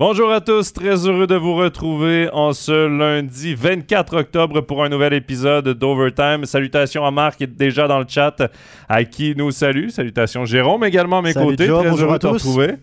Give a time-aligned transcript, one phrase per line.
[0.00, 4.88] Bonjour à tous, très heureux de vous retrouver en ce lundi 24 octobre pour un
[4.88, 6.46] nouvel épisode d'Overtime.
[6.46, 8.50] Salutations à Marc qui est déjà dans le chat,
[8.88, 9.90] à qui nous salue.
[9.90, 12.76] Salutations Jérôme également à mes côtés, très heureux de te retrouver.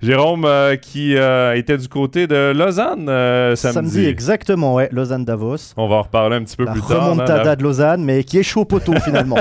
[0.00, 3.90] Jérôme euh, qui euh, était du côté de Lausanne euh, samedi.
[3.90, 5.74] Samedi, exactement, ouais, Lausanne-Davos.
[5.76, 7.10] On va en reparler un petit peu plus tard.
[7.10, 9.36] remontada de Lausanne, mais qui est chaud poteau finalement.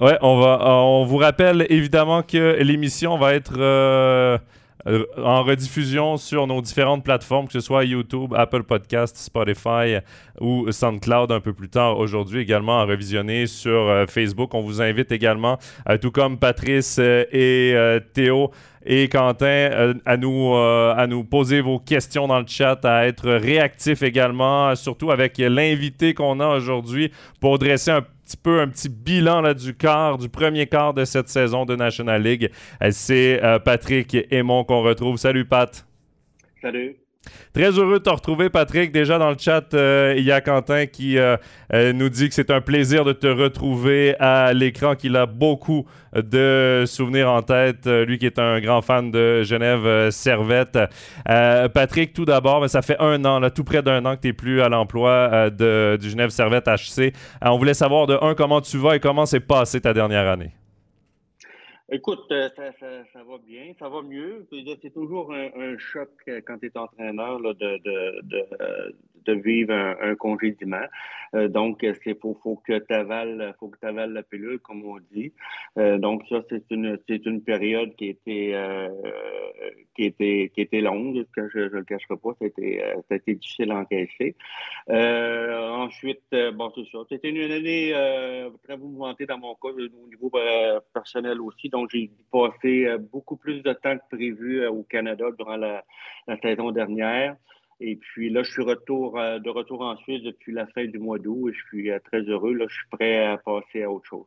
[0.00, 4.40] ouais, on, va, on vous rappelle évidemment que l'émission va être
[4.86, 9.98] euh, en rediffusion sur nos différentes plateformes, que ce soit YouTube, Apple Podcast, Spotify
[10.40, 14.52] ou SoundCloud un peu plus tard aujourd'hui, également à revisionner sur euh, Facebook.
[14.54, 17.74] On vous invite également, euh, tout comme Patrice et
[18.12, 18.50] Théo,
[18.86, 24.02] et Quentin à, nous, à nous poser vos questions dans le chat, à être réactifs
[24.02, 27.10] également, surtout avec l'invité qu'on a aujourd'hui
[27.40, 31.04] pour dresser un petit peu un petit bilan là, du quart, du premier quart de
[31.04, 32.50] cette saison de National League.
[32.82, 35.16] Euh, c'est euh, Patrick Aymon qu'on retrouve.
[35.16, 35.86] Salut Pat.
[36.62, 36.96] Salut.
[37.52, 38.90] Très heureux de te retrouver, Patrick.
[38.90, 41.36] Déjà dans le chat, euh, il y a Quentin qui euh,
[41.72, 45.86] euh, nous dit que c'est un plaisir de te retrouver à l'écran, qu'il a beaucoup
[46.14, 47.86] de souvenirs en tête.
[47.86, 50.78] Lui qui est un grand fan de Genève Servette.
[51.24, 54.32] Patrick, tout d'abord, ça fait un an, là, tout près d'un an que tu n'es
[54.32, 57.12] plus à l'emploi du Genève Servette HC.
[57.42, 60.52] on voulait savoir de un, comment tu vas et comment s'est passée ta dernière année?
[61.90, 64.46] Écoute, euh, ça, ça, ça, va bien, ça va mieux.
[64.80, 68.96] C'est toujours un, un, choc euh, quand tu es entraîneur là, de, de, de,
[69.26, 70.86] de, vivre un, un congédiement.
[71.34, 75.32] Euh, donc, c'est faut, faut que tu avales, avales la pilule, comme on dit.
[75.78, 78.88] Euh, donc, ça, c'est une, c'est une période qui était, euh,
[79.96, 81.24] qui était, qui était longue.
[81.34, 84.36] Que je, je le cacherai pas, c'était, été difficile à encaisser.
[84.88, 86.22] ensuite,
[86.54, 86.98] bon, c'est ça.
[87.08, 87.92] C'était une année
[88.62, 90.30] très mouvementée dans mon cas, au niveau
[90.92, 91.68] personnel aussi.
[91.68, 95.84] Donc, j'ai passé beaucoup plus de temps que prévu au Canada durant la,
[96.42, 97.36] saison dernière.
[97.80, 100.98] Et puis là, je suis retour, euh, de retour en Suisse depuis la fin du
[100.98, 102.54] mois d'août et je suis très heureux.
[102.54, 104.26] Là, je suis prêt à passer à autre chose.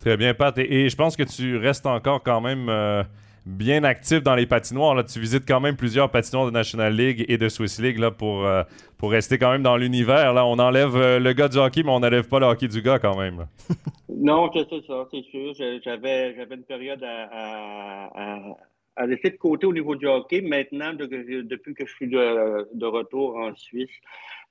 [0.00, 0.56] Très bien, Pat.
[0.58, 2.68] Et, je pense que tu restes encore quand même
[3.48, 4.94] bien actif dans les patinoires.
[4.94, 5.02] Là.
[5.04, 8.44] Tu visites quand même plusieurs patinoires de National League et de Swiss League là, pour,
[8.44, 8.62] euh,
[8.98, 10.34] pour rester quand même dans l'univers.
[10.34, 10.44] Là.
[10.44, 12.98] On enlève euh, le gars du hockey, mais on n'enlève pas le hockey du gars
[12.98, 13.46] quand même.
[14.08, 15.54] non, c'est ça, c'est sûr.
[15.82, 18.56] J'avais, j'avais une période à, à, à,
[19.06, 20.40] laisser de côté au niveau du hockey.
[20.40, 23.90] Maintenant, depuis que je suis de, retour en Suisse,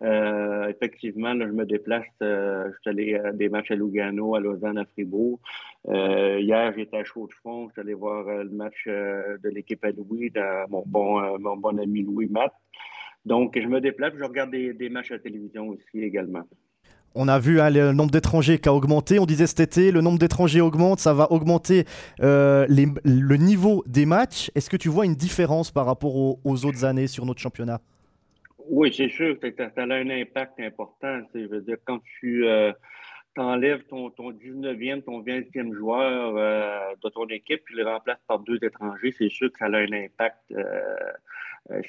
[0.03, 2.05] euh, effectivement, je me déplace.
[2.21, 5.39] Euh, je suis allé à des matchs à Lugano, à Lausanne, à Fribourg.
[5.87, 7.67] Euh, hier, j'étais à Chaux-de-Fonds.
[7.67, 11.57] Je suis allé voir euh, le match de l'équipe à Louis, de mon, bon, mon
[11.57, 12.53] bon ami Louis Matt.
[13.25, 14.13] Donc, je me déplace.
[14.17, 16.43] Je regarde des, des matchs à télévision aussi également.
[17.15, 19.19] On a vu hein, le nombre d'étrangers qui a augmenté.
[19.19, 21.85] On disait cet été, le nombre d'étrangers augmente, ça va augmenter
[22.21, 24.51] euh, le niveau des matchs.
[24.53, 27.81] Est-ce que tu vois une différence par rapport aux, autres années sur notre championnat?
[28.69, 31.21] Oui, c'est sûr que ça a un impact important.
[31.33, 32.71] Dire, quand tu euh,
[33.37, 38.39] enlèves ton, ton 19e, ton 20e joueur euh, de ton équipe, tu le remplaces par
[38.39, 40.53] deux étrangers, c'est sûr que ça a un impact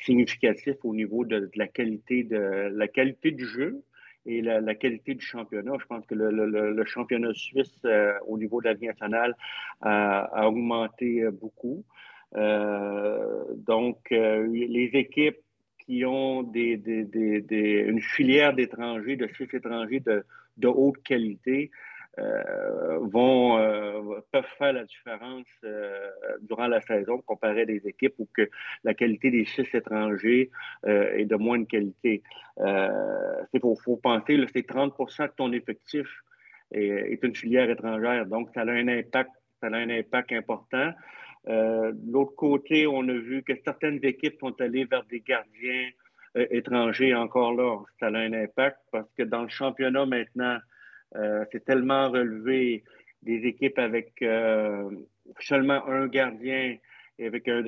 [0.01, 3.83] significatif au niveau de la qualité du jeu
[4.29, 5.73] et la, qualité du championnat.
[5.81, 9.35] Je pense que le, championnat suisse euh, au niveau de la vie nationale
[9.81, 11.85] a, augmenté beaucoup.
[12.35, 15.39] donc, les équipes
[15.85, 16.81] qui ont des,
[17.89, 21.71] une filière d'étrangers, de six étrangers de haute qualité,
[22.19, 26.11] euh, vont euh, peuvent faire la différence euh,
[26.43, 28.49] durant la saison comparé à des équipes où que
[28.85, 30.51] la qualité des six étrangers
[30.85, 32.23] est de moindre qualité.
[32.59, 36.07] Euh, il faut, penser, c'est 30% de ton effectif
[36.73, 39.31] est, une filière étrangère, donc ça a un impact,
[39.61, 40.93] ça a un impact important.
[41.47, 45.89] De l'autre côté, on a vu que certaines équipes sont allées vers des gardiens
[46.35, 47.79] étrangers encore là.
[48.01, 50.59] Ça a un impact parce que dans le championnat maintenant,
[51.53, 52.85] c'est tellement relevé
[53.23, 54.91] des équipes avec euh,
[55.41, 56.77] seulement un gardien
[57.19, 57.63] et avec un,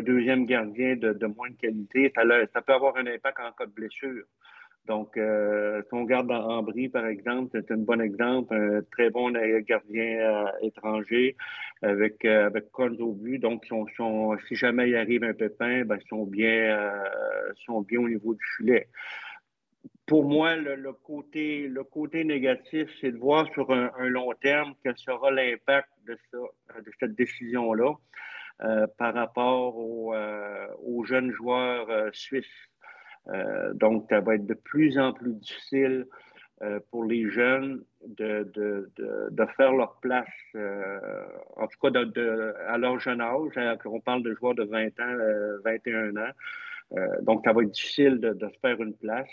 [0.00, 2.12] deuxième gardien de, moins de qualité.
[2.14, 4.24] Ça, peut avoir un impact en cas de blessure.
[4.86, 9.08] Donc, euh, si on regarde dans Ambry, par exemple, c'est un bon exemple, un très
[9.08, 9.30] bon
[9.66, 11.36] gardien euh, étranger
[11.80, 13.38] avec, euh, avec au but.
[13.38, 13.64] Donc,
[14.46, 18.34] si jamais il arrive un pépin, ben, ils sont bien, euh, sont bien au niveau
[18.34, 18.88] du filet.
[20.06, 24.96] Pour moi, le, côté, le côté négatif, c'est de voir sur un, long terme quel
[24.98, 27.94] sera l'impact de, de cette décision-là
[28.62, 30.66] euh, par rapport aux, euh,
[31.04, 32.46] jeunes joueurs suisses
[33.28, 36.06] euh, donc, ça va être de plus en plus difficile
[36.90, 41.90] pour les jeunes de, de, de, faire leur place, en tout cas
[42.68, 43.52] à leur jeune âge.
[43.56, 46.30] Hein, on parle de joueurs de 20 ans, 21 ans.
[47.22, 49.28] donc, ça va être difficile de, de se faire une place.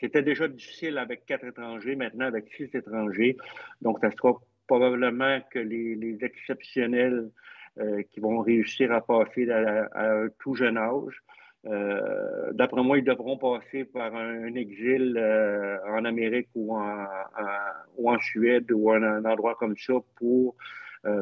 [0.00, 3.36] C'était déjà difficile avec quatre étrangers, maintenant avec six étrangers.
[3.80, 7.30] Donc, ça sera probablement que les, exceptionnels
[7.78, 11.22] euh, qui vont réussir à passer à, un tout jeune âge.
[11.66, 18.70] Euh, d'après moi, ils devront passer par un, exil euh, en Amérique ou en, Suède
[18.72, 20.56] ou un, endroit comme ça pour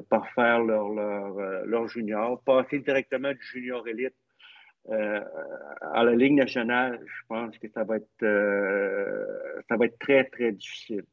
[0.08, 4.14] parfaire leur, leur, leur junior, passer directement du junior élite
[4.90, 5.20] euh,
[5.80, 9.24] à la Ligue nationale, je pense que ça va être, euh,
[9.68, 11.04] ça va être très, très difficile.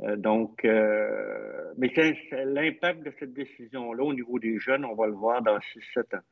[0.00, 1.92] Euh, donc, mais
[2.44, 6.22] l'impact de cette décision-là au niveau des jeunes, on va le voir dans 6-7 ans.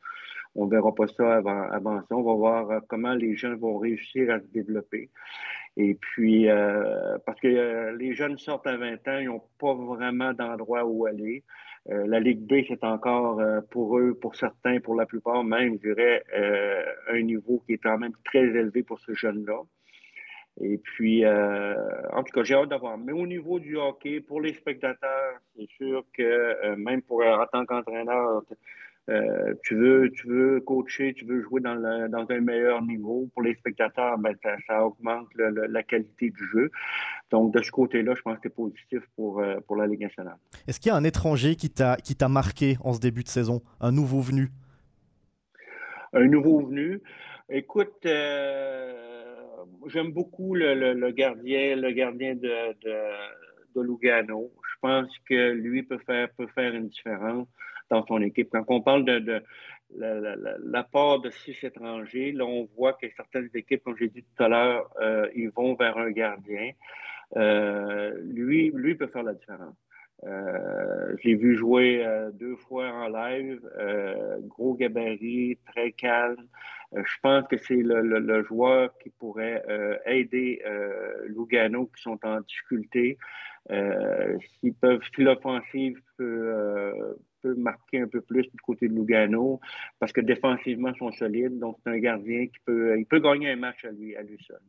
[0.55, 2.17] On ne verra pas ça avant, avant ça.
[2.17, 5.11] On va voir comment les jeunes vont réussir à se développer.
[5.77, 6.47] Et puis,
[7.25, 11.43] parce que les jeunes sortent à 20 ans, ils n'ont pas vraiment d'endroit où aller.
[11.91, 15.79] Euh, la Ligue B, c'est encore euh, pour eux, pour certains, pour la plupart même,
[15.83, 19.61] je dirais, euh, un niveau qui est quand même très élevé pour ce jeune-là.
[20.61, 22.99] Et puis, en tout cas, j'ai hâte d'avoir.
[22.99, 27.65] Mais au niveau du hockey, pour les spectateurs, c'est sûr que même pour en tant
[27.65, 28.43] qu'entraîneur,
[29.09, 31.75] euh, tu, veux, tu veux coacher, tu veux jouer dans,
[32.09, 33.29] dans un meilleur niveau.
[33.35, 34.35] Pour les spectateurs, ben,
[34.67, 36.71] ça, augmente la qualité du jeu.
[37.31, 40.37] Donc, de ce côté-là, je pense que c'est positif pour, euh, pour la Ligue nationale.
[40.69, 43.91] Est-ce qu'il y a un étranger qui t'a marqué en ce début de saison, un
[43.91, 44.51] nouveau venu?
[46.13, 47.01] Un nouveau venu?
[47.49, 48.93] Écoute, euh,
[49.89, 52.95] j'aime beaucoup le, gardien, le gardien de, de,
[53.75, 54.53] de Lugano.
[54.73, 57.49] Je pense que lui peut faire, peut faire une différence
[57.93, 58.49] dans son équipe.
[58.51, 59.43] Quand on parle de,
[59.95, 64.49] l'apport de six étrangers, là, on voit que certaines équipes, comme j'ai dit tout à
[64.49, 66.71] l'heure, euh, ils vont vers un gardien.
[67.37, 69.77] Euh, lui, lui peut faire la différence.
[70.25, 73.61] Euh, je l'ai vu jouer deux fois en live,
[74.47, 76.47] gros gabarit, très calme.
[76.95, 79.63] je pense que c'est le, joueur qui pourrait
[80.07, 80.63] aider
[81.27, 83.19] Lugano qui sont en difficulté.
[83.69, 89.61] S'ils peuvent, si l'offensive peut, peut marquer un peu plus du côté de Lugano
[89.99, 91.59] parce que défensivement, ils sont solides.
[91.59, 94.39] Donc, c'est un gardien qui peut, il peut gagner un match à lui, à lui
[94.47, 94.61] seul.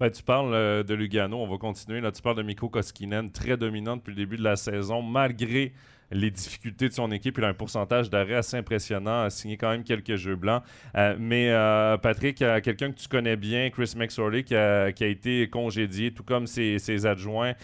[0.00, 2.00] Ben, tu parles euh, de Lugano, on va continuer.
[2.00, 5.72] Là, tu parles de Mikko Koskinen, très dominant depuis le début de la saison, malgré
[6.10, 7.38] les difficultés de son équipe.
[7.38, 10.62] Il a un pourcentage d'arrêt assez impressionnant, a signé quand même quelques jeux blancs.
[10.96, 16.12] Euh, mais euh, Patrick, quelqu'un que tu connais bien, Chris McSorley, qui a, été congédié,
[16.12, 17.54] tout comme ses, ses adjoints.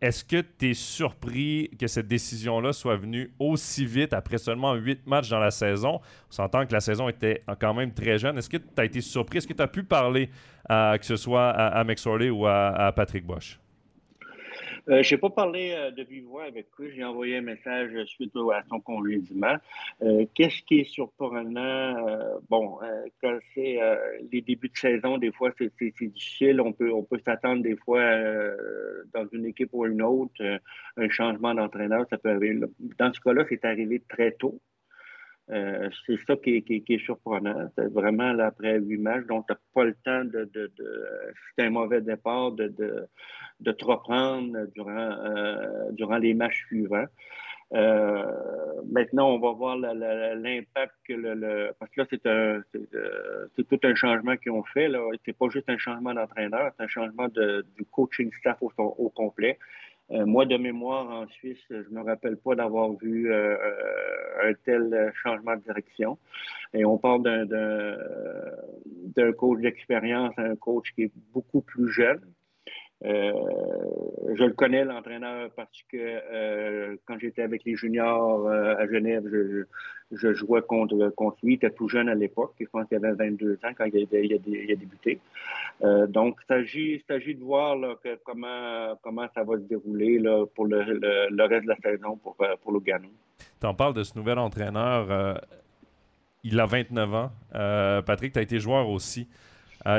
[0.00, 5.06] Est-ce que tu es surpris que cette décision-là soit venue aussi vite après seulement huit
[5.06, 6.00] matchs dans la saison?
[6.28, 8.36] On s'entend que la saison était quand même très jeune.
[8.36, 9.38] Est-ce que tu as été surpris?
[9.38, 10.28] Est-ce que tu as pu parler,
[10.68, 13.58] que ce soit à, à McSorley ou à Patrick Bosch?
[14.90, 16.90] Euh, je n'ai pas parlé euh, de vive voix avec lui.
[16.94, 19.56] J'ai envoyé un message suite à son congédiement.
[20.02, 21.94] Euh, Qu'est-ce qui est surprenant?
[22.48, 22.78] Bon,
[23.22, 23.78] quand c'est
[24.30, 26.60] les débuts de saison, des fois, c'est difficile.
[26.60, 28.02] On peut, on peut s'attendre des fois
[29.12, 30.42] dans une équipe ou une autre,
[30.96, 32.06] un changement d'entraîneur.
[32.10, 32.60] Ça peut arriver.
[32.98, 34.60] Dans ce cas-là, c'est arrivé très tôt.
[35.50, 37.70] Euh, c'est ça qui est, surprenant.
[37.76, 40.50] Vraiment, là, après huit matchs, donc tu n'as pas le temps de,
[41.56, 42.68] c'est un mauvais départ, de,
[43.60, 47.06] de, te reprendre durant, euh, durant les matchs suivants.
[47.74, 48.24] Euh,
[48.90, 52.22] maintenant, on va voir l'impact que le, parce que là, c'est
[53.56, 54.88] c'est tout un changement qu'ils ont fait.
[54.88, 59.58] Là, c'est pas juste un changement d'entraîneur, c'est un changement du coaching staff au complet.
[60.10, 64.50] Euh, moi, de mémoire, en Suisse, je ne me rappelle pas d'avoir vu euh, euh,
[64.50, 66.18] un tel changement de direction.
[66.74, 67.22] Et on parle
[69.16, 72.20] d'un coach d'expérience un coach qui est beaucoup plus jeune.
[73.02, 79.24] Je le connais, l'entraîneur, parce que quand j'étais avec les juniors à Genève,
[80.12, 80.94] je, jouais contre,
[81.42, 81.52] lui.
[81.52, 82.54] Il était tout jeune à l'époque.
[82.58, 85.20] Je pense qu'il avait 22 ans quand il a, débuté.
[85.82, 87.76] Euh, donc, il s'agit de voir
[88.24, 90.22] comment, ça va se dérouler
[90.54, 90.78] pour le,
[91.46, 93.08] reste de la saison pour, euh, pour Lugano.
[93.60, 95.10] Tu en parles de ce nouvel entraîneur.
[95.10, 95.34] Euh,
[96.42, 97.30] il a 29 ans.
[98.06, 99.28] Patrick, tu as été joueur aussi.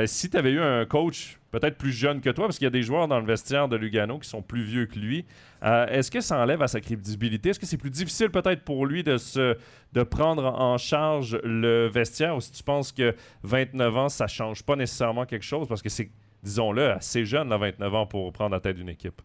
[0.05, 2.71] Si tu avais eu un coach peut-être plus jeune que toi, parce qu'il y a
[2.71, 5.25] des joueurs dans le vestiaire de Lugano qui sont plus vieux que lui.
[5.63, 7.49] Euh, est-ce que ça enlève à sa crédibilité?
[7.49, 12.41] Est-ce que c'est plus difficile peut-être pour lui de prendre en charge le vestiaire ou
[12.41, 16.11] si tu penses que 29 ans, ça change pas nécessairement quelque chose parce que c'est,
[16.43, 19.21] disons-le, assez jeune, à 29 ans, pour prendre la tête d'une équipe?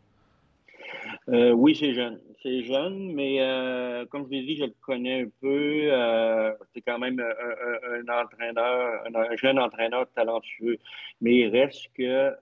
[1.32, 2.20] Euh, oui, c'est jeune.
[2.42, 5.88] C'est jeune, mais euh, comme je l'ai dit, je le connais un peu.
[5.92, 10.78] Euh, c'est quand même un, entraîneur, un, jeune entraîneur talentueux.
[11.20, 12.34] Mais il reste que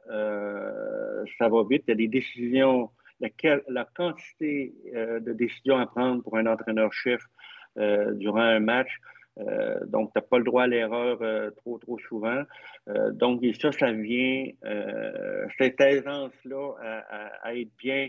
[1.38, 1.83] ça va vite.
[1.87, 2.90] Il y a des décisions,
[3.21, 7.21] la, quantité de décisions à prendre pour un entraîneur-chef
[7.76, 9.00] durant un match.
[9.87, 11.18] donc, tu n'as pas le droit à l'erreur
[11.57, 12.42] trop, trop souvent.
[13.12, 14.47] donc, ça, ça vient,
[15.59, 16.75] cette aisance-là
[17.42, 18.09] à, être bien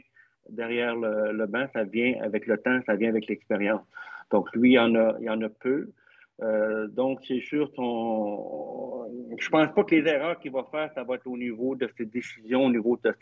[0.51, 3.81] derrière le, banc, ça vient avec le temps, ça vient avec l'expérience.
[4.31, 5.89] Donc, lui, il y en a, en a peu.
[6.41, 9.09] Euh, donc, c'est sûr, son...
[9.37, 11.89] je pense pas que les erreurs qu'il va faire, ça va être au niveau de
[11.97, 13.13] ses décisions, au niveau de,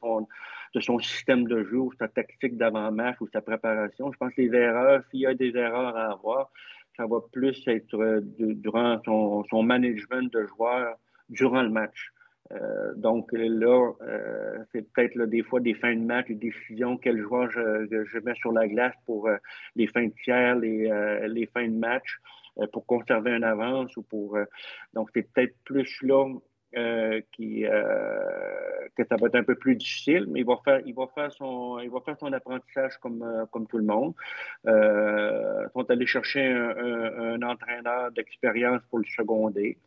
[0.00, 0.26] son,
[0.74, 4.10] de son système de jeu, sa tactique d'avant-match, ou sa préparation.
[4.12, 6.50] Je pense que les erreurs, s'il y a des erreurs à avoir,
[6.98, 10.96] ça va plus être euh, durant son, management de joueurs
[11.30, 12.12] durant le match.
[12.52, 17.20] Euh, donc là, euh, c'est peut-être des fois des fins de match, des décisions, quel
[17.20, 19.36] joueur je, mets sur la glace pour euh,
[19.76, 22.18] les fins de tiers, les, fins de match,
[22.72, 24.36] pour conserver une avance ou pour.
[24.92, 26.26] donc c'est peut-être plus là
[27.32, 31.06] qui, que ça va être un peu plus difficile, mais il va faire, il va
[31.14, 34.14] faire son, il va faire son apprentissage comme, tout le monde.
[34.64, 39.78] ils sont allés chercher un entraîneur d'expérience pour le seconder.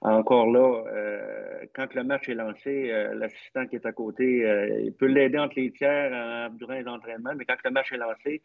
[0.00, 4.80] Encore là, euh, quand le match est lancé, euh, l'assistant qui est à côté, euh,
[4.80, 8.42] il peut l'aider entre les tiers durant les entraînements, mais quand le match est lancé,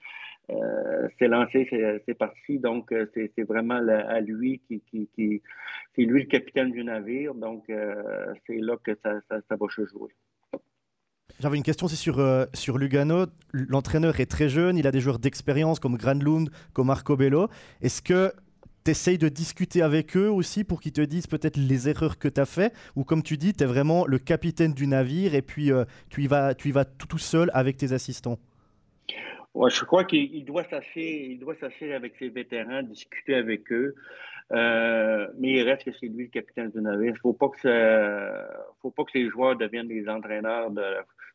[1.20, 1.67] c'est lancé,
[2.06, 2.60] c'est parti.
[2.60, 7.34] Donc, c'est vraiment à lui qui, c'est lui le capitaine du navire.
[7.34, 10.12] Donc, c'est là que ça, va se jouer.
[11.39, 13.25] J'avais une question aussi sur, sur Lugano.
[13.51, 17.50] L'entraîneur est très jeune, il a des joueurs d'expérience comme Granlund, comme Marco Bello.
[17.82, 18.32] Est-ce que
[18.94, 22.39] tu de discuter avec eux aussi pour qu'ils te disent peut-être les erreurs que tu
[22.39, 25.72] as fait ou comme tu dis, tu es vraiment le capitaine du navire et puis
[25.72, 28.39] euh, tu, y vas, tu y vas tout, seul avec tes assistants
[29.53, 33.96] ouais, Je crois qu'il doit s'asseoir avec ses vétérans, discuter avec eux.
[34.53, 37.13] Euh, mais il reste que c'est lui le capitaine du navire.
[37.13, 37.58] Il faut, pas que
[38.82, 40.72] faut pas que les joueurs deviennent des entraîneurs.
[40.72, 40.84] De,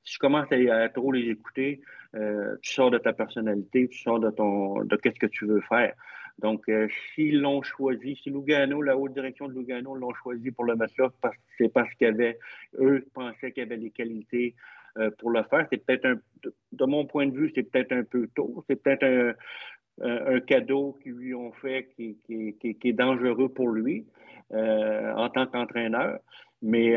[0.04, 1.82] si tu commences à, trop les écouter,
[2.14, 5.60] euh, tu sors de ta personnalité, tu sors de ton de qu'est-ce que tu veux
[5.62, 5.94] faire.
[6.38, 10.64] Donc, euh, s'ils l'ont choisi, si Lugano, la haute direction de Lugano l'ont choisi pour
[10.64, 11.10] le mettre là,
[11.58, 12.38] c'est parce qu'ils avaient,
[12.78, 14.54] eux, pensaient qu'il y avait les qualités
[14.98, 15.66] euh, pour le faire.
[15.70, 16.20] C'est peut-être un,
[16.72, 18.64] de mon point de vue, c'est peut-être un peu tôt.
[18.68, 19.34] C'est peut-être un,
[20.40, 24.06] cadeau qu'ils lui ont fait qui, est dangereux pour lui
[24.52, 26.18] euh, en tant qu'entraîneur.
[26.62, 26.96] Mais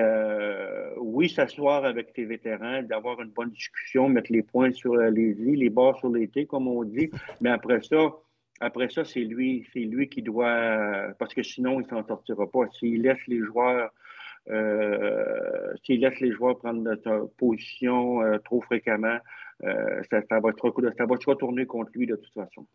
[0.97, 5.55] oui, s'asseoir avec ses vétérans, d'avoir une bonne discussion, mettre les points sur les i,
[5.55, 7.09] les bords sur les t, comme on dit.
[7.41, 8.13] Mais après ça,
[8.59, 12.67] après ça, c'est lui, c'est lui qui doit, parce que sinon, il s'en sortira pas.
[12.71, 13.91] S'il laisse les joueurs,
[14.49, 19.17] euh, s'il laisse les joueurs prendre notre position euh, trop fréquemment,
[19.63, 22.65] euh, ça, ça, va ça va se retourner contre lui de toute façon.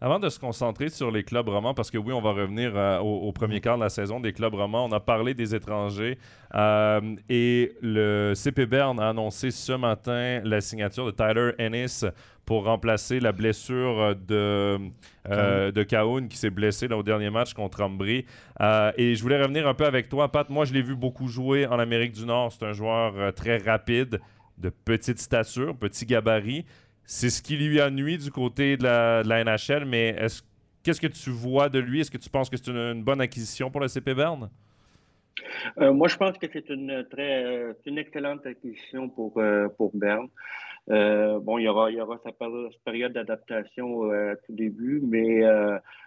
[0.00, 2.98] Avant de se concentrer sur les clubs romans, parce que oui, on va revenir euh,
[2.98, 6.18] au, premier quart de la saison des clubs romans, on a parlé des étrangers
[6.56, 12.04] euh, et le CP Bern a annoncé ce matin la signature de Tyler Ennis
[12.44, 14.78] pour remplacer la blessure de,
[15.28, 18.26] euh, de Kaoun qui s'est blessé au dernier match contre Ambry.
[18.96, 20.48] et je voulais revenir un peu avec toi, Pat.
[20.50, 22.52] Moi, je l'ai vu beaucoup jouer en Amérique du Nord.
[22.52, 24.20] C'est un joueur très rapide,
[24.58, 26.64] de petite stature, petit gabarit
[27.04, 30.16] c'est ce qui lui a nuit du côté de la, NHL, mais
[30.82, 32.00] qu'est-ce que tu vois de lui?
[32.00, 34.50] Est-ce que tu penses que c'est une, bonne acquisition pour le CP Berne?
[35.78, 40.28] Euh, moi, je pense que c'est une très une excellente acquisition pour, euh, pour Berne.
[40.90, 42.30] Euh, bon, il y aura, il y aura sa
[42.84, 44.10] période d'adaptation au
[44.46, 45.42] tout début, mais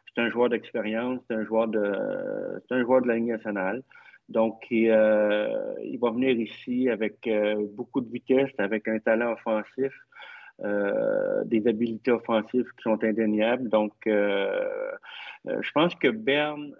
[0.07, 3.83] c'est un joueur d'expérience, c'est un joueur de c'est un joueur de la Ligue nationale.
[4.27, 4.85] Donc, il,
[5.83, 7.29] il va venir ici avec
[7.73, 9.93] beaucoup de vitesse, avec un talent offensif.
[10.63, 13.67] Euh, des habiletés offensives qui sont indéniables.
[13.67, 14.89] Donc, euh,
[15.49, 16.73] euh, je pense que Berne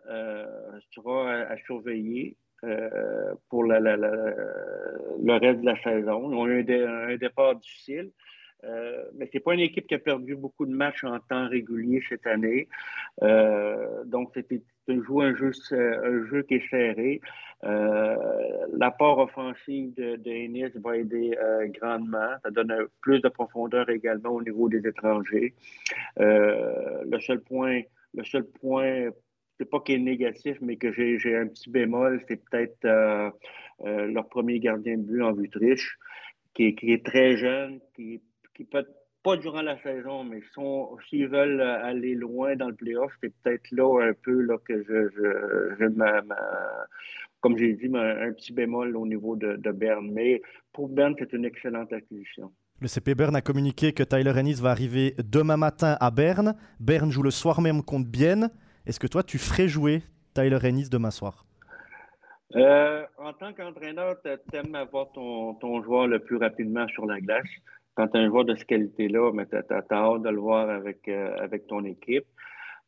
[0.92, 2.38] sera à, surveiller.
[3.50, 3.74] Pour le
[5.40, 6.32] reste de la saison.
[6.32, 8.12] Ils ont eu un, départ difficile,
[9.16, 12.02] mais ce n'est pas une équipe qui a perdu beaucoup de matchs en temps régulier
[12.10, 12.68] cette année.
[14.06, 17.22] donc, c'était un jeu, un jeu qui est serré.
[17.64, 18.16] Euh,
[18.78, 22.30] l'apport offensif de, Ennis va aider euh, grandement.
[22.44, 25.54] Ça donne plus de profondeur également au niveau des étrangers.
[26.20, 27.82] Euh, le seul point,
[28.14, 29.10] le seul point,
[29.58, 33.34] c'est pas qu'il est négatif, mais que j'ai un petit bémol, c'est peut-être
[33.84, 35.98] leur premier gardien de but en Vutriche,
[36.54, 38.22] qui, est très jeune, qui,
[38.54, 38.86] qui peut
[39.26, 40.42] pas durant la saison, mais
[41.10, 45.80] s'ils veulent aller loin dans le playoff, c'est peut-être là un peu là, que je,
[47.42, 50.12] comme j'ai dit, un, petit bémol au niveau de, Berne.
[50.14, 50.44] Mais
[50.74, 52.52] pour Berne, c'est une excellente acquisition.
[52.82, 56.56] Le CP Berne a communiqué que Tyler Ennis va arriver demain matin à Berne.
[56.80, 58.52] Berne joue le soir même contre Bienne.
[58.88, 60.04] Est-ce que toi, tu ferais jouer
[60.36, 61.46] Tyler Ennis demain soir?
[62.56, 67.48] Euh, En tant qu'entraîneur, tu aimes avoir ton, joueur le plus rapidement sur la glace.
[67.96, 71.08] Quand tu as un joueur de ce qualité-là, tu as, hâte de le voir avec,
[71.08, 72.26] euh, avec ton équipe.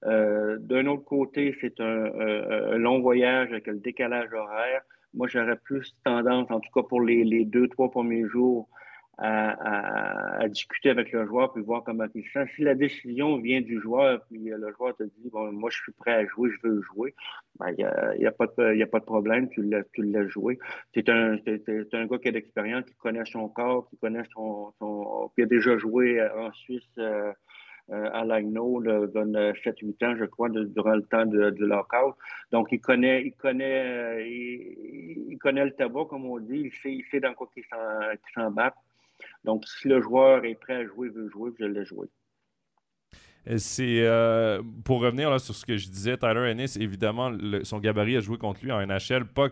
[0.06, 4.82] Euh, d'un autre côté, c'est un, long voyage avec le décalage horaire.
[5.16, 8.70] Moi, j'aurais plus tendance, en tout cas pour les, les deux, trois premiers jours,
[9.18, 12.46] à, discuter avec le joueur puis voir comment il se sent.
[12.56, 15.92] Si la décision vient du joueur, puis le joueur te dit bon, moi je suis
[15.92, 17.16] prêt à jouer, je veux jouer,
[17.60, 20.28] ben, il n'y a, a, pas de, a pas de problème, tu l'as, tu l'as
[20.28, 20.60] joué.
[20.94, 24.74] C'est un, un gars qui a l'expérience, qui connaît son corps, qui connaît son.
[24.80, 26.84] son qui a déjà joué en Suisse.
[26.98, 27.32] Euh,
[27.90, 32.18] euh, à Lagno, donne 7-8 ans, je crois, durant le temps de, du lockout.
[32.52, 36.64] Donc, il connaît, il connaît, euh, il, connaît le tabac, comme on dit.
[36.66, 37.64] Il sait, il sait dans quoi il
[38.34, 38.76] s'embarque.
[39.44, 42.08] Donc, si le joueur est prêt à jouer, veut jouer, je l'ai joué.
[43.56, 47.32] C'est euh, pour revenir là, sur ce que je disais, Tyler Ennis, évidemment,
[47.64, 49.50] son gabarit a joué contre lui en NHL, pas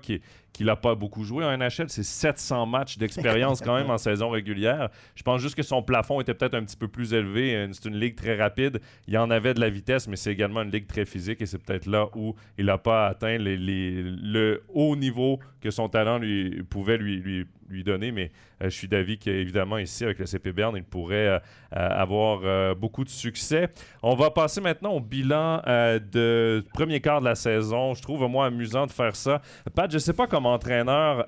[0.57, 4.29] qu'il n'a pas beaucoup joué en NHL, c'est 700 matchs d'expérience quand même en saison
[4.29, 4.89] régulière.
[5.15, 7.55] Je pense juste que son plafond était peut-être un petit peu plus élevé.
[7.55, 8.79] Euh, c'est une ligue très rapide.
[9.07, 11.45] Il y en avait de la vitesse, mais c'est également une ligue très physique et
[11.45, 16.63] c'est peut-être là où il n'a pas atteint le haut niveau que son talent lui,
[16.63, 18.31] pouvait lui, lui lui donner, mais
[18.61, 21.39] euh, je suis d'avis qu'évidemment ici avec le CP Berne, il pourrait euh,
[21.75, 23.69] euh, avoir beaucoup de succès.
[24.03, 27.93] On va passer maintenant au bilan de premier quart de la saison.
[27.93, 29.41] Je trouve moi amusant de faire ça.
[29.73, 31.25] Pat, je ne sais pas comme entraîneur,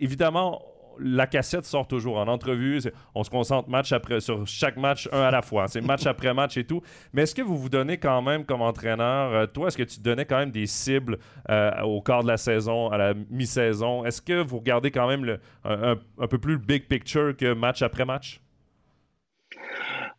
[0.00, 0.62] évidemment,
[1.02, 2.80] la cassette sort toujours en entrevue.
[3.14, 5.66] On se concentre match après, sur chaque match, un à la fois.
[5.68, 6.82] C'est match après match et tout.
[7.12, 10.00] Mais est-ce que vous vous donnez quand même comme entraîneur, euh, toi, est-ce que tu
[10.00, 11.18] donnais quand même des cibles
[11.48, 14.04] euh, au quart de la saison, à la mi-saison?
[14.04, 15.96] Est-ce que vous regardez quand même le, un,
[16.28, 18.40] peu plus le big picture que match après match?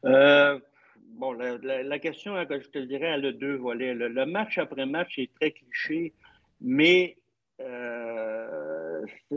[0.06, 0.60] Euh,
[1.20, 3.94] bon, la, question, hein, je te dirais, elle a deux volets.
[3.94, 6.14] Le, match après match est très cliché,
[6.60, 7.18] mais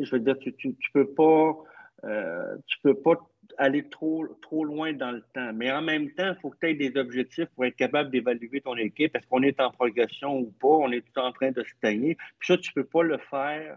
[0.02, 1.56] je veux dire, tu, tu, peux pas,
[2.04, 3.14] euh, tu peux pas
[3.58, 5.52] aller trop, trop loin dans le temps.
[5.54, 8.60] Mais en même temps, il faut que tu aies des objectifs pour être capable d'évaluer
[8.60, 9.14] ton équipe.
[9.16, 10.68] Est-ce qu'on est en progression ou pas?
[10.68, 12.16] On est tout en train de stagner.
[12.38, 13.76] Puis ça, tu peux pas le faire.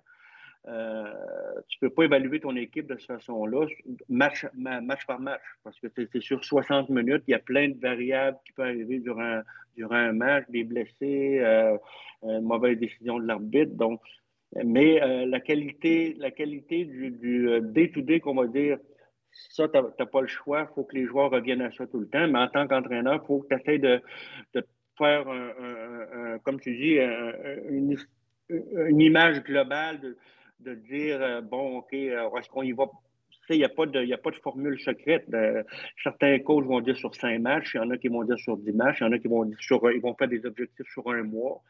[0.67, 1.13] Euh,
[1.69, 3.67] tu peux pas évaluer ton équipe de cette façon-là,
[4.09, 7.79] match, match par match, parce que c'est sur 60 minutes, il y a plein de
[7.79, 9.41] variables qui peuvent arriver durant,
[9.77, 11.77] durant un match, des blessés, euh,
[12.23, 13.75] une mauvaise décision de l'arbitre.
[13.75, 14.01] Donc,
[14.65, 18.77] mais euh, la qualité, la qualité du euh, day-to-day, qu'on va dire,
[19.31, 20.67] ça, tu n'as pas le choix.
[20.69, 22.27] Il faut que les joueurs reviennent à ça tout le temps.
[22.27, 24.01] Mais en tant qu'entraîneur, il faut que tu essaies de,
[24.97, 26.97] faire, un, comme tu dis,
[27.69, 27.95] une,
[28.99, 30.17] image globale, de,
[30.59, 32.85] de dire, euh, bon, OK, est-ce qu'on y va
[33.49, 35.25] il n'y a, pas de, a pas de formule secrète.
[36.03, 38.57] certains coachs vont dire sur cinq matchs, il y en a qui vont dire sur
[38.57, 40.87] dix matchs, il y en a qui vont dire sur, ils vont faire des objectifs
[40.91, 41.61] sur un mois.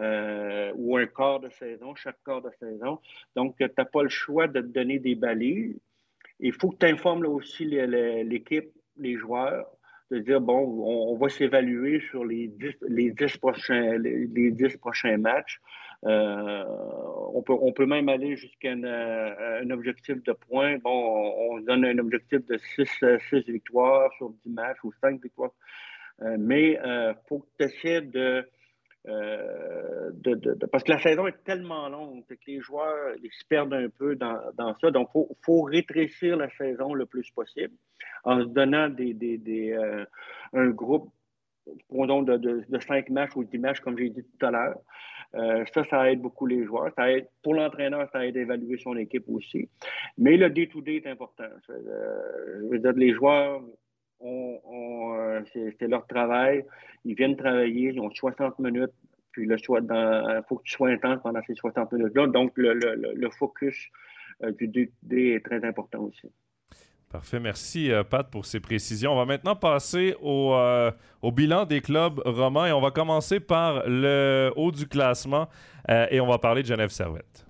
[0.00, 3.00] Euh, ou un quart de saison, chaque quart de saison.
[3.34, 5.76] Donc, tu n'as pas le choix de te donner des balises.
[6.38, 9.66] Il faut que tu informes aussi l'équipe, les joueurs,
[10.12, 15.60] de dire, bon, on, va s'évaluer sur les 10, les, prochains, les, prochains matchs.
[16.06, 16.64] Euh,
[17.34, 20.78] on, peut, on peut même aller jusqu'à un objectif de points.
[20.78, 20.90] Bon,
[21.50, 22.88] on, donne un objectif de 6,
[23.48, 25.52] victoires sur 10 matchs ou 5 victoires.
[26.22, 28.48] Euh, mais il faut que tu essaies de
[29.08, 33.72] euh, de, parce que la saison est tellement longue que les joueurs ils se perdent
[33.72, 34.38] un peu dans,
[34.80, 34.90] ça.
[34.90, 37.74] Donc, il faut, rétrécir la saison le plus possible
[38.24, 40.04] en se donnant des, des, euh,
[40.52, 41.10] un groupe
[41.66, 44.78] de, de, cinq matchs ou dix matchs, comme j'ai dit tout à l'heure.
[45.34, 46.90] Euh, ça, ça aide beaucoup les joueurs.
[46.96, 49.68] Ça aide, pour l'entraîneur, ça aide à évaluer son équipe aussi.
[50.16, 51.44] Mais le day-to-day est important.
[51.68, 53.62] je veux dire, les joueurs
[54.22, 56.64] euh, c'est leur travail.
[57.04, 58.92] Ils viennent travailler, ils ont 60 minutes,
[59.32, 62.26] puis le il faut que tu sois intense pendant ces 60 minutes-là.
[62.26, 63.76] Donc, le, focus
[64.42, 66.30] euh, du D est très important aussi.
[67.10, 67.40] Parfait.
[67.40, 69.12] Merci, euh, Pat, pour ces précisions.
[69.12, 70.54] On va maintenant passer au,
[71.22, 75.48] au, bilan des clubs romans et on va commencer par le haut du classement
[75.88, 77.46] et on va parler de Genève Servette.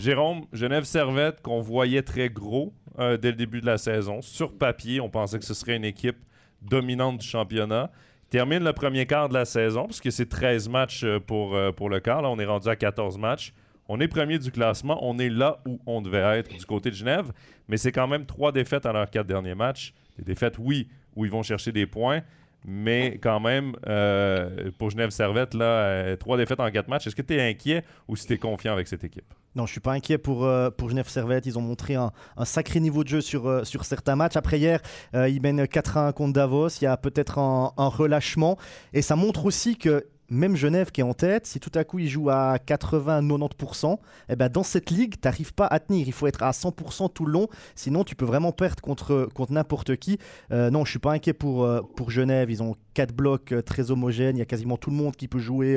[0.00, 4.22] Jérôme, Genève Servette, qu'on voyait très gros euh, dès le début de la saison.
[4.22, 6.16] Sur papier, on pensait que ce serait une équipe
[6.62, 7.90] dominante du championnat.
[8.30, 11.90] Termine le premier quart de la saison, puisque c'est 13 matchs euh, pour, euh, pour
[11.90, 12.22] le quart.
[12.22, 13.52] Là, on est rendu à 14 matchs.
[13.92, 15.00] On est premier du classement.
[15.02, 17.32] On est là où on devait être du côté de Genève.
[17.66, 19.94] Mais c'est quand même trois défaites à leurs quatre derniers matchs.
[20.16, 22.20] Des défaites, oui, où ils vont chercher des points.
[22.64, 27.08] Mais quand même, euh, pour Genève Servette, là, euh, trois défaites en quatre matchs.
[27.08, 29.34] Est-ce que tu es inquiet ou si tu es confiant avec cette équipe?
[29.56, 31.46] Non, je suis pas inquiet pour, euh, pour Genève Servette.
[31.46, 32.12] Ils ont montré un,
[32.44, 34.36] sacré niveau de jeu sur, sur certains matchs.
[34.36, 34.80] Après hier,
[35.14, 36.68] ils mènent 4-1 contre Davos.
[36.80, 38.56] Il y a peut-être un, un relâchement.
[38.92, 41.98] Et ça montre aussi que même Genève qui est en tête, si tout à coup
[41.98, 46.06] il joue à 80-90%, eh ben dans cette ligue, tu n'arrives pas à tenir.
[46.06, 49.52] Il faut être à 100% tout le long, sinon tu peux vraiment perdre contre, contre
[49.52, 50.18] n'importe qui.
[50.52, 52.50] Euh, non, je suis pas inquiet pour, euh, pour Genève.
[52.50, 54.36] Ils ont quatre blocs euh, très homogènes.
[54.36, 55.76] Il y a quasiment tout le monde qui peut jouer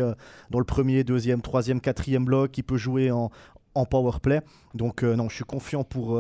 [0.50, 3.32] dans le premier, deuxième, troisième, quatrième bloc, qui peut jouer en,
[3.76, 4.42] en power play.
[4.76, 6.20] Donc non, je suis confiant pour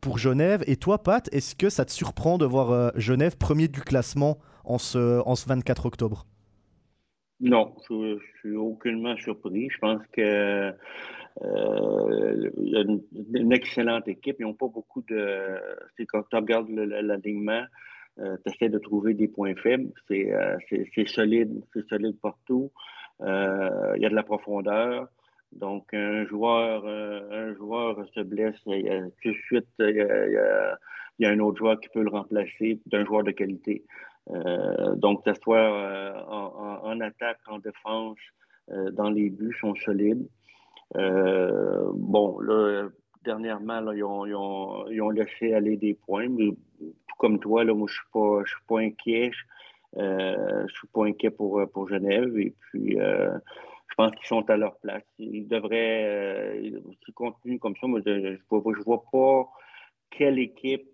[0.00, 0.62] pour Genève.
[0.66, 4.78] Et toi, Pat, est-ce que ça te surprend de voir Genève premier du classement en
[4.78, 6.26] ce, en ce 24 octobre?
[7.40, 9.68] Non, je, ne suis aucunement surpris.
[9.70, 10.72] Je pense que
[11.42, 14.36] euh, y a une, excellente équipe.
[14.38, 15.60] Ils n'ont pas beaucoup de.
[16.08, 17.64] quand tu regardes l'alignement,
[18.18, 19.92] euh, tu essaies de trouver des points faibles.
[20.08, 20.56] C'est euh,
[21.06, 22.70] solide, c'est solide partout.
[23.20, 25.08] Euh, il y a de la profondeur.
[25.52, 29.96] Donc, un joueur, un joueur se blesse, tout de suite, il
[31.18, 33.84] y, a, un autre joueur qui peut le remplacer d'un joueur de qualité.
[34.30, 38.18] Euh, donc, que ce soit euh, en, attaque, en défense,
[38.70, 40.26] euh, dans les buts, sont solides.
[40.94, 42.88] bon, là,
[43.24, 48.44] dernièrement, ils, ont, laissé aller des points, mais tout comme toi, là, moi, je ne
[48.44, 49.30] suis, pas inquiet.
[49.96, 52.36] je ne suis pas inquiet pour, Genève.
[52.38, 55.04] Et puis, je pense qu'ils sont à leur place.
[55.18, 56.60] Ils devraient,
[57.04, 59.48] s'ils continuent comme ça, moi, je ne vois pas
[60.10, 60.88] quelle équipe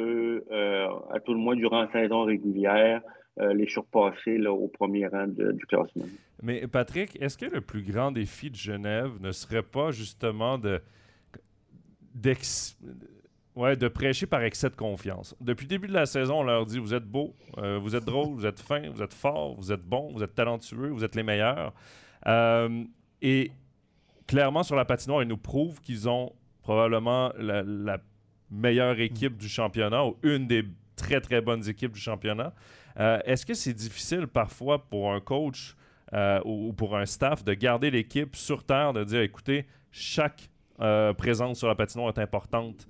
[0.00, 3.02] euh, à tout le moins durant la saison régulière,
[3.40, 6.04] euh, les surpasser au premier rang du classement.
[6.42, 10.80] Mais Patrick, est-ce que le plus grand défi de Genève ne serait pas justement de,
[13.56, 15.34] ouais, de prêcher par excès de confiance?
[15.40, 18.04] Depuis le début de la saison, on leur dit vous êtes beau, euh, vous êtes
[18.04, 21.14] drôle, vous êtes fin, vous êtes fort, vous êtes bon, vous êtes talentueux, vous êtes
[21.14, 21.72] les meilleurs.
[23.22, 23.50] et
[24.26, 27.98] clairement, sur la patinoire, ils nous prouvent qu'ils ont probablement la
[28.54, 30.64] meilleure équipe du championnat ou une des
[30.96, 32.54] très très bonnes équipes du championnat.
[32.98, 35.74] Euh, est-ce que c'est difficile parfois pour un coach
[36.12, 40.48] euh, ou, pour un staff de garder l'équipe sur terre, de dire écoutez, chaque
[40.80, 42.86] euh, présence sur la patinoire est importante.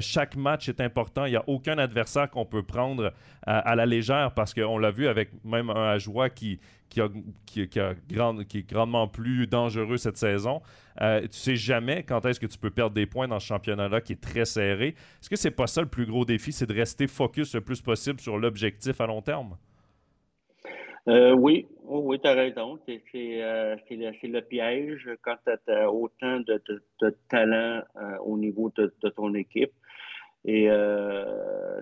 [0.00, 1.26] chaque match est important.
[1.26, 3.12] Il n'y a aucun adversaire qu'on peut prendre
[3.46, 9.08] à la légère parce qu'on l'a vu avec même un Ajoie qui, qui est grandement
[9.08, 10.62] plus dangereux cette saison.
[11.00, 14.00] Euh, tu sais jamais quand est-ce que tu peux perdre des points dans ce championnat-là
[14.00, 14.88] qui est très serré.
[14.88, 17.80] Est-ce que c'est pas ça le plus gros défi, c'est de rester focus le plus
[17.80, 19.56] possible sur l'objectif à long terme?
[21.06, 22.78] Euh, oui, oui, tu as raison.
[22.86, 23.02] C'est
[23.42, 26.62] euh, le, piège quand tu as, autant de,
[27.28, 27.82] talent
[28.24, 29.72] au niveau de, ton équipe.
[30.46, 30.68] Et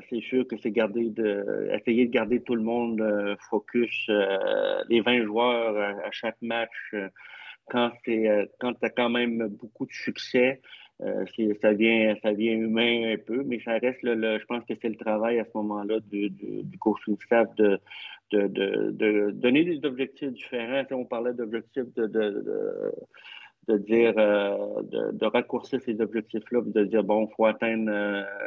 [0.08, 4.08] c'est sûr que c'est garder de essayer de garder tout le monde focus,
[4.88, 6.94] les 20 joueurs à chaque match
[7.68, 10.60] quand tu euh, as quand même beaucoup de succès,
[11.00, 11.24] euh,
[11.60, 14.96] ça vient ça vient humain un peu, mais ça reste je pense que c'est le
[14.96, 17.80] travail à ce moment-là du, du, coaching staff de
[18.32, 20.84] de, de, donner des objectifs différents.
[20.92, 27.34] on parlait d'objectifs de, de, dire euh, de, raccourcir ces objectifs-là, de dire bon, il
[27.36, 27.92] faut atteindre,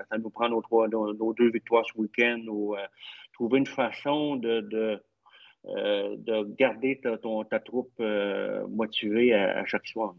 [0.09, 2.75] ça nous prend nos, trois, nos, deux victoires ce week-end ou
[3.33, 4.99] trouver une façon de
[5.67, 10.13] euh, de garder ta, troupe euh, motivée à, chaque soir.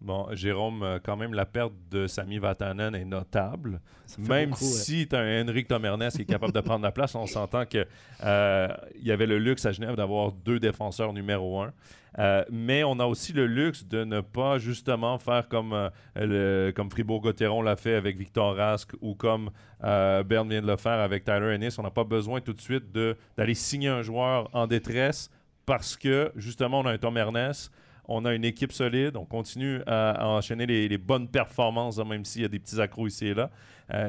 [0.00, 3.80] Bon, Jérôme, euh, quand même, la perte de Sami Vatanen est notable.
[4.18, 7.26] Même si tu as un Henrik Tomernes qui est capable de prendre la place, on
[7.26, 7.86] s'entend qu'il
[8.22, 11.72] y avait le luxe à Genève d'avoir deux défenseurs numéro un.
[12.18, 16.90] Euh, mais on a aussi le luxe de ne pas justement faire comme, euh, comme
[16.90, 19.50] Fribourg-Gotteron l'a fait avec Victor Rask ou comme
[19.84, 21.78] euh, Bern vient de le faire avec Tyler Ennis.
[21.78, 22.92] On n'a pas besoin tout de suite
[23.36, 25.30] d'aller signer un joueur en détresse
[25.64, 27.70] parce que justement on a un Tom Ernest.
[28.08, 32.44] On a une équipe solide, on continue à, enchaîner les, bonnes performances, même s'il y
[32.44, 33.50] a des petits accros ici et là.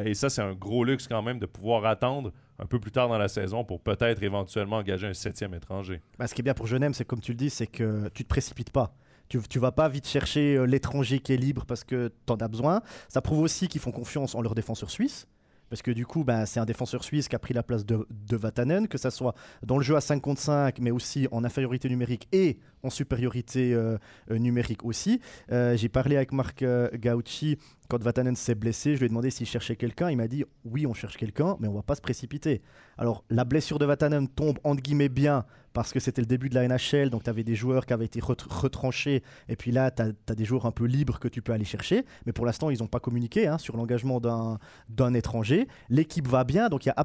[0.06, 3.08] et ça, c'est un gros luxe quand même de pouvoir attendre un peu plus tard
[3.08, 6.02] dans la saison pour peut-être éventuellement engager un septième étranger.
[6.18, 8.24] Bah, ce qui est bien pour Genève, c'est comme tu le dis, c'est que tu
[8.24, 8.94] te précipites pas.
[9.30, 12.38] Tu, ne vas pas vite chercher euh, l'étranger qui est libre parce que tu en
[12.38, 12.82] as besoin.
[13.08, 15.28] Ça prouve aussi qu'ils font confiance en leur défenseur suisse.
[15.70, 18.06] Parce que du coup, bah, c'est un défenseur suisse qui a pris la place de,
[18.32, 21.90] Vatanen, que ça soit dans le jeu à 5 contre 5, mais aussi en infériorité
[21.90, 23.98] numérique et en supériorité euh,
[24.32, 25.20] euh, numérique aussi.
[25.50, 26.64] J'ai parlé avec Marc
[26.96, 27.58] Gauchi
[27.90, 30.12] quand Vatanen s'est blessé, je lui ai demandé s'il cherchait quelqu'un.
[30.12, 32.62] Il m'a dit oui, on cherche quelqu'un, mais on va pas se précipiter.
[33.00, 35.46] Alors la blessure de Vatanen tombe entre guillemets bien
[35.80, 38.04] parce que c'était le début de la NHL, donc tu avais des joueurs qui avaient
[38.04, 41.54] été retranchés, et puis là, tu as, des joueurs un peu libres que tu peux
[41.54, 42.04] aller chercher.
[42.26, 45.70] Mais pour l'instant, ils n'ont pas communiqué hein, sur l'engagement d'un étranger.
[45.90, 46.96] L'équipe va bien, donc y a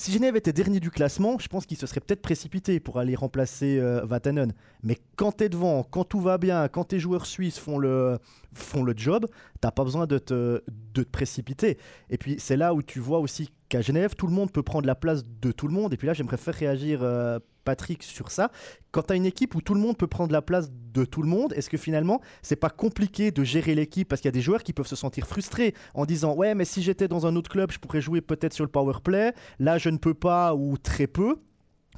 [0.00, 3.14] si Genève était dernier du classement, je pense qu'il se serait peut-être précipité pour aller
[3.14, 4.54] remplacer euh, Vatanen.
[4.82, 8.18] Mais quand tu es devant, quand tout va bien, quand tes joueurs suisses font le,
[8.54, 9.26] font le job,
[9.60, 10.62] t'as pas besoin de te,
[10.94, 11.76] de te précipiter.
[12.08, 14.86] Et puis c'est là où tu vois aussi qu'à Genève, tout le monde peut prendre
[14.86, 15.92] la place de tout le monde.
[15.92, 17.38] Et puis là, j'aimerais faire réagir euh,
[17.70, 18.50] Patrick sur ça.
[18.90, 21.22] Quand tu as une équipe où tout le monde peut prendre la place de tout
[21.22, 24.08] le monde, est-ce que finalement, c'est pas compliqué de gérer l'équipe?
[24.08, 26.64] Parce qu'il y a des joueurs qui peuvent se sentir frustrés en disant Ouais, mais
[26.64, 29.34] si j'étais dans un autre club, je pourrais jouer peut-être sur le power play.
[29.60, 31.36] Là, je ne peux pas ou très peu.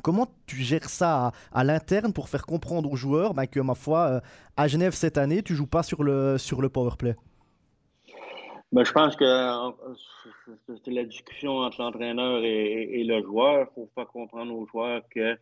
[0.02, 4.00] Comment tu gères ça à, l'interne pour faire comprendre aux joueurs bah, que, ma foi,
[4.00, 4.20] euh,
[4.58, 7.16] à Genève cette année, tu joues pas sur le, sur le power play?
[8.72, 9.24] Ben, je pense que
[10.85, 13.68] c'est la discussion entre l'entraîneur et, le joueur.
[13.70, 15.38] Il faut faire comprendre aux joueurs que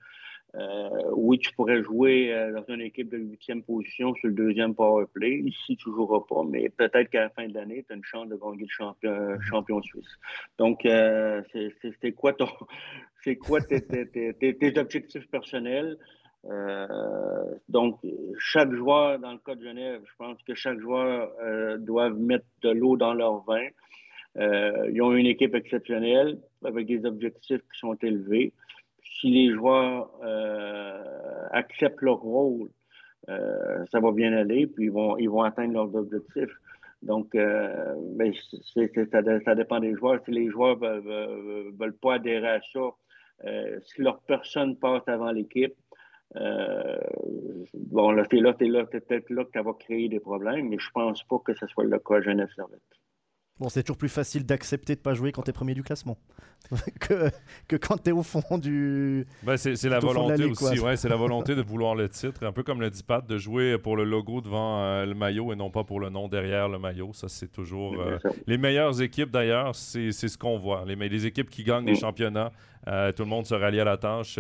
[0.55, 4.75] euh, oui, tu pourrais jouer euh, dans une équipe de huitième position sur le deuxième
[4.75, 5.43] power play.
[5.45, 8.05] Ici, tu ne joueras pas, mais peut-être qu'à la fin de l'année, tu as une
[8.05, 9.41] chance de gagner le champion, mm-hmm.
[9.43, 10.19] champion suisse.
[10.59, 12.49] Donc, euh, c'est quoi ton
[13.23, 15.99] c'est quoi tes, tes, tes, objectifs personnels?
[16.47, 18.01] Euh, donc,
[18.39, 22.47] chaque joueur, dans le cas de Genève, je pense que chaque joueur euh, doit mettre
[22.63, 23.67] de l'eau dans leur vin.
[24.39, 28.53] Euh, ils ont une équipe exceptionnelle avec des objectifs qui sont élevés.
[29.21, 30.11] Si les joueurs
[31.53, 32.69] acceptent leur rôle,
[33.27, 36.57] ça va bien aller, puis ils vont, ils vont atteindre leurs objectifs.
[37.03, 38.33] Donc, ben,
[39.45, 40.21] ça, dépend des joueurs.
[40.25, 45.75] Si les joueurs ne veulent, pas adhérer à ça, si leur personne passe avant l'équipe,
[46.37, 46.99] euh,
[47.75, 50.91] bon, là, t'es là, là, peut-être là que ça va créer des problèmes, mais je
[50.91, 52.81] pense pas que ce soit le cas à Genève Servette.
[53.61, 56.17] Bon, c'est toujours plus facile d'accepter de pas jouer quand tu es premier du classement
[57.01, 57.31] que,
[57.69, 59.27] que quand tu es au fond du.
[59.43, 62.63] Ben c'est la volonté aussi, ouais, c'est la volonté de vouloir le titre, un peu
[62.63, 65.71] comme le dit Pat, de jouer pour le logo devant euh, le maillot et non
[65.71, 67.13] pas pour le nom derrière le maillot.
[67.13, 68.01] Ça, c'est toujours.
[68.01, 70.85] Euh, les meilleures équipes d'ailleurs, c'est ce qu'on voit.
[70.87, 72.53] Les, les équipes qui gagnent des championnats,
[72.89, 74.39] euh, tout le monde se rallie à la tâche,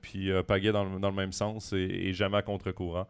[0.00, 3.06] puis pagaie dans, dans, le même sens et, jamais à contre-courant.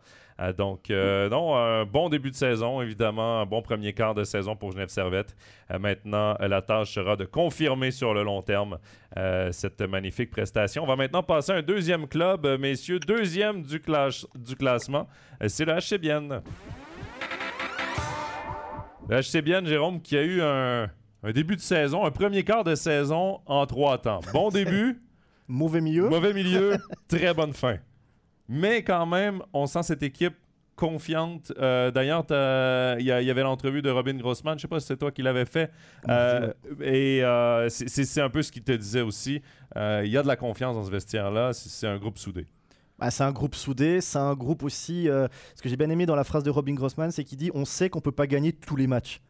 [0.57, 4.73] donc, non, un bon début de saison, évidemment, un bon premier quart de saison pour
[4.73, 5.37] Genève Servette.
[5.79, 8.79] maintenant, la tâche sera de confirmer sur le long terme
[9.51, 10.85] cette magnifique prestation.
[10.85, 13.81] On va maintenant passer à un deuxième club, messieurs, deuxième du,
[14.35, 15.07] du classement.
[15.47, 16.43] C'est le HC Bienne.
[19.09, 20.91] Le HC Bienne, Jérôme, qui a eu un
[21.27, 24.21] un début de saison, un premier quart de saison en trois temps.
[24.33, 25.03] Bon début.
[25.49, 26.09] mauvais milieu.
[26.09, 26.77] Mauvais milieu,
[27.09, 27.79] très bonne fin.
[28.49, 30.37] Mais quand même, on sent cette équipe
[30.77, 31.53] confiante.
[31.59, 32.25] Euh, d'ailleurs,
[33.01, 35.23] il y, avait l'entrevue de Robin Grossman, je ne sais pas si c'est toi qui
[35.23, 35.73] l'avais fait.
[36.09, 39.43] Euh, et euh, c'est un peu ce qu'il te disait aussi.
[39.75, 41.53] Il y a de la confiance dans ce vestiaire-là.
[41.55, 42.47] C'est un groupe soudé.
[43.01, 45.07] Bah, c'est un groupe soudé, c'est un groupe aussi.
[45.07, 47.65] ce que j'ai bien aimé dans la phrase de Robin Grossman, c'est qu'il dit on
[47.65, 49.23] sait qu'on peut pas gagner tous les matchs.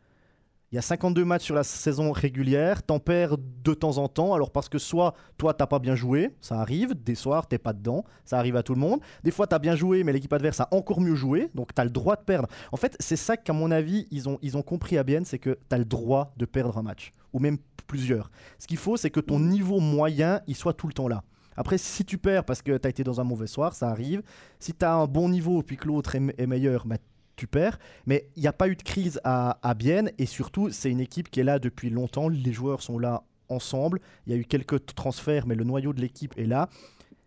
[0.73, 4.35] Il y a 52 matchs sur la saison régulière, t'en perds de temps en temps,
[4.35, 7.73] alors parce que soit toi t'as pas bien joué, ça arrive, des soirs t'es pas
[7.73, 9.01] dedans, ça arrive à tout le monde.
[9.23, 11.91] Des fois t'as bien joué, mais l'équipe adverse a encore mieux joué, donc t'as le
[11.91, 12.49] droit de perdre.
[12.73, 15.39] En fait, c'est ça qu'à mon avis ils ont, ils ont compris à bien, c'est
[15.39, 18.33] que t'as le droit de perdre un match, ou même plusieurs.
[18.59, 21.23] Ce qu'il faut, c'est que ton niveau moyen, il soit tout le temps là.
[21.57, 24.23] Après, si tu perds parce que tu as été dans un mauvais soir, ça arrive.
[24.59, 26.97] Si tu as un bon niveau puis que l'autre est, meilleur, bah,
[27.37, 27.79] tu perds.
[28.07, 31.01] Mais il n'y a pas eu de crise à, à Bienne et surtout, c'est une
[31.01, 32.29] équipe qui est là depuis longtemps.
[32.29, 34.01] Les joueurs sont là ensemble.
[34.27, 36.68] Il y a eu quelques transferts, mais le noyau de l'équipe est là.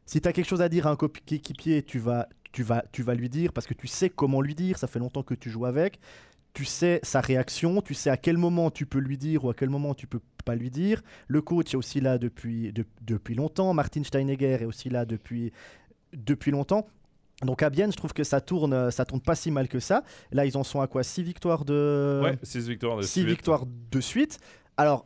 [0.05, 3.03] Si tu as quelque chose à dire à un coéquipier, tu vas, tu, vas, tu
[3.03, 4.77] vas lui dire parce que tu sais comment lui dire.
[4.77, 5.99] Ça fait longtemps que tu joues avec.
[6.53, 9.53] Tu sais sa réaction, tu sais à quel moment tu peux lui dire ou à
[9.53, 11.03] quel moment tu peux pas lui dire.
[11.27, 13.73] Le coach est aussi là depuis, depuis longtemps.
[13.75, 15.53] Martin Steinegger est aussi là depuis,
[16.13, 16.87] depuis longtemps.
[17.45, 19.79] Donc à Bienne, je trouve que ça tourne, euh, ça tourne pas si mal que
[19.79, 20.03] ça.
[20.31, 21.03] Là, ils en sont à quoi?
[21.03, 22.21] 6 victoires de.
[22.23, 24.39] Ouais, 6 victoires de six victoires de suite.
[24.75, 25.05] Alors,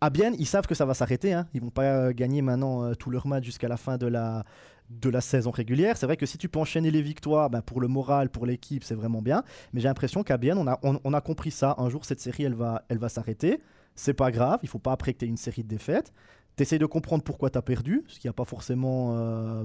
[0.00, 1.32] à Bienne, ils savent que ça va s'arrêter.
[1.32, 1.46] Hein.
[1.54, 4.44] Ils vont pas euh, gagner maintenant euh, tous leurs matchs jusqu'à la fin de la,
[4.90, 5.96] de la saison régulière.
[5.96, 8.82] C'est vrai que si tu peux enchaîner les victoires, ben, pour le moral, pour l'équipe,
[8.82, 9.44] c'est vraiment bien.
[9.72, 11.76] Mais j'ai l'impression qu'à Bienne, on a, on, a compris ça.
[11.78, 13.60] Un jour, cette série, elle va, elle va s'arrêter.
[13.94, 14.58] C'est pas grave.
[14.62, 16.12] Il faut pas après que tu aies une série de défaites.
[16.56, 19.64] Tu de comprendre pourquoi tu as perdu, ce qui n'a pas forcément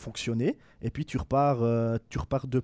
[0.00, 0.58] fonctionner.
[0.82, 2.62] Et puis tu repars, euh, tu repars de,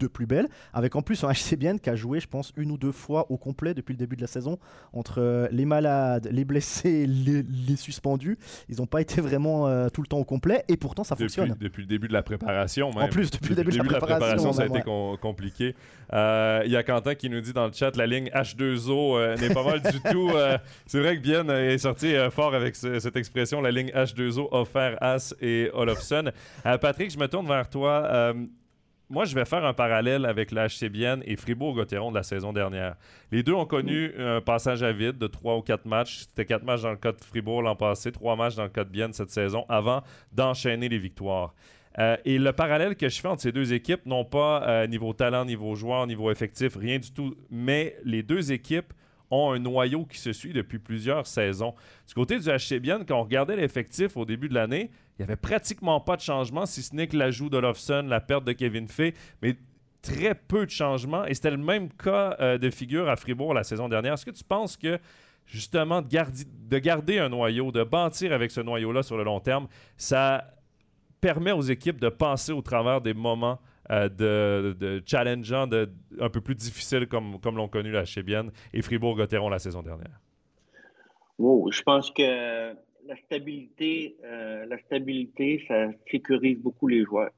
[0.00, 2.78] de plus belle, avec en plus un HCBN qui a joué, je pense, une ou
[2.78, 4.58] deux fois au complet depuis le début de la saison,
[4.92, 8.38] entre euh, les malades, les blessés, les, suspendus.
[8.68, 11.54] Ils n'ont pas été vraiment euh, tout le temps au complet, et pourtant ça fonctionne.
[11.60, 13.04] Depuis le début de la préparation, même.
[13.04, 15.74] En plus, depuis, le début, de, la préparation, ça a été compliqué.
[16.12, 19.54] Euh, il y a Quentin qui nous dit dans le chat la ligne H2O n'est
[19.54, 20.30] pas mal du tout.
[20.86, 25.34] C'est vrai que Bien est sorti fort avec cette expression, la ligne H2O, offert As
[25.40, 26.30] et Olofsson.
[26.80, 28.34] Patrick, je me tourne vers toi
[29.10, 32.94] moi, je vais faire un parallèle avec la HCBN et Fribourg-Gotteron de la saison dernière.
[33.32, 36.20] Les deux ont connu un passage à vide de trois ou quatre matchs.
[36.20, 38.84] C'était quatre matchs dans le cas de Fribourg l'an passé, trois matchs dans le cas
[38.84, 41.54] de Bienne cette saison, avant d'enchaîner les victoires.
[41.98, 45.12] Euh, et le parallèle que je fais entre ces deux équipes, non pas euh, niveau
[45.12, 48.92] talent, niveau joueur, niveau effectif, rien du tout, mais les deux équipes
[49.30, 51.74] ont un noyau qui se suit depuis plusieurs saisons.
[52.06, 55.36] Du côté du HCBN, quand on regardait l'effectif au début de l'année, il n'y avait
[55.36, 58.88] pratiquement pas de changement, si ce n'est que l'ajout de Lofson, la perte de Kevin
[58.88, 59.56] Fay, mais
[60.02, 61.24] très peu de changements.
[61.26, 64.14] Et c'était le même cas euh, de figure à Fribourg la saison dernière.
[64.14, 64.98] Est-ce que tu penses que
[65.46, 69.40] justement de garder, de garder un noyau, de bâtir avec ce noyau-là sur le long
[69.40, 70.54] terme, ça
[71.20, 73.60] permet aux équipes de passer au travers des moments
[73.90, 78.50] euh, de, de challengeants, de, un peu plus difficiles comme, comme l'ont connu la Chebienne
[78.72, 80.20] et Fribourg-Gotteron la saison dernière?
[81.70, 82.72] Je pense que
[83.06, 87.30] la stabilité, euh, la stabilité, ça sécurise beaucoup les joueurs.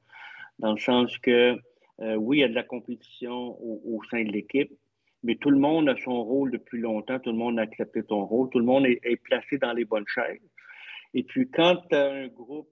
[0.59, 1.57] Dans le sens que,
[2.01, 4.73] euh, oui, il y a de la compétition au, sein de l'équipe,
[5.23, 8.27] mais tout le monde a son rôle depuis longtemps, tout le monde a accepté son
[8.27, 10.41] rôle, tout le monde est, est placé dans les bonnes chaises.
[11.15, 12.69] Et puis, quand tu as un groupe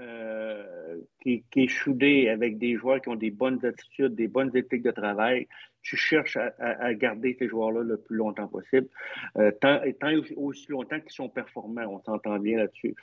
[0.00, 4.82] euh, qui, est choudé avec des joueurs qui ont des bonnes attitudes, des bonnes éthiques
[4.82, 5.46] de travail,
[5.82, 8.88] tu cherches à, garder ces joueurs-là le plus longtemps possible,
[9.36, 9.96] euh, tant, et
[10.36, 12.94] aussi, longtemps qu'ils sont performants, on s'entend bien là-dessus.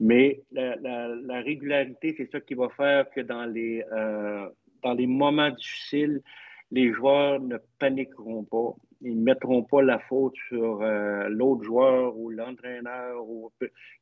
[0.00, 4.48] Mais la, régularité, c'est ça qui va faire que dans les, euh,
[4.82, 6.22] dans les moments difficiles,
[6.70, 8.74] les joueurs ne paniqueront pas.
[9.02, 13.22] Ils ne mettront pas la faute sur euh, l'autre joueur ou l'entraîneur.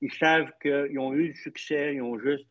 [0.01, 2.47] Ils savent qu'ils ont eu du succès, ils ont juste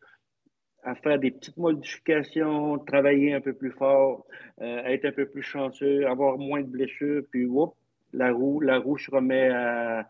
[0.82, 4.26] à faire des petites modifications, travailler un peu plus fort,
[4.60, 7.74] euh, être un peu plus chanceux, avoir moins de blessures, puis whoop,
[8.12, 10.06] la roue, la roue se remet à,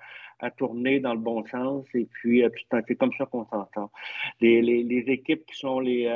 [0.59, 2.51] tourner dans le bon sens, et puis euh,
[2.87, 3.91] c'est comme ça qu'on s'entend.
[4.43, 6.07] Les, équipes qui sont les,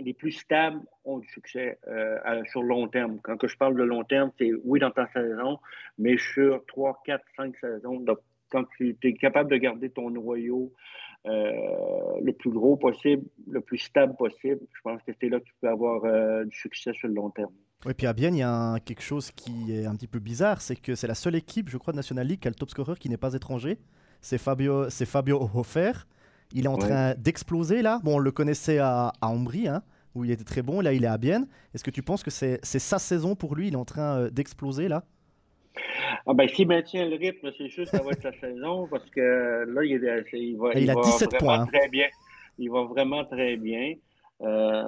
[0.00, 3.18] les plus stables ont du succès euh, sur long terme.
[3.22, 5.58] Quand que je parle de long terme, c'est oui dans ta saison,
[5.98, 8.00] mais sur 3, 4, 5 saisons.
[8.00, 8.18] Donc,
[8.50, 10.72] quand tu es capable de garder ton noyau
[11.26, 11.52] euh,
[12.22, 15.54] le plus gros possible, le plus stable possible, je pense que c'est là que tu
[15.60, 17.52] peux avoir euh, du succès sur le long terme.
[17.86, 20.60] Oui, puis à Bienne, il y a quelque chose qui est un petit peu bizarre,
[20.60, 22.70] c'est que c'est la seule équipe, je crois, de National League qui a le top
[22.70, 23.78] scorer qui n'est pas étranger.
[24.20, 25.92] C'est Fabio, c'est Fabio Hofer.
[26.52, 28.00] Il est en train d'exploser là.
[28.02, 29.82] Bon, on le connaissait à, à Ambry, hein,
[30.14, 30.80] où il était très bon.
[30.80, 31.46] Là, il est à Bienne.
[31.74, 33.68] Est-ce que tu penses que c'est sa saison pour lui?
[33.68, 35.04] Il est en train euh, d'exploser là?
[36.26, 39.08] Ah ben, s'il maintient le rythme, c'est sûr que ça va être sa saison parce
[39.10, 41.60] que là, il, est, il va, il, a 17 points.
[41.60, 41.66] Hein.
[41.66, 42.08] Très bien.
[42.58, 43.94] Il va vraiment très bien.
[44.42, 44.82] Euh,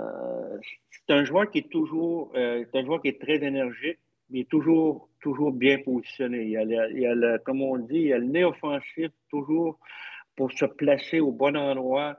[0.90, 3.98] c'est un joueur qui est toujours, euh, un joueur qui est très énergique,
[4.30, 6.44] mais toujours, toujours bien positionné.
[6.44, 9.78] Il a, il a comme on dit, il a le nez offensif toujours
[10.36, 12.16] pour se placer au bon endroit.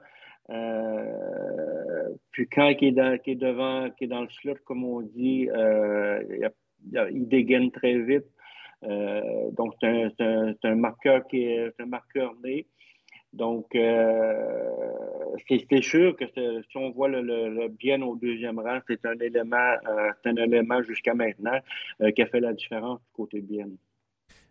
[0.50, 5.48] Euh, puis quand il est, dans, devant, qui est dans le slot, comme on dit,
[5.50, 6.22] euh,
[7.10, 8.26] il, dégaine très vite.
[8.84, 12.66] Euh, donc, c'est un, marqueur qui est, un marqueur né.
[13.32, 13.66] Donc,
[15.48, 19.74] c'est sûr que si on voit le, bien au deuxième rang, c'est un élément,
[20.24, 21.58] un élément jusqu'à maintenant
[22.14, 23.66] qui a fait la différence du côté bien.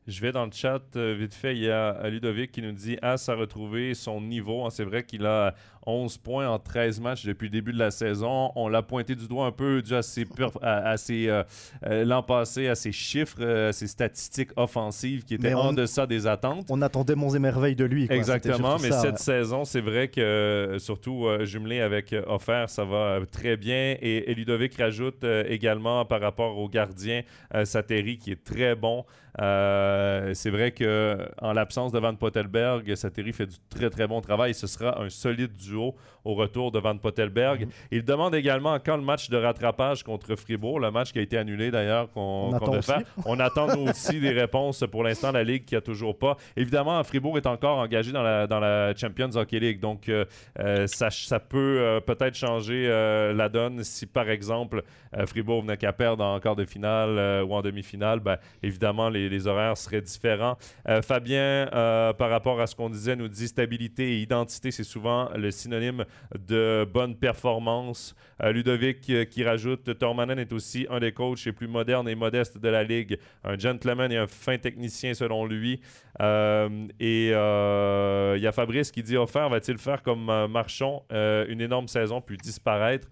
[0.06, 1.56] Je vais dans le chat euh, vite fait.
[1.56, 4.70] Il y a Ludovic qui nous dit As a retrouvé son niveau.
[4.70, 8.52] C'est vrai qu'il a 11 points en 13 matchs depuis le début de la saison.
[8.56, 10.26] On l'a pointé du doigt un peu dû à ses,
[10.62, 11.44] à, euh,
[11.86, 16.28] euh, l'an passé, à ses chiffres, à ses statistiques offensives qui étaient en deçà des
[16.28, 16.68] attentes.
[16.70, 18.08] On attendait monts et merveilles de lui.
[18.10, 23.96] Exactement, mais cette saison, c'est vrai que surtout jumelé avec Offert, ça va très bien.
[24.02, 27.22] Et, Ludovic rajoute également par rapport au gardien
[27.64, 29.06] Sateri qui est très bon.
[29.42, 34.22] Euh, c'est vrai que en l'absence de Van Pottelberg, Sateri fait du très très bon
[34.22, 34.54] travail.
[34.54, 37.62] Ce sera un solide duo au retour de Van Pottelberg.
[37.62, 37.70] Mhm.
[37.92, 41.38] Il demande également quand le match de rattrapage contre Fribourg, le match qui a été
[41.38, 43.02] annulé d'ailleurs qu'on qu faire.
[43.26, 44.84] On attend aussi des réponses.
[44.92, 46.38] Pour l'instant, la Ligue qui a toujours pas.
[46.56, 49.80] Évidemment, Fribourg est encore engagé dans la, dans la Champions Hockey League.
[49.80, 50.26] Donc, euh,
[50.60, 54.84] euh, ça, ça, peut peut-être changer la donne si, par exemple,
[55.26, 58.20] Fribourg venait qu'à perdre en quart de finale ou en demi-finale.
[58.20, 60.58] Ben, évidemment, les les, horaires seraient différents.
[60.88, 64.84] Euh, Fabien, euh, par rapport à ce qu'on disait, nous dit stabilité et identité, c'est
[64.84, 66.06] souvent le synonyme
[66.38, 68.16] de bonne performance.
[68.42, 69.00] Ludovic
[69.30, 72.84] qui rajoute Tormanen est aussi un des coachs les plus modernes et modestes de la
[72.84, 75.82] ligue, un gentleman et un fin technicien selon lui.
[76.20, 82.22] et il y a Fabrice qui dit offert va-t-il faire comme Marchand une énorme saison
[82.22, 83.08] puis disparaître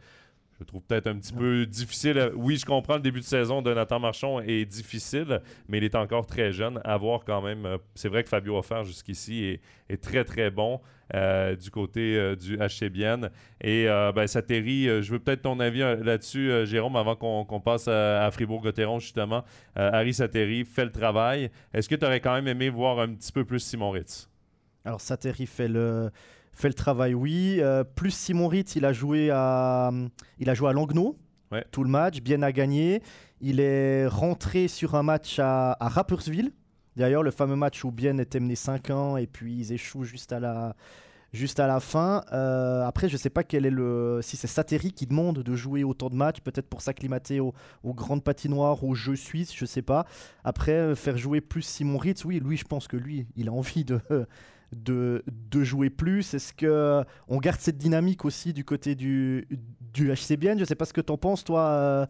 [0.62, 2.32] je trouve peut-être un petit peu difficile.
[2.36, 5.95] Oui, je comprends le début de saison de Nathan Marchand est difficile, mais il est
[5.95, 6.80] encore très jeune.
[6.84, 7.66] À voir quand même.
[7.66, 9.59] Euh, c'est vrai que Fabio Offert jusqu'ici
[9.89, 10.80] est, très très bon
[11.16, 13.32] euh, du côté euh, du HCBN.
[13.59, 18.99] Et ben, Satéry, je veux peut-être ton avis là-dessus, Jérôme, avant qu'on passe à, Fribourg-Gotteron,
[18.99, 19.43] justement.
[19.76, 21.49] Harry Satéry fait le travail.
[21.74, 24.30] Est-ce que tu aurais quand même aimé voir un petit peu plus Simon Ritz?
[24.86, 26.12] Alors, Satéry fait le
[26.54, 27.58] fait le travail, oui.
[27.60, 29.91] Euh, plus Simon Ritz, il a joué à,
[30.39, 31.18] il a joué à Langnau.
[31.72, 33.02] Tout le match, bien à gagner.
[33.41, 36.54] Il est rentré sur un match à, à Rapperswil.
[36.95, 40.32] D'ailleurs, le fameux match où Bien était mené 5 ans et puis ils échouent juste
[40.32, 40.76] à la,
[41.34, 42.24] juste à la fin.
[42.34, 45.56] Euh, après, je ne sais pas quel est le, si c'est Satéry qui demande de
[45.56, 47.54] jouer autant de matchs, peut-être pour s'acclimater aux,
[47.86, 50.06] grandes patinoires, aux jeux suisses, je ne sais pas.
[50.43, 53.54] Après, euh, faire jouer plus Simon Ritz, oui, lui, je pense que lui, il a
[53.54, 53.99] envie de,
[54.76, 56.34] de, de jouer plus?
[56.34, 59.47] Est-ce que on garde cette dynamique aussi du côté du,
[59.93, 62.05] du HCBN Je ne sais pas ce que tu en penses, toi, euh,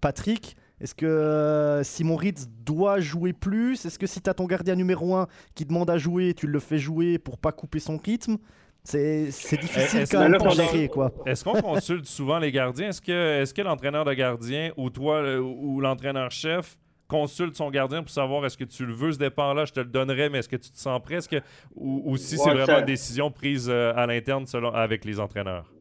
[0.00, 0.56] Patrick.
[0.80, 3.84] Est-ce que euh, Simon Ritz doit jouer plus?
[3.84, 6.60] Est-ce que si tu as ton gardien numéro 1 qui demande à jouer, tu le
[6.60, 8.36] fais jouer pour pas couper son rythme?
[8.84, 9.26] C'est
[9.60, 11.12] difficile quand même pour gérer, quoi.
[11.26, 12.88] Est-ce qu'on consulte souvent les gardiens?
[12.88, 16.78] Est-ce que, est que l'entraîneur de gardien ou toi ou l'entraîneur-chef
[17.08, 19.86] consulte son gardien pour savoir est-ce que tu le veux ce départ-là, je te le
[19.86, 21.36] donnerai, mais est-ce que tu te sens presque
[21.74, 25.72] ou, si c'est vraiment une décision prise euh, à l'interne selon avec les entraîneurs?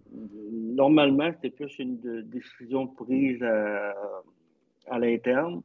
[0.52, 3.92] Normalement, c'est plus une décision prise euh,
[4.90, 5.62] à, l'interne.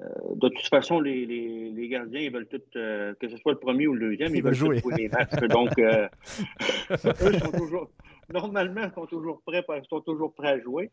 [0.00, 3.94] Euh, de toute façon, les, gardiens, ils veulent tout, que ce soit le premier ou
[3.94, 4.80] le deuxième, ils, veulent jouer.
[4.96, 5.34] les matchs.
[5.48, 7.90] Donc, eux sont toujours,
[8.32, 10.90] normalement, ils sont toujours prêts, sont toujours prêts à jouer.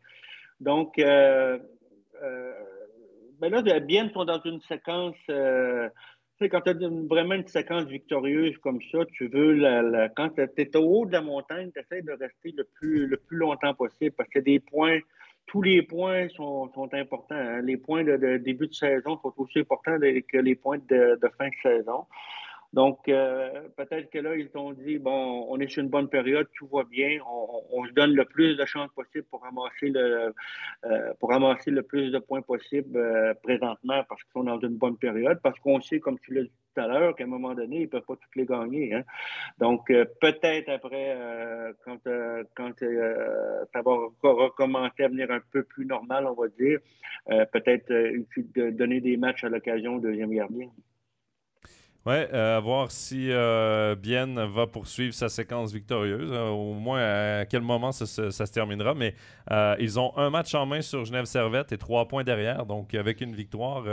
[0.58, 0.98] Donc,
[3.40, 5.16] ben là, bien sont dans une séquence.
[5.30, 5.88] Euh,
[6.38, 6.74] tu sais, quand tu as
[7.08, 11.12] vraiment une séquence victorieuse comme ça, tu veux, la, quand tu es au haut de
[11.12, 14.60] la montagne, tu essaies de rester le plus, le plus longtemps possible parce que des
[14.60, 14.98] points,
[15.46, 17.34] tous les points sont, sont importants.
[17.34, 17.62] Hein.
[17.62, 21.48] Les points de, début de saison sont aussi importants que les points de, de fin
[21.48, 22.06] de saison.
[22.72, 26.46] Donc, euh, peut-être que là, ils ont dit, bon, on est sur une bonne période,
[26.56, 30.32] tout va bien, on, se donne le plus de chances possible pour ramasser le,
[30.84, 34.76] euh, pour ramasser le plus de points possible euh, présentement parce qu'ils sont dans une
[34.76, 37.54] bonne période, parce qu'on sait, comme tu l'as dit tout à l'heure, qu'à un moment
[37.54, 38.94] donné, ils ne peuvent pas toutes les gagner.
[38.94, 39.02] Hein.
[39.58, 41.16] Donc, peut-être après,
[41.84, 41.98] quand,
[42.54, 43.92] quand ça va
[44.22, 46.78] recommencer à venir un peu plus normal, on va dire,
[47.26, 47.92] peut-être
[48.70, 50.68] donner des matchs à l'occasion au deuxième gardien.
[52.06, 56.30] Oui, euh, à voir si euh, Bien va poursuivre sa séquence victorieuse.
[56.32, 58.94] Euh, au moins, à quel moment ça, se terminera.
[58.94, 59.14] Mais
[59.78, 62.64] ils ont un match en main sur Genève Servette et trois points derrière.
[62.64, 63.84] Donc, avec une victoire,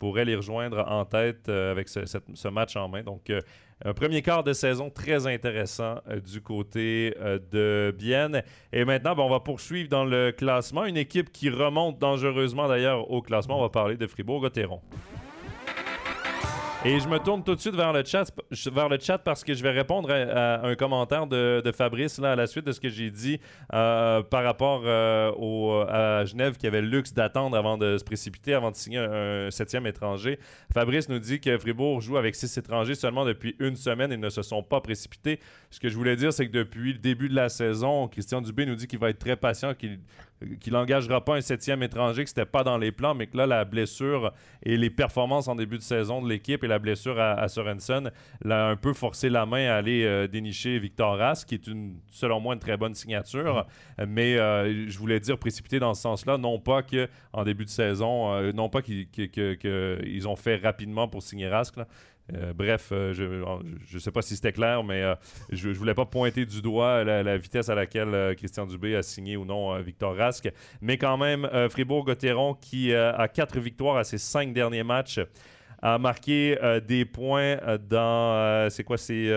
[0.00, 3.04] pourrait les rejoindre en tête avec ce, match en main.
[3.04, 3.30] Donc,
[3.84, 7.14] un premier quart de saison très intéressant du côté
[7.52, 8.42] de Bienne.
[8.72, 10.84] Et maintenant, ben, on va poursuivre dans le classement.
[10.84, 13.58] Une équipe qui remonte dangereusement d'ailleurs au classement.
[13.58, 14.80] On va parler de Fribourg-Gotteron.
[16.84, 18.24] Et je me tourne tout de suite vers le chat,
[18.72, 22.36] vers le chat parce que je vais répondre à, un commentaire de, Fabrice là, à
[22.36, 23.38] la suite de ce que j'ai dit
[23.72, 28.02] euh, par rapport euh, au, à Genève qui avait le luxe d'attendre avant de se
[28.02, 30.40] précipiter, avant de signer un, septième étranger.
[30.74, 34.28] Fabrice nous dit que Fribourg joue avec six étrangers seulement depuis une semaine et ne
[34.28, 35.38] se sont pas précipités.
[35.70, 38.66] Ce que je voulais dire, c'est que depuis le début de la saison, Christian Dubé
[38.66, 40.00] nous dit qu'il va être très patient, qu'il
[40.60, 43.46] qu'il n'engagera pas un septième étranger, que c'était pas dans les plans, mais que là,
[43.46, 44.32] la blessure
[44.62, 48.10] et les performances en début de saison de l'équipe et la blessure à, Sorensen
[48.44, 51.70] l'a un peu forcé la main à aller euh, dénicher Victor Ras, qui est
[52.10, 53.66] selon moi une très bonne signature.
[54.06, 58.34] Mais euh, je voulais dire précipité dans ce sens-là, non pas qu'en début de saison,
[58.34, 61.74] euh, non pas qu'ils ont fait rapidement pour signer Rask,
[62.34, 65.14] euh, bref, euh, je ne sais pas si c'était clair, mais euh,
[65.50, 69.36] je ne voulais pas pointer du doigt la, vitesse à laquelle Christian Dubé a signé
[69.36, 70.48] ou non Victor Rask.
[70.80, 75.20] Mais quand même, Fribourg-Gotteron, qui a quatre victoires à ses cinq derniers matchs,
[75.82, 76.56] a marqué
[76.86, 77.56] des points
[77.88, 78.68] dans.
[78.70, 79.30] c'est quoi C'est.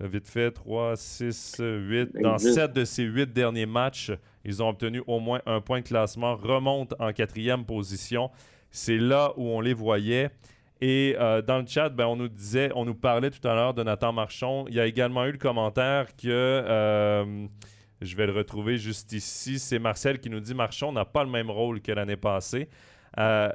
[0.00, 2.16] Vite fait, 3, 6, 8.
[2.22, 4.10] Dans 7 de ces 8 derniers matchs,
[4.44, 8.28] ils ont obtenu au moins un point de classement, remontent en quatrième position.
[8.72, 10.30] C'est là où on les voyait.
[10.84, 13.72] Et euh, dans le chat, ben, on nous disait, on nous parlait tout à l'heure
[13.72, 14.64] de Nathan Marchand.
[14.66, 17.46] Il y a également eu le commentaire que, euh,
[18.00, 21.30] je vais le retrouver juste ici, c'est Marcel qui nous dit Marchand n'a pas le
[21.30, 22.68] même rôle que l'année passée.
[23.16, 23.48] Euh,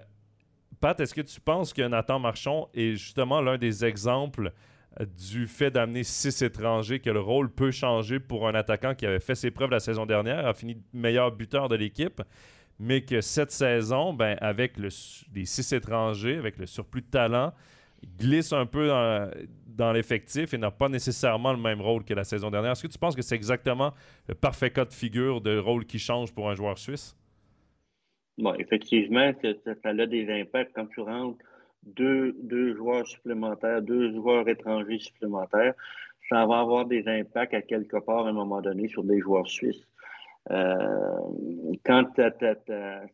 [0.79, 4.53] Pat, est-ce que tu penses que Nathan Marchand est justement l'un des exemples
[5.29, 9.19] du fait d'amener six étrangers, que le rôle peut changer pour un attaquant qui avait
[9.19, 12.21] fait ses preuves la saison dernière, a fini meilleur buteur de l'équipe,
[12.79, 14.89] mais que cette saison, ben, avec le,
[15.33, 17.53] les six étrangers, avec le surplus de talent,
[18.19, 18.89] glisse un peu
[19.67, 22.71] dans, l'effectif et n'a pas nécessairement le même rôle que la saison dernière.
[22.71, 23.93] Est-ce que tu penses que c'est exactement
[24.27, 27.15] le parfait cas de figure de rôle qui change pour un joueur suisse?
[28.37, 31.43] Bon, effectivement, ça, a des impacts quand tu rentres
[31.83, 35.73] deux joueurs supplémentaires, deux joueurs étrangers supplémentaires.
[36.29, 39.47] Ça va avoir des impacts à quelque part à un moment donné sur des joueurs
[39.47, 39.87] suisses.
[40.49, 41.17] Euh,
[41.85, 42.05] quand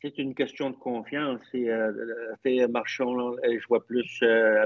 [0.02, 4.66] c'est une question de confiance, c'est euh, Marchand, je plus, euh,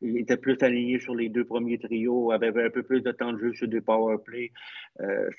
[0.00, 3.32] il était plus aligné sur les deux premiers trios, avait un peu plus de temps
[3.32, 4.52] de jeu sur des power play.
[5.00, 5.30] Euh,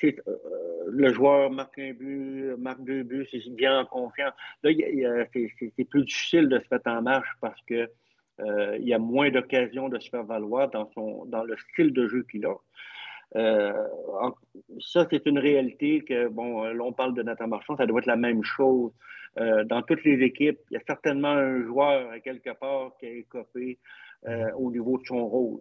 [0.88, 4.34] le joueur marque un but, marque deux buts, c'est bien en confiance.
[4.64, 4.72] Là,
[5.34, 7.88] c'est plus difficile de se mettre en marche parce que
[8.80, 12.08] il y a moins d'occasions de se faire valoir dans son dans le style de
[12.08, 12.56] jeu qu'il a.
[13.36, 13.74] Euh,
[14.80, 18.06] ça, c'est une réalité que, bon, là, on parle de Nathan Marchand, ça doit être
[18.06, 18.92] la même chose
[19.40, 20.60] euh, dans toutes les équipes.
[20.70, 23.80] Il y a certainement un joueur, à quelque part, qui a écopé
[24.28, 25.60] euh, au niveau de son rôle.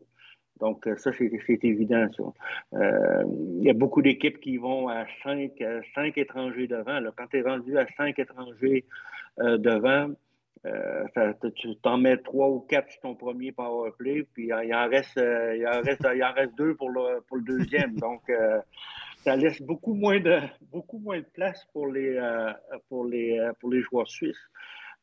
[0.60, 2.06] Donc, ça, c'est évident,
[2.72, 5.52] il y a beaucoup d'équipes qui vont à cinq,
[5.92, 7.00] cinq étrangers devant.
[7.16, 8.84] Quand tu es rendu à cinq étrangers
[9.38, 10.14] devant,
[10.64, 14.88] euh, tu t'en mets trois ou quatre sur ton premier power play, puis il en
[14.88, 17.96] reste, euh, il en reste, il en reste deux pour le, pour le deuxième.
[17.96, 18.60] Donc, euh,
[19.24, 20.38] ça laisse beaucoup moins de,
[20.70, 22.18] beaucoup moins de place pour les,
[22.88, 24.48] pour les, pour les joueurs suisses.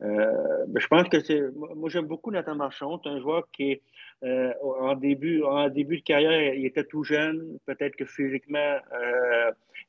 [0.01, 1.41] je pense que c'est.
[1.55, 2.99] Moi, j'aime beaucoup Nathan Marchand.
[3.01, 3.81] C'est un joueur qui est
[4.61, 7.59] en, début, en début de carrière, il était tout jeune.
[7.65, 8.77] Peut-être que physiquement,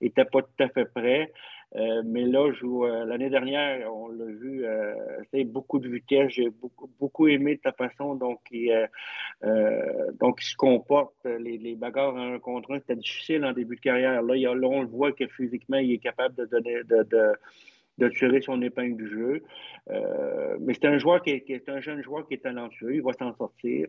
[0.01, 1.33] il n'était pas tout à fait prêt.
[1.77, 4.95] Euh, mais là, euh, l'année dernière, on l'a vu, euh,
[5.33, 6.33] c'est beaucoup de vitesse.
[6.33, 8.89] J'ai beaucoup, beaucoup aimé ta façon donc il,
[9.43, 11.25] se comporte.
[11.25, 14.23] Les, les bagarres un contre un, c'était difficile en début de carrière.
[14.23, 17.33] Là, on le voit que physiquement, il est capable de de, de
[17.99, 19.43] de tirer son épingle du jeu.
[20.61, 23.35] mais c'est un joueur qui est, un jeune joueur qui est talentueux, il va s'en
[23.37, 23.89] sortir.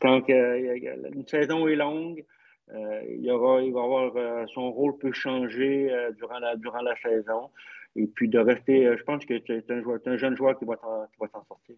[0.00, 2.24] quand une saison est longue,
[2.74, 7.50] euh, il, aura, va avoir euh, son rôle peut changer euh, durant, la, saison.
[7.96, 11.44] Et puis de rester, je pense que c'est un, un, jeune joueur qui va s'en
[11.46, 11.76] sortir.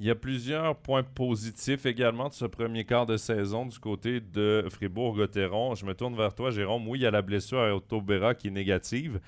[0.00, 4.20] Il y a plusieurs points positifs également de ce premier quart de saison du côté
[4.20, 5.74] de Fribourg-Gotteron.
[5.74, 6.86] Je me tourne vers toi, Jérôme.
[6.86, 8.00] Oui, il y a la blessure à Otto
[8.38, 9.20] qui est négative,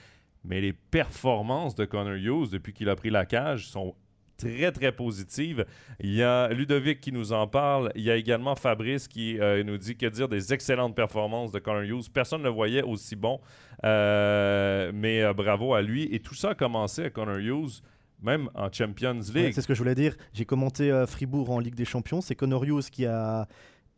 [0.45, 3.97] mais les performances de Connor Hughes depuis qu'il a pris la cage sont
[4.41, 5.65] très, très positive.
[6.01, 7.93] Il y a Ludovic qui nous en parle.
[7.95, 11.59] Il y a également Fabrice qui euh, nous dit que dire des excellentes performances de
[11.59, 12.11] Connor Hughes.
[12.13, 13.41] Personne ne le voyait aussi bon,
[13.85, 16.09] euh, mais euh, bravo à lui.
[16.13, 17.83] Et tout ça a commencé à Connor Hughes
[18.23, 19.53] même en Champions League.
[19.55, 20.15] c'est ce que je voulais dire.
[20.35, 22.21] J'ai commenté Fribourg en Ligue des Champions.
[22.21, 23.49] C'est Connor Hughes qui a,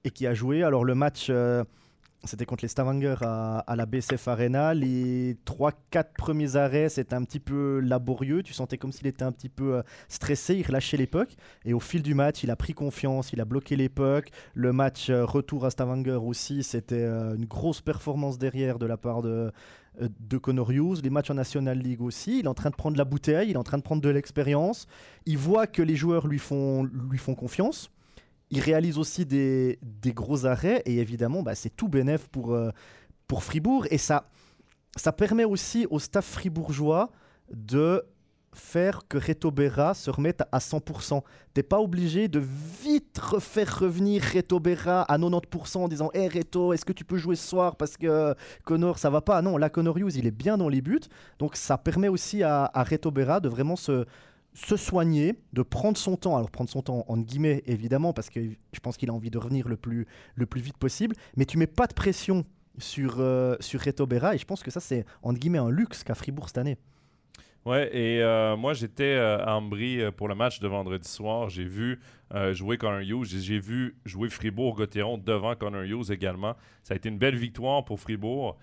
[0.05, 0.63] et qui a joué.
[0.63, 1.29] Alors le match,
[2.25, 4.75] c'était contre les Stavanger à, la BCF Arena.
[4.75, 8.43] Les 3-4 premiers arrêts, c'était un petit peu laborieux.
[8.43, 10.55] Tu sentais comme s'il était un petit peu euh, stressé.
[10.55, 11.35] Il relâchait l'époque.
[11.65, 13.33] Et au fil du match, il a pris confiance.
[13.33, 14.31] Il a bloqué l'époque.
[14.55, 18.97] Le match euh, retour à Stavanger aussi, c'était euh, une grosse performance derrière de la
[18.97, 19.51] part de,
[19.99, 21.01] de Connor Hughes.
[21.03, 22.39] Les matchs en National League aussi.
[22.39, 23.51] Il est en train de prendre la bouteille.
[23.51, 24.87] Il est en train de prendre de l'expérience.
[25.27, 27.91] Il voit que les joueurs lui font, lui font confiance
[28.53, 29.79] il réalise aussi des,
[30.09, 32.71] gros arrêts et évidemment, bah, c'est tout bénéf pour, euh,
[33.27, 33.87] pour Fribourg.
[33.91, 34.29] Et ça,
[34.95, 37.11] ça permet aussi au staff fribourgeois
[37.51, 38.05] de
[38.55, 41.23] faire que Reto Berra se remette à 100%.
[41.55, 42.43] T'es pas obligé de
[42.83, 47.17] vite refaire revenir Reto Berra à 90% en disant Hé Reto, est-ce que tu peux
[47.17, 48.35] jouer ce soir parce que
[48.67, 49.41] Connor ça va pas?
[49.41, 51.01] Non, là Connor il est bien dans les buts.
[51.39, 54.05] Donc ça permet aussi à, à Reto Berra de vraiment se,
[54.55, 58.41] se soigner, de prendre son temps, alors prendre son temps en guillemets évidemment, parce que
[58.41, 61.59] je pense qu'il a envie de revenir le plus, le plus vite possible, mais tu
[61.59, 62.45] mets pas de pression
[62.79, 66.05] sur, euh, sur Reto Berra, et je pense que ça c'est en guillemets un luxe
[66.05, 66.77] qu'a Fribourg cette année.
[67.65, 71.49] Ouais, et euh, moi j'étais euh, à Ambry pour le match de vendredi soir.
[71.49, 72.01] J'ai vu
[72.53, 76.57] jouer Connor Hughes, j'ai vu jouer Fribourg-Gotteron devant Connor Hughes également.
[76.83, 78.57] Ça a été une belle victoire pour Fribourg.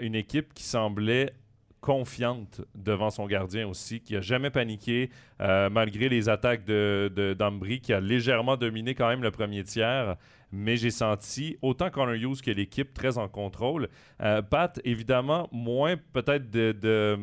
[0.00, 1.34] une équipe qui semblait
[1.82, 5.10] confiante devant son gardien aussi, qui a jamais paniqué
[5.40, 10.16] euh, malgré les attaques de, d'Ambry, qui a légèrement dominé quand même le premier tiers.
[10.52, 13.88] Mais j'ai senti, autant Connor Hughes que l'équipe, très en contrôle.
[14.22, 17.16] Euh, Pat, évidemment, moins peut-être de,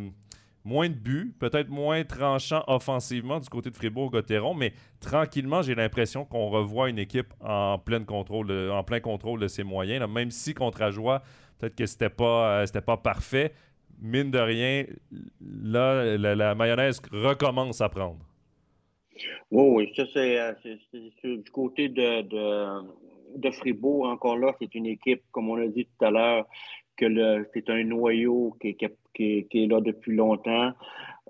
[0.65, 6.25] moins de buts, peut-être moins tranchant offensivement du côté de Fribourg-Gotteron, mais tranquillement, j'ai l'impression
[6.25, 10.05] qu'on revoit une équipe en, plein contrôle en plein contrôle de ses moyens.
[10.09, 11.21] même si contre Ajoie,
[11.59, 13.53] peut-être que c'était pas, euh, pas parfait,
[14.01, 14.85] mine de rien,
[15.41, 18.19] là, la, mayonnaise recommence à prendre.
[19.51, 22.21] Oui, oui, ça c'est du côté de,
[23.37, 24.07] de, Fribourg.
[24.07, 26.45] Encore là, c'est une équipe, comme on l'a dit tout à l'heure,
[26.95, 28.75] que c'est un noyau qui,
[29.13, 30.71] qui, est là depuis longtemps.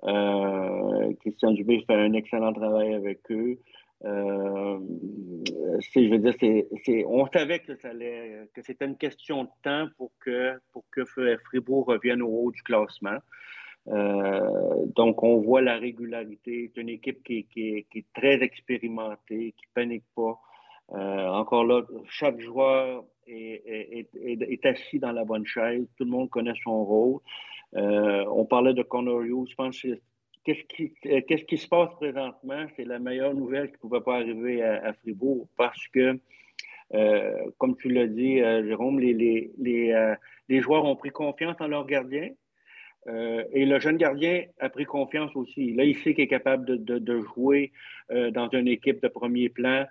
[0.04, 3.58] Euh, Christian Dubé fait un excellent travail avec eux.
[4.04, 4.78] Euh,
[5.80, 7.74] je veux dire, on savait que,
[8.62, 10.84] c'était une question de temps pour que, pour
[11.44, 13.18] Fribourg revienne au haut du classement.
[13.88, 16.70] Euh, donc, on voit la régularité.
[16.74, 20.38] C'est une équipe qui, est très expérimentée, qui panique pas.
[20.92, 25.86] Euh, encore là, chaque joueur est, assis dans la bonne chaise.
[25.96, 27.20] Tout le monde connaît son rôle.
[27.72, 29.54] on parlait de Connor Hughes.
[29.72, 29.94] Je
[30.44, 32.66] qu'est-ce qui, euh, qu'est-ce qui se passe présentement?
[32.76, 36.18] C'est la meilleure nouvelle qui ne pouvait pas arriver à, Fribourg parce que,
[36.94, 39.50] euh, comme tu l'as dit, euh, Jérôme, les,
[40.60, 42.30] joueurs ont pris confiance en leur gardien.
[43.52, 45.72] et le jeune gardien a pris confiance aussi.
[45.72, 47.72] Là, il sait qu'il est capable de, jouer
[48.10, 49.86] dans une équipe de premier plan.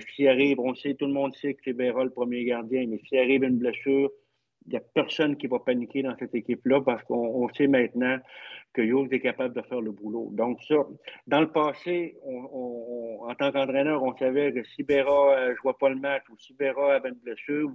[0.00, 2.98] s'il arrive, on sait, tout le monde sait que c'est Béra le premier gardien, mais
[3.04, 4.10] s'il arrive une blessure,
[4.66, 8.18] n'y a personne qui va paniquer dans cette équipe-là parce qu'on sait maintenant
[8.74, 10.28] que Hughes est capable de faire le boulot.
[10.32, 10.76] Donc, ça,
[11.26, 15.96] dans le passé, en tant qu'entraîneur, on savait que si Béra ne jouait pas le
[15.96, 17.70] match ou si Béra avait une blessure,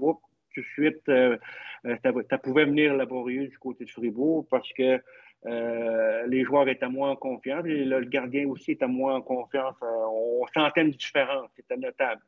[0.54, 1.38] tout de suite, euh,
[1.86, 1.96] euh,
[2.30, 5.02] ça, pouvait venir laborieux du côté de Fribourg parce que
[5.46, 9.76] euh, les joueurs étaient moins en confiance et le, gardien aussi était moins en confiance.
[9.82, 12.22] on sentait une différence, c'était notable.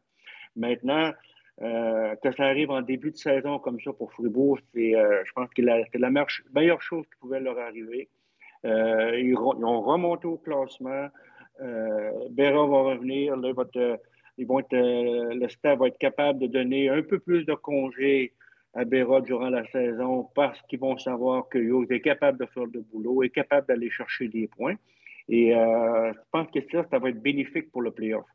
[0.56, 1.12] Maintenant,
[1.60, 5.64] que ça arrive en début de saison comme ça pour Fribourg, c'est, je pense que
[5.92, 8.10] c'est la meilleure, chose qui pouvait leur arriver.
[8.66, 11.08] Euh, ils, ont remonté au classement.
[11.62, 13.36] Euh, Béra va revenir.
[14.38, 17.54] Ils vont être, euh, le staff va être capable de donner un peu plus de
[17.54, 18.34] congés
[18.74, 22.66] à Béra durant la saison parce qu'ils vont savoir que Hughes est capable de faire
[22.66, 24.76] le boulot, est capable d'aller chercher des points.
[25.30, 28.26] Et je pense que ça, ça va être bénéfique pour le playoff.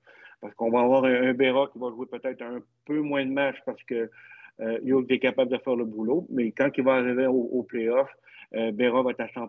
[0.41, 3.59] Parce qu'on va avoir un, Béra qui va jouer peut-être un peu moins de matchs
[3.67, 4.11] parce que
[4.61, 6.27] euh, est capable de faire le boulot.
[6.31, 8.09] Mais quand il va arriver au, au playoff,
[8.55, 9.49] euh, Béra va être à 100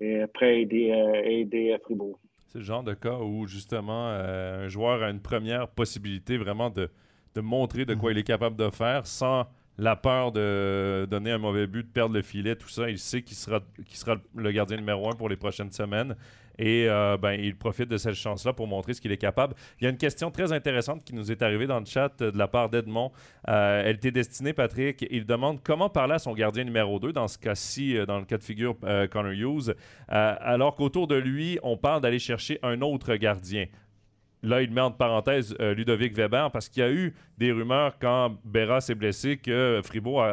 [0.00, 2.18] et prêt à aider, euh, aider Fribourg.
[2.46, 6.70] C'est le genre de cas où, justement, euh, un joueur a une première possibilité vraiment
[6.70, 6.90] de,
[7.34, 8.16] de montrer de quoi mhm.
[8.16, 9.46] il est capable de faire sans
[9.76, 12.90] la peur de donner un mauvais but, de perdre le filet, tout ça.
[12.90, 16.16] Il sait qu'il sera, qu'il sera le gardien numéro un pour les prochaines semaines.
[16.58, 19.54] Et euh, ben, il profite de cette chance-là pour montrer ce qu'il est capable.
[19.80, 22.30] Il y a une question très intéressante qui nous est arrivée dans le chat euh,
[22.30, 23.12] de la part d'Edmond.
[23.48, 25.06] Euh, elle était destinée, Patrick.
[25.10, 28.38] Il demande comment parler à son gardien numéro 2, dans ce cas-ci, dans le cas
[28.38, 28.76] de figure
[29.10, 29.74] Connor Hughes,
[30.08, 33.66] alors qu'autour de lui, on parle d'aller chercher un autre gardien.
[34.42, 37.98] Là, il met en parenthèse euh, Ludovic Weber parce qu'il y a eu des rumeurs
[37.98, 40.24] quand Berra s'est blessé que Fribourg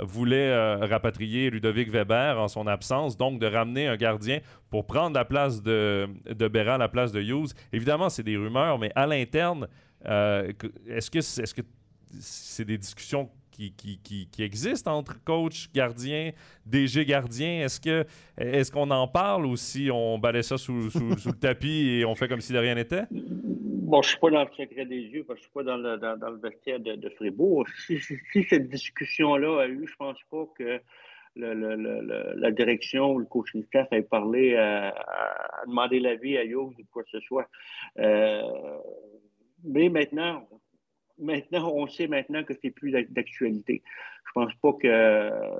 [0.00, 4.40] voulait euh, rapatrier Ludovic Weber en son absence, donc de ramener un gardien
[4.70, 7.52] pour prendre la place de, de Berra la place de Hughes.
[7.72, 9.68] Évidemment, c'est des rumeurs, mais à l'interne,
[10.06, 10.52] euh,
[10.88, 11.62] est-ce que
[12.20, 13.98] c'est des discussions qui,
[14.32, 16.32] qui, existe entre coach, gardien,
[16.64, 17.64] DG, gardien.
[17.64, 18.04] Est-ce que
[18.36, 22.28] est-ce qu'on en parle ou si on balaie ça sous, le tapis et on fait
[22.28, 23.04] comme si de rien n'était?
[23.10, 25.98] Bon, je ne suis pas dans le secret des yeux, parce que je ne suis
[25.98, 27.66] pas dans le, vestiaire de, Fribourg.
[27.86, 28.00] Si,
[28.42, 30.80] cette discussion-là a eu, je ne pense pas que
[31.36, 36.86] la direction ou le coaching staff ait parlé à, à demander l'avis à Yogi ou
[36.92, 37.48] quoi que ce soit.
[37.98, 38.42] Euh,
[39.64, 40.48] mais maintenant,
[41.18, 43.82] maintenant, on sait maintenant que c'est plus d'actualité.
[44.26, 44.88] Je pense pas que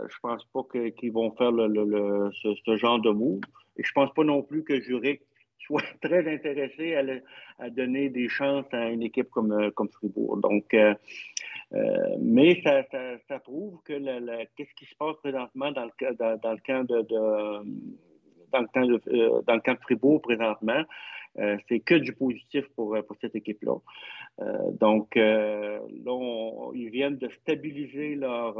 [0.08, 0.62] je pense pas
[0.98, 3.40] qu'ils vont faire le, ce, genre de move.
[3.76, 5.22] Et je pense pas non plus que Jurek
[5.66, 6.94] soit très intéressé
[7.58, 10.36] à, donner des chances à une équipe comme, comme Fribourg.
[10.38, 10.94] Donc, euh,
[11.72, 12.84] euh, mais ça,
[13.26, 13.98] ça, prouve que
[14.56, 17.02] qu'est-ce qui se passe présentement dans le, dans, dans le camp de,
[18.52, 20.82] dans le camp de, euh, dans le camp de Fribourg présentement.
[21.38, 23.74] Euh, c'est que du positif pour, euh, pour cette équipe-là.
[24.80, 25.80] Donc, là,
[26.74, 28.54] ils viennent de stabiliser leur,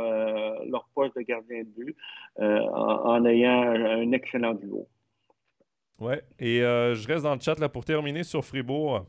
[0.64, 1.96] leur poste de gardien de but
[2.38, 4.88] en, ayant un excellent duo.
[6.00, 9.04] Ouais, et je reste dans le chat là pour terminer sur Fribourg.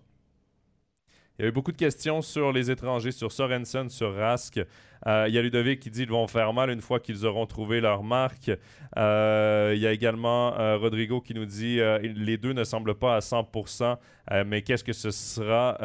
[1.39, 4.59] Il y a eu beaucoup de questions sur les étrangers, sur Sorensen, sur Rask.
[5.05, 7.45] Euh, il y a Ludovic qui dit qu'ils vont faire mal une fois qu'ils auront
[7.45, 8.51] trouvé leur marque.
[8.97, 13.15] Euh, il y a également euh, Rodrigo qui nous dit les deux ne semblent pas
[13.15, 13.97] à 100%,
[14.45, 15.77] mais qu'est-ce que ce sera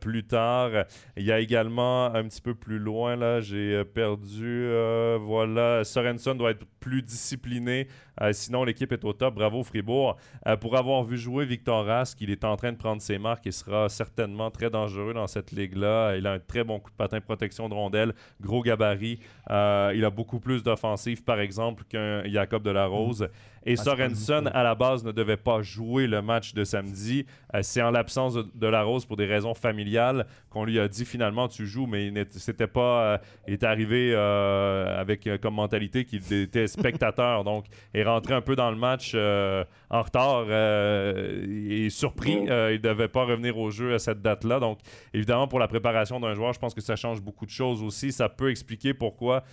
[0.00, 0.70] plus tard?
[1.16, 4.70] Il y a également un petit peu plus loin, là, j'ai perdu.
[5.20, 7.88] voilà, Sorensen doit être plus discipliné.
[8.32, 9.34] sinon, l'équipe est au top.
[9.34, 10.16] Bravo, Fribourg.
[10.60, 13.52] pour avoir vu jouer Victor Rask, il est en train de prendre ses marques et
[13.52, 16.16] sera certainement très dangereux dans cette ligue-là.
[16.16, 19.18] Il a un très bon coup de patin protection de rondelle, gros gros gabarit.
[19.50, 23.28] Euh, il a beaucoup plus d'offensive, par exemple, qu'un Jacob de la Rose.
[23.66, 27.26] Et ah, Sorensen, à la base, ne devait pas jouer le match de samedi.
[27.54, 31.04] Euh, c'est en l'absence de, la Rose pour des raisons familiales qu'on lui a dit
[31.04, 33.02] finalement tu joues, mais c'était pas.
[33.02, 38.40] Euh, il est arrivé avec comme mentalité qu'il était spectateur, donc il est rentré un
[38.40, 42.46] peu dans le match en retard et surpris.
[42.72, 44.60] il devait pas revenir au jeu à cette date-là.
[44.60, 44.78] Donc
[45.12, 48.12] évidemment, pour la préparation d'un joueur, je pense que ça change beaucoup de choses aussi.
[48.12, 49.44] Ça peut expliquer pourquoi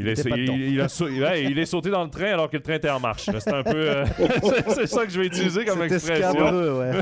[0.00, 3.28] il, est, il, est sauté dans le train alors que le train était en marche.
[3.38, 3.76] C'est un peu.
[3.76, 4.04] Euh,
[4.68, 6.78] c'est ça que je vais utiliser comme expression.
[6.78, 6.92] Ouais.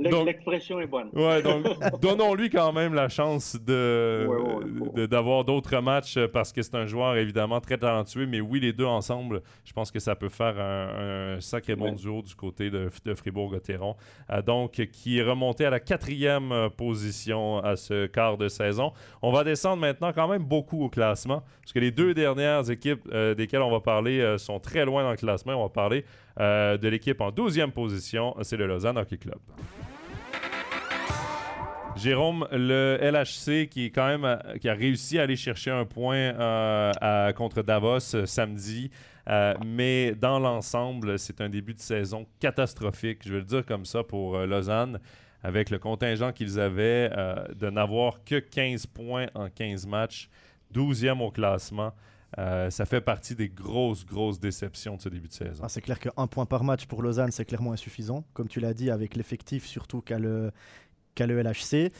[0.24, 1.08] L'expression est bonne.
[1.14, 1.64] Ouais, donc
[2.00, 7.60] donnons-lui quand même la chance de, d'avoir d'autres matchs parce que c'est un joueur évidemment
[7.60, 8.26] très talentueux.
[8.26, 12.22] Mais oui, les deux ensemble, je pense que ça peut faire un, sacré bon duo
[12.22, 13.96] du côté de, Fribourg-Gotteron.
[14.30, 18.92] Euh, donc, qui est remonté à la quatrième euh, position à ce quart de saison.
[19.22, 21.42] On va descendre maintenant quand même beaucoup au classement.
[21.60, 25.02] Parce que les deux dernières équipes euh, desquelles on va parler euh, sont très loin
[25.02, 25.54] dans le classement.
[25.54, 26.04] On va parler
[26.40, 29.38] euh, de l'équipe en 12e position, c'est le Lausanne Hockey Club.
[31.96, 36.32] Jérôme, le LHC qui a réussi à aller chercher un point
[37.32, 38.92] contre Davos samedi,
[39.66, 43.22] mais dans l'ensemble, c'est un début de saison catastrophique.
[43.24, 45.00] Je vais le dire comme ça pour Lausanne,
[45.42, 47.10] avec le contingent qu'ils avaient
[47.56, 50.30] de n'avoir que 15 points en 15 matchs.
[50.74, 51.92] 12e au classement.
[52.36, 55.62] Euh, ça fait partie des grosses, grosses déceptions de ce début de saison.
[55.64, 58.24] Ah, c'est clair qu'un point par match pour Lausanne, c'est clairement insuffisant.
[58.34, 60.52] Comme tu l'as dit, avec l'effectif surtout qu'a le,
[61.18, 61.90] le LHC.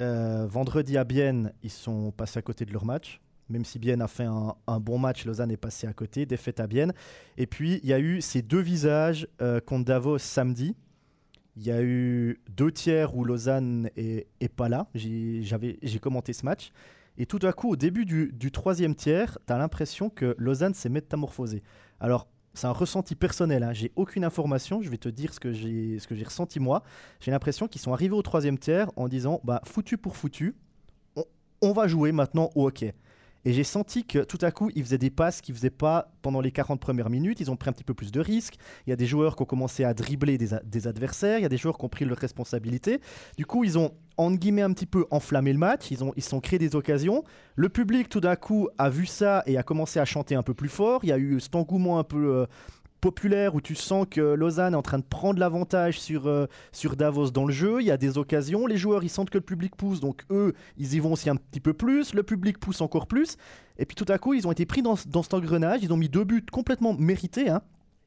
[0.00, 3.20] Euh, vendredi à Bienne, ils sont passés à côté de leur match.
[3.48, 6.66] Même si Bienne a fait un, bon match, Lausanne est passé à côté, défaite à
[6.66, 6.92] Bienne.
[7.38, 10.74] Et puis, il y a eu ces deux visages euh, contre Davos samedi.
[11.56, 14.88] Il y a eu deux tiers où Lausanne est, est pas là.
[14.94, 16.72] J'ai commenté ce match.
[17.18, 20.88] Et tout à coup, au début du, troisième tiers, tu as l'impression que Lausanne s'est
[20.88, 21.62] métamorphosée.
[22.00, 23.72] Alors, c'est un ressenti personnel, hein.
[23.74, 26.82] j'ai aucune information, je vais te dire ce que j'ai, ressenti moi.
[27.20, 30.56] J'ai l'impression qu'ils sont arrivés au troisième tiers en disant bah, foutu pour foutu,
[31.62, 32.94] on va jouer maintenant au hockey.
[33.46, 36.10] Et j'ai senti que tout à coup, ils faisaient des passes qu'ils ne faisaient pas
[36.20, 37.38] pendant les 40 premières minutes.
[37.38, 38.56] Ils ont pris un petit peu plus de risques.
[38.86, 41.38] Il y a des joueurs qui ont commencé à dribbler des, adversaires.
[41.38, 43.00] Il y a des joueurs qui ont pris leurs responsabilités.
[43.36, 45.92] Du coup, ils ont, en guillemets, un petit peu enflammé le match.
[45.92, 47.22] Ils, ont, ils sont créés des occasions.
[47.54, 50.52] Le public, tout d'un coup, a vu ça et a commencé à chanter un peu
[50.52, 51.04] plus fort.
[51.04, 52.46] Il y a eu cet engouement un peu, euh,
[53.00, 56.96] populaire où tu sens que Lausanne est en train de prendre l'avantage sur, euh, sur
[56.96, 57.80] Davos dans le jeu.
[57.80, 60.54] Il y a des occasions, les joueurs ils sentent que le public pousse, donc eux
[60.76, 63.36] ils y vont aussi un petit peu plus, le public pousse encore plus.
[63.78, 65.96] Et puis tout à coup ils ont été pris dans, dans cet engrenage, ils ont
[65.96, 67.48] mis deux buts complètement mérités.
[67.48, 67.62] Hein.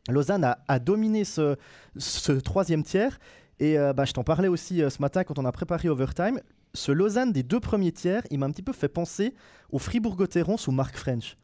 [0.10, 1.56] Lausanne a, dominé ce,
[1.98, 3.20] ce troisième tiers.
[3.60, 6.40] Et euh, bah, je t'en parlais aussi euh, ce matin quand on a préparé Overtime.
[6.74, 9.34] Ce Lausanne des deux premiers tiers, il m'a un petit peu fait penser
[9.72, 11.36] au Fribourg-Gotteron sous Mark French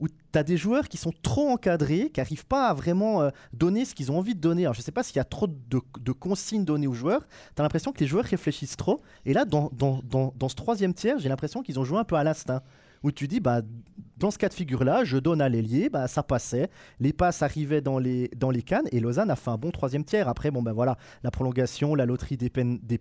[0.00, 3.30] où tu as des joueurs qui sont trop encadrés, qui n'arrivent pas à vraiment euh,
[3.52, 4.62] donner ce qu'ils ont envie de donner.
[4.62, 7.26] Alors, je ne sais pas s'il y a trop de, consignes données aux joueurs.
[7.54, 9.02] Tu as l'impression que les joueurs réfléchissent trop.
[9.24, 12.16] Et là, dans, dans, dans ce troisième tiers, j'ai l'impression qu'ils ont joué un peu
[12.16, 12.62] à l'instinct
[13.04, 13.60] où tu dis, bah,
[14.16, 17.82] dans ce cas de figure-là, je donne à l'ailier, bah, ça passait, les passes arrivaient
[17.82, 20.28] dans les, dans les cannes, et Lausanne a fait un bon troisième tiers.
[20.28, 22.98] Après, bon, ben voilà, la prolongation, la loterie des, pen, des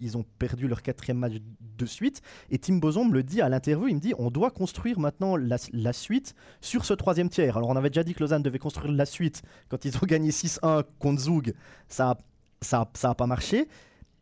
[0.00, 2.20] ils ont perdu leur quatrième match de suite,
[2.50, 5.36] et Tim Boson me le dit à l'interview, il me dit, on doit construire maintenant
[5.36, 7.56] la, suite sur ce troisième tiers.
[7.56, 10.30] Alors, on avait déjà dit que Lausanne devait construire la suite quand ils ont gagné
[10.30, 11.54] 6-1 contre Zug,
[11.88, 12.16] ça
[12.60, 13.68] ça, ça a pas marché.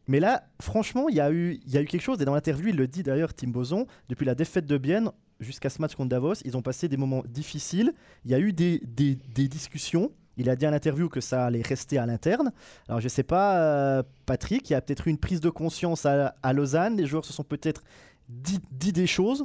[0.09, 3.03] Mais là, franchement, il y, a eu, quelque chose, et dans l'interview, il le dit
[3.03, 6.63] d'ailleurs, Tim Boson, depuis la défaite de Bienne jusqu'à ce match contre Davos, ils ont
[6.63, 7.93] passé des moments difficiles,
[8.25, 8.81] il y a eu des,
[9.35, 12.53] discussions, il a dit à l'interview que ça allait rester à l'interne.
[12.89, 16.07] Alors je sais pas, euh, Patrick, il y a peut-être eu une prise de conscience
[16.07, 17.83] à, Lausanne, les joueurs se sont peut-être
[18.29, 19.45] dit, des choses,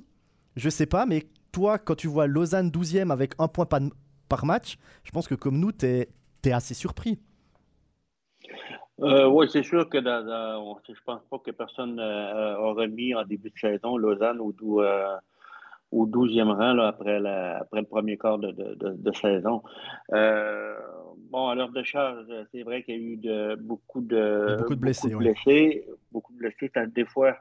[0.56, 3.82] je sais pas, mais toi, quand tu vois Lausanne 12e avec un point par,
[4.30, 6.10] par match, je pense que comme nous, tu es,
[6.46, 7.20] es assez surpris.
[9.02, 13.24] Euh, oui, c'est sûr que dans, je pense pas que personne euh, aurait mis en
[13.24, 15.18] début de saison Lausanne au, euh,
[15.92, 19.64] au 12e rang là, après, après le premier quart de, de, saison.
[20.10, 24.76] bon, à l'heure de charge, c'est vrai qu'il y a eu de, beaucoup de, beaucoup
[24.76, 25.10] de blessés.
[25.10, 26.72] Beaucoup de blessés, beaucoup de blessés.
[26.94, 27.38] Des fois,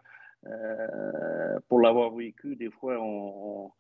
[1.69, 3.71] pour l'avoir vécu, des fois, on on,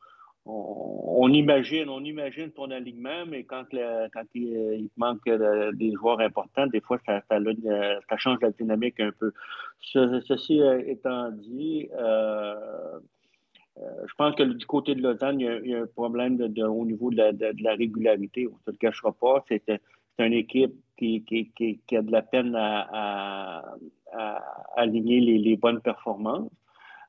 [1.32, 3.64] imagine, on imagine ton alignement, mais quand,
[4.34, 5.28] il, manque
[5.74, 9.32] des joueurs importants, des fois, ça, ça, change la dynamique un peu.
[9.80, 12.54] ceci étant dit, euh,
[13.78, 17.10] euh, je pense que du côté de Lausanne, il y a, un problème au niveau
[17.10, 17.16] de
[17.62, 18.46] la, régularité.
[18.46, 19.44] On ne se le cachera pas.
[19.48, 19.80] C'est
[20.18, 21.24] une équipe qui,
[21.92, 23.74] a de la peine à,
[24.76, 26.50] aligner les bonnes performances.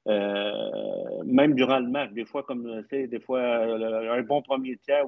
[0.08, 5.06] Même durant le match, des fois, comme des fois, un bon premier tiers,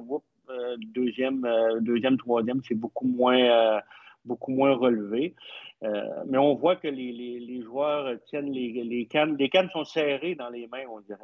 [0.94, 1.46] deuxième,
[1.80, 3.80] deuxième, troisième, c'est beaucoup moins,
[4.24, 5.34] beaucoup moins relevé.
[5.82, 9.36] mais on voit que les, joueurs tiennent les, les, cannes.
[9.38, 11.18] Les cannes sont serrées dans les mains, on dirait.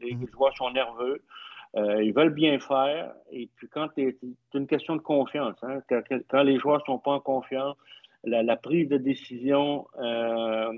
[0.00, 0.30] Les, mm-hmm.
[0.32, 1.22] joueurs sont nerveux.
[1.76, 3.12] Euh, ils veulent bien faire.
[3.30, 4.16] Et puis, quand c'est
[4.54, 7.76] une question de confiance, hein, quand, les joueurs ne sont pas en confiance,
[8.26, 10.72] la, prise de décision, euh,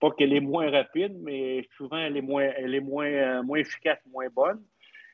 [0.00, 3.58] pas qu'elle est moins rapide, mais souvent elle est moins, elle est moins, euh, moins
[3.58, 4.62] efficace, moins bonne.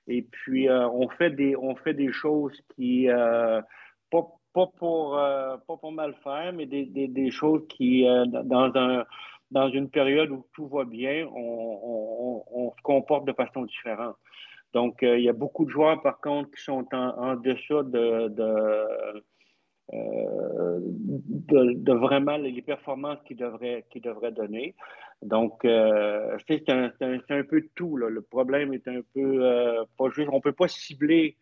[0.06, 3.62] Et puis, on, fait des, on fait des choses qui, pas,
[4.10, 9.04] pas, pour, pas pour mal faire, mais des, des, choses qui, dans, un,
[9.52, 14.16] dans une période où tout va bien, on, on se comporte de façon différente.
[14.72, 17.82] Donc, euh, il y a beaucoup de joueurs, par contre, qui sont en, en dessous
[17.82, 19.24] de, de,
[19.92, 24.76] euh, de, vraiment les performances qu'ils devraient, qu'ils devraient donner.
[25.22, 27.96] Donc, euh, c'est un, un, peu tout.
[27.96, 28.08] Là.
[28.08, 30.28] Le problème est un peu euh, pas juste.
[30.30, 31.36] On ne peut pas cibler,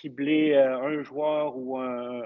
[0.00, 2.22] cibler un joueur ou un,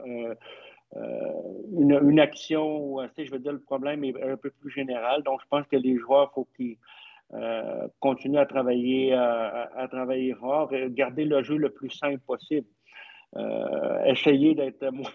[1.76, 2.78] une, une, action.
[2.80, 5.24] Ou, je veux dire, le problème est un peu plus général.
[5.24, 6.76] Donc, je pense que les joueurs, il faut qu'ils
[7.98, 12.68] continuer à travailler, à, travailler fort, et garder le jeu le plus simple possible.
[14.06, 15.11] Essayer d'être moins,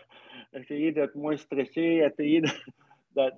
[0.56, 2.42] essayer d'être moins stressé, essayer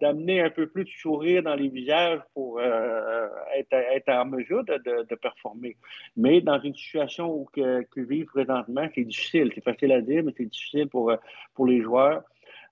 [0.02, 5.16] d'amener un peu plus de sourire dans les visages pour euh, être, en mesure de,
[5.16, 5.76] performer.
[6.16, 9.52] Mais dans une situation où que, vivent présentement, c'est difficile.
[9.54, 11.14] C'est facile à dire, mais c'est difficile pour,
[11.54, 12.24] pour les joueurs.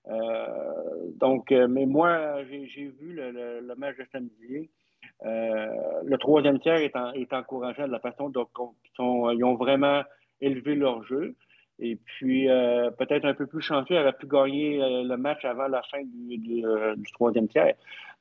[0.08, 4.70] Euh, donc, mais moi, j'ai vu le, match de samedi.
[5.24, 5.68] Euh,
[6.04, 8.48] le troisième tiers est, est encourageant de la façon dont
[8.98, 10.02] ils ont vraiment
[10.40, 11.34] élevé leur jeu.
[11.80, 15.66] Et puis, euh, peut-être un peu plus chanceux, aurait pu gagner euh, le match avant
[15.66, 16.62] la fin du,
[17.12, 17.74] troisième tiers.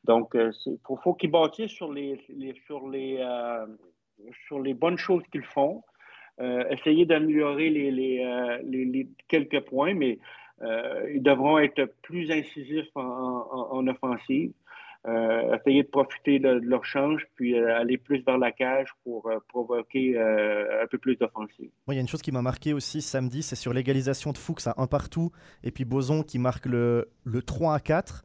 [0.06, 2.20] Donc, il faut, qu'ils bâtissent sur les,
[2.66, 3.24] sur, les,
[4.48, 5.82] sur les bonnes choses qu'ils font.
[6.70, 10.20] essayer d'améliorer les, les, quelques points, mais
[10.62, 14.52] ils devront être plus incisifs en offensive.
[15.06, 19.28] Euh, essayer de profiter de, leur change, puis euh, aller plus vers la cage pour
[19.28, 21.70] euh, provoquer un peu plus d'offensive.
[21.90, 24.66] Il y a une chose qui m'a marqué aussi samedi, c'est sur l'égalisation de Fuchs
[24.66, 25.32] à un partout,
[25.64, 28.24] et puis Boson qui marque le, le 3 à 4.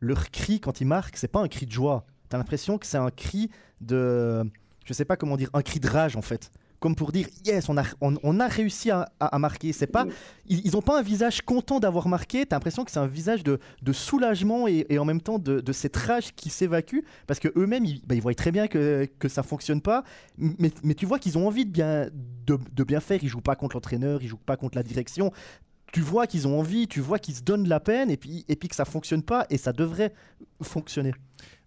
[0.00, 2.06] Leur cri, quand il marque, c'est pas un cri de joie.
[2.30, 3.50] Tu as l'impression que c'est un cri
[3.82, 4.44] de.
[4.86, 6.50] Je sais pas comment dire, un cri de rage en fait
[6.80, 9.72] comme pour dire yes, on a, réussi à, marquer.
[9.72, 10.06] C'est pas,
[10.46, 12.46] ils n'ont pas un visage content d'avoir marqué.
[12.46, 13.58] Tu as l'impression que c'est un visage de,
[13.92, 18.14] soulagement et, en même temps de, cette rage qui s'évacue parce que eux-mêmes, ils, bah,
[18.20, 20.04] voient très bien que, que ça fonctionne pas.
[20.36, 22.08] Mais, mais tu vois qu'ils ont envie de bien,
[22.46, 23.18] de, bien faire.
[23.22, 25.32] Ils jouent pas contre l'entraîneur, ils jouent pas contre la direction
[25.90, 28.56] tu vois qu'ils ont envie, tu vois qu'ils se donnent la peine et puis, et
[28.56, 30.12] puis que ça fonctionne pas et ça devrait
[30.60, 31.14] fonctionner.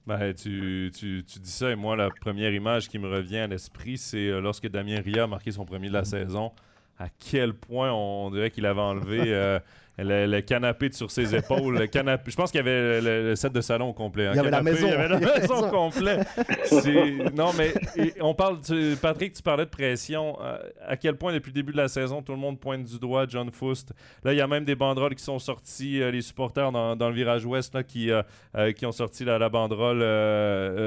[0.08, 3.48] Ben, tu, tu, tu, dis ça, et moi, la première image qui me revient à
[3.48, 6.52] l'esprit, c'est euh, lorsque Damien Ria a marqué son premier de la saison.
[6.98, 9.60] À quel point on dirait qu'il avait enlevé euh,
[10.04, 11.78] le, canapé sur ses épaules.
[11.78, 14.28] Le canapé, je pense qu'il y avait le, set de salon complet.
[14.28, 14.32] Hein.
[14.34, 14.88] Il y avait la maison.
[14.88, 16.28] Il y avait la maison complète.
[17.36, 17.74] Non, mais
[18.20, 18.60] on parle.
[19.02, 20.38] Patrick, tu parlais de pression.
[20.42, 23.00] Euh, à quel point, depuis le début de la saison, tout le monde pointe du
[23.00, 23.94] doigt John Foust.
[24.24, 27.14] Là, il y a même des banderoles qui sont sorties, euh, les supporters dans, le
[27.16, 30.00] virage ouest là, qui, euh, qui ont sorti la, la banderole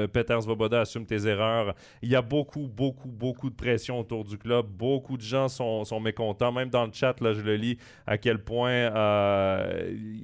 [0.09, 1.75] Peters Voboda, assume tes erreurs.
[2.01, 4.65] Il y a beaucoup, beaucoup, beaucoup de pression autour du club.
[4.67, 6.51] Beaucoup de gens sont, sont mécontents.
[6.51, 8.91] Même dans le chat, là, je le lis, à quel point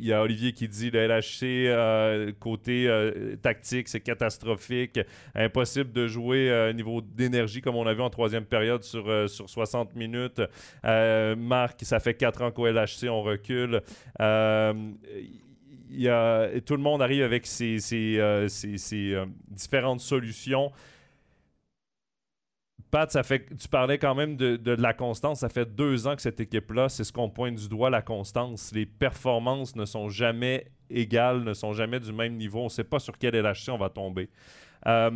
[0.01, 4.99] il y a Olivier qui dit le LHC, euh, côté euh, tactique, c'est catastrophique.
[5.36, 9.49] Impossible de jouer euh, niveau d'énergie comme on a vu en troisième période sur, sur
[9.49, 10.41] 60 minutes.
[10.84, 13.82] Marc, ça fait 4 ans qu'au LHC, on recule.
[15.93, 17.77] Il y a, tout le monde arrive avec ses
[19.49, 20.71] différentes solutions.
[22.91, 25.39] Pat, ça fait, tu parlais quand même de, la constance.
[25.39, 28.71] Ça fait deux ans que cette équipe-là, c'est ce qu'on pointe du doigt, la constance.
[28.73, 32.59] Les performances ne sont jamais égales, ne sont jamais du même niveau.
[32.59, 34.29] On ne sait pas sur quel LHC on va tomber.
[34.87, 35.09] Euh,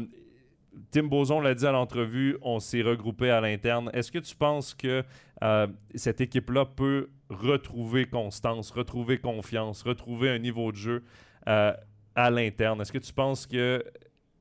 [0.92, 3.90] Tim Boson l'a dit à l'entrevue, on s'est regroupé à l'interne.
[3.94, 5.04] Est-ce que tu penses que
[5.44, 11.04] euh, cette équipe-là peut retrouver constance, retrouver confiance, retrouver un niveau de jeu
[11.48, 11.74] euh,
[12.16, 12.82] à l'interne?
[12.82, 13.84] Est-ce que tu penses que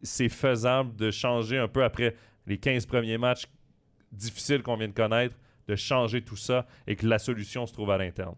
[0.02, 2.14] c'est faisable de changer un peu après
[2.46, 3.46] les 15 premiers matchs
[4.12, 5.36] difficiles qu'on vient de connaître,
[5.68, 8.36] de changer tout ça et que la solution se trouve à l'interne?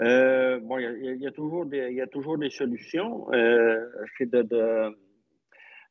[0.00, 3.32] Euh, bon, il y, a toujours des, y a toujours des solutions.
[3.32, 3.86] Euh,
[4.18, 4.96] c'est de,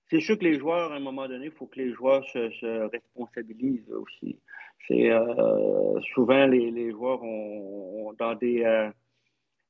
[0.09, 2.89] c'est sûr que les joueurs, à un moment donné, il faut que les joueurs se,
[2.89, 4.39] responsabilisent aussi.
[4.87, 8.91] C'est euh, souvent les, les joueurs ont, dans des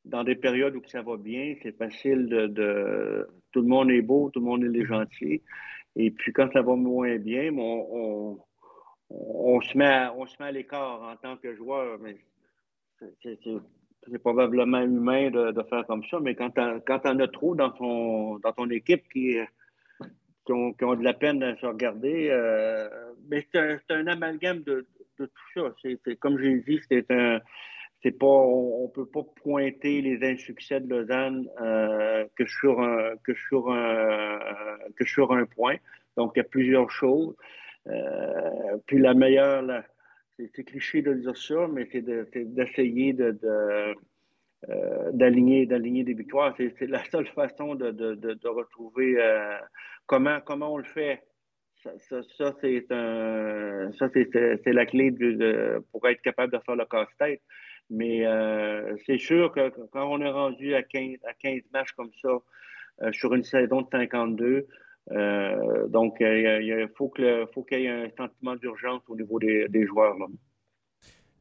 [0.05, 4.01] dans des périodes où ça va bien, c'est facile de, de, tout le monde est
[4.01, 5.41] beau, tout le monde est gentil.
[5.95, 8.39] Et puis quand ça va moins bien, on,
[9.09, 11.99] on, se, met à, on se met à l'écart en tant que joueur.
[11.99, 12.17] Mais
[13.21, 18.39] c'est probablement humain de, faire comme ça, mais quand tu en as trop dans ton,
[18.39, 19.37] dans ton équipe qui,
[20.45, 22.89] qui, ont, de la peine à se regarder, euh,
[23.29, 24.87] mais c'est un, amalgame de,
[25.17, 25.73] tout ça.
[25.81, 27.39] C'est comme j'ai dit, c'est un.
[28.03, 33.15] C'est pas, on ne peut pas pointer les insuccès de Lausanne euh, que sur un
[33.23, 34.39] que sur un
[34.97, 35.77] que sur un point.
[36.17, 37.33] Donc il y a plusieurs choses.
[37.87, 39.63] Euh, puis la meilleure,
[40.37, 43.37] c'est cliché de dire ça, mais c'est d'essayer de,
[44.69, 46.55] euh, d'aligner d'aligner des victoires.
[46.57, 49.57] C'est la seule façon de, de, retrouver euh,
[50.05, 51.23] comment, comment on le fait.
[51.83, 52.85] Ça, ça, ça c'est
[54.73, 55.11] la clé
[55.91, 57.41] pour être capable de faire le casse-tête.
[57.89, 62.11] Mais euh, c'est sûr que quand on est rendu à 15, à 15 matchs comme
[62.21, 62.39] ça
[63.11, 64.67] sur une saison de 52,
[65.89, 70.15] donc il faut qu'il y ait un sentiment d'urgence au niveau des, joueurs.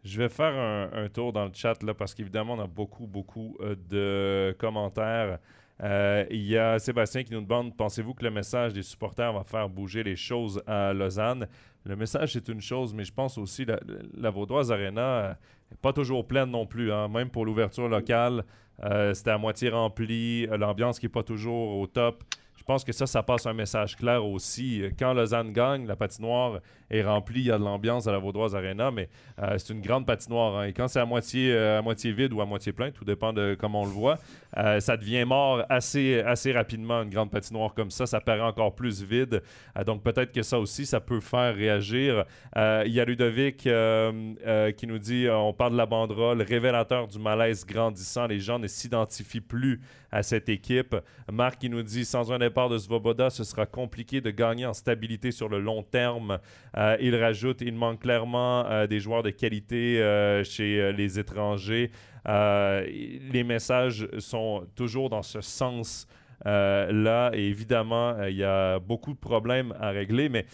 [0.05, 0.55] Je vais faire
[0.93, 5.38] un, tour dans le chat là, parce qu'évidemment, on a beaucoup, beaucoup euh, de commentaires.
[5.80, 9.45] Euh, il y a Sébastien qui nous demande Pensez-vous que le message des supporters va
[9.45, 11.47] faire bouger les choses à Lausanne?
[11.85, 13.80] Le message, c'est une chose, mais je pense aussi la,
[14.16, 15.37] la Vaudoise Arena
[15.70, 16.93] n'est pas toujours pleine non plus.
[16.93, 17.09] Hein.
[17.09, 18.45] Même pour l'ouverture locale,
[18.85, 20.47] euh, c'était à moitié rempli.
[20.47, 22.22] L'ambiance qui n'est pas toujours au top.
[22.63, 24.85] Je pense que ça, ça passe un message clair aussi.
[24.97, 26.61] Quand Lausanne gagne, la patinoire
[26.91, 29.09] est remplie, il y a de l'ambiance à la Vaudoise Arena, mais
[29.41, 30.59] euh, c'est une grande patinoire.
[30.59, 30.67] Hein.
[30.67, 33.33] Et quand c'est à moitié, euh, à moitié vide ou à moitié plein, tout dépend
[33.33, 34.17] de comment on le voit,
[34.59, 38.07] euh, ça devient mort assez, assez rapidement, une grande patinoire comme ça.
[38.07, 39.43] Ça paraît encore plus vide.
[39.85, 42.25] donc peut-être que ça aussi, ça peut faire réagir.
[42.55, 47.67] Il y a Ludovic qui nous dit on parle de la banderole, révélateur du malaise
[47.67, 48.29] grandissant.
[48.29, 49.81] Les gens ne s'identifient plus
[50.13, 50.95] à cette équipe.
[51.33, 54.74] Marc qui nous dit sans un départ de Svoboda, ce sera compliqué de gagner en
[54.74, 56.38] stabilité sur le long terme.
[56.76, 61.90] Euh, il rajoute il manque clairement euh, des joueurs de qualité euh, chez les étrangers.
[62.26, 66.07] les messages sont toujours dans ce sens.
[66.44, 70.44] là, évidemment, il y a beaucoup de problèmes à régler, mais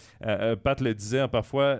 [0.63, 1.79] Pat le disait, hein, parfois,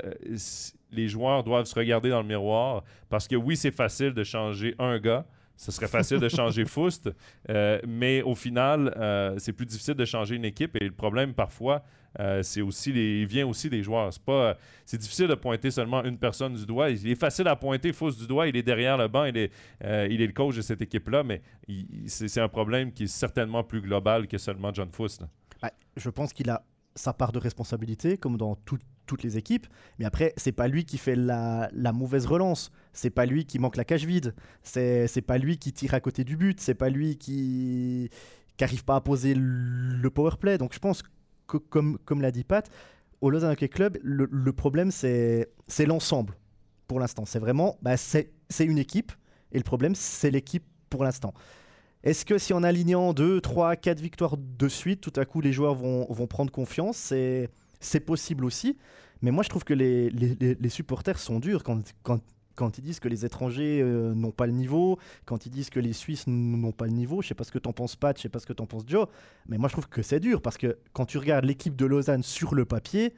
[0.91, 4.76] les joueurs doivent se regarder dans le miroir parce que oui, c'est facile de changer
[4.80, 5.26] un gars,
[5.60, 7.10] ce serait facile de changer Foust,
[7.49, 10.78] euh, mais au final, euh, c'est plus difficile de changer une équipe.
[10.80, 11.84] Et le problème, parfois,
[12.22, 14.14] euh, c'est aussi les, il vient aussi des joueurs.
[14.14, 14.55] C'est pas,
[14.86, 16.89] c'est difficile de pointer seulement une personne du doigt.
[16.89, 18.47] Il est facile à pointer Foust du doigt.
[18.47, 19.26] Il est derrière le banc.
[19.26, 19.51] Il est,
[19.84, 21.41] il est le coach de cette équipe-là, mais
[22.07, 25.26] c'est, un problème qui est certainement plus global que seulement John Foust.
[25.97, 26.64] je pense qu'il a
[26.95, 28.55] sa part de responsabilité, comme dans
[29.10, 29.68] toutes les équipes.
[29.97, 32.72] Mais après, c'est pas lui qui fait la, mauvaise relance.
[32.93, 34.36] C'est pas lui qui manque la cage vide.
[34.64, 36.62] C'est pas lui qui tire à côté du but.
[36.62, 38.10] C'est pas lui qui
[38.62, 40.57] n'arrive pas à poser le power play.
[40.60, 41.01] Donc je pense
[41.47, 42.70] que, comme, comme l'a dit Pat,
[43.20, 45.47] au Lausanne Hockey Club, le, problème, c'est
[45.88, 46.36] l'ensemble
[46.88, 47.26] pour l'instant.
[47.26, 49.12] C'est vraiment, bah, c'est une équipe.
[49.51, 51.34] Et le problème, c'est l'équipe pour l'instant.
[52.03, 55.51] Est-ce que si en alignant 2, 3, 4 victoires de suite, tout à coup les
[55.51, 57.12] joueurs vont, vont prendre confiance?
[58.06, 58.78] Possible aussi.
[59.22, 62.22] Mais moi je trouve que les, les, les supporters sont durs quand, quand,
[62.56, 65.80] quand, ils disent que les étrangers euh, n'ont pas le niveau, quand ils disent que
[65.80, 67.22] les Suisses n'ont pas le niveau.
[67.22, 68.84] Je sais pas ce que t'en penses Pat, je sais pas ce que t'en penses
[68.88, 69.08] Joe.
[69.48, 72.24] Mais moi je trouve que c'est dur parce que quand tu regardes l'équipe de Lausanne
[72.24, 73.14] sur le papier,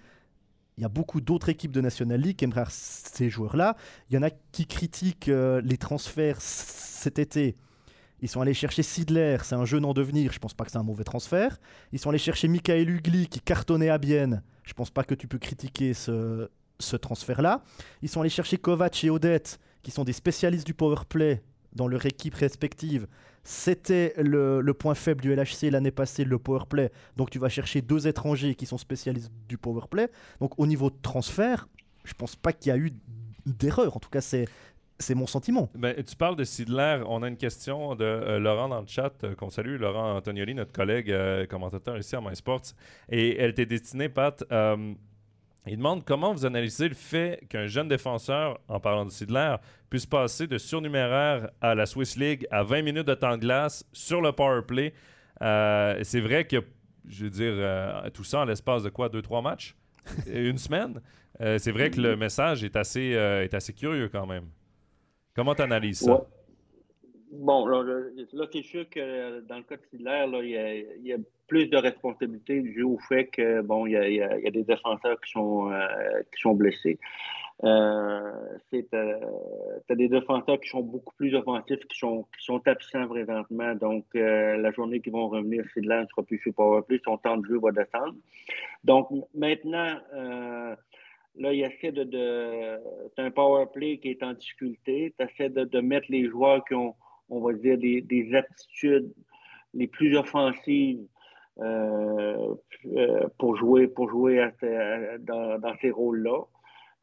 [0.78, 3.76] il y a beaucoup d'autres équipes de National League qui aimeraient ces joueurs-là.
[4.10, 7.56] Il y en a qui critiquent euh, les transferts cet été.
[8.22, 10.78] Ils sont allés chercher Sidler, c'est un jeune en devenir, je pense pas que c'est
[10.78, 11.60] un mauvais transfert.
[11.92, 14.44] Ils sont allés chercher Michael Ugli qui cartonnait à Bienne.
[14.64, 16.48] Je pense pas que tu peux critiquer ce,
[17.02, 17.64] transfert-là.
[18.04, 21.42] Ils sont allés chercher Kovac et Odette qui sont des spécialistes du power play
[21.74, 23.08] dans leur équipe respective.
[23.44, 26.92] C'était le, le, point faible du LHC l'année passée, le power play.
[27.18, 30.12] Donc tu vas chercher deux étrangers qui sont spécialistes du power play.
[30.40, 31.68] Donc au niveau de transfert,
[32.04, 32.94] je pense pas qu'il y a eu
[33.46, 33.96] d'erreur.
[33.96, 34.48] En tout cas, c'est
[35.02, 35.70] c'est mon sentiment.
[35.76, 37.02] Ben, tu parles de Sidler.
[37.08, 40.56] On a une question de euh, Laurent dans le chat, euh, qu'on salue, Laurent Antonioli,
[40.56, 42.74] notre collègue euh, commentateur ici à MySports.
[43.10, 44.44] Et elle était destinée, Pat.
[45.68, 49.56] il demande comment vous analysez le fait qu'un jeune défenseur, en parlant de Sidler,
[49.90, 53.86] puisse passer de surnuméraire à la Swiss League à 20 minutes de temps de glace
[53.92, 54.94] sur le power play.
[55.40, 56.58] c'est vrai que,
[57.08, 59.76] je veux dire, tout ça en l'espace de quoi, 2-3 matchs?
[60.34, 61.02] Une semaine?
[61.40, 64.46] C'est vrai que le message est assez, est assez curieux quand même.
[65.36, 66.26] Comment tu analyses ça?
[67.32, 68.02] Bon, là,
[68.52, 70.26] c'est sûr que dans le cas de Sidler,
[71.00, 71.18] il, y a,
[71.48, 75.72] plus de responsabilités dû au fait que bon, il y a, des défenseurs qui sont,
[75.72, 75.88] euh,
[76.34, 77.00] qui sont blessés.
[77.64, 78.32] Euh,
[78.72, 82.26] tu as des défenseurs qui sont beaucoup plus offensifs, qui sont,
[82.66, 83.76] absents présentement.
[83.76, 87.38] Donc, euh, la journée qu'ils vont revenir, Sidler ne sera plus sur Powerplay, son temps
[87.38, 88.16] de jeu va descendre.
[88.84, 90.76] Donc, maintenant, euh,
[91.36, 92.80] Là, il essaie de.
[93.16, 95.14] c'est un power play qui est en difficulté.
[95.18, 96.96] Tu essaies de, de, mettre les joueurs qui ont,
[97.30, 99.14] on va dire, des, des aptitudes
[99.74, 101.06] les plus offensives
[101.60, 102.56] euh,
[102.96, 104.50] euh pour jouer, pour jouer
[105.20, 106.42] dans, ces rôles-là.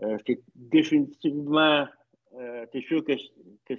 [0.03, 1.87] Euh, c'est définitivement.
[2.39, 3.15] Euh, c'est sûr que,
[3.69, 3.75] que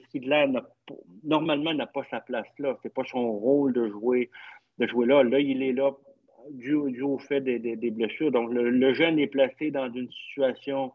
[1.24, 2.76] normalement, n'a pas sa place là.
[2.82, 4.30] C'est pas son rôle de jouer,
[4.80, 5.24] de jouer là.
[5.24, 5.92] Là, il est là
[6.54, 8.32] dû, au fait des, des, blessures.
[8.32, 10.92] Donc, le, jeune est placé dans une situation,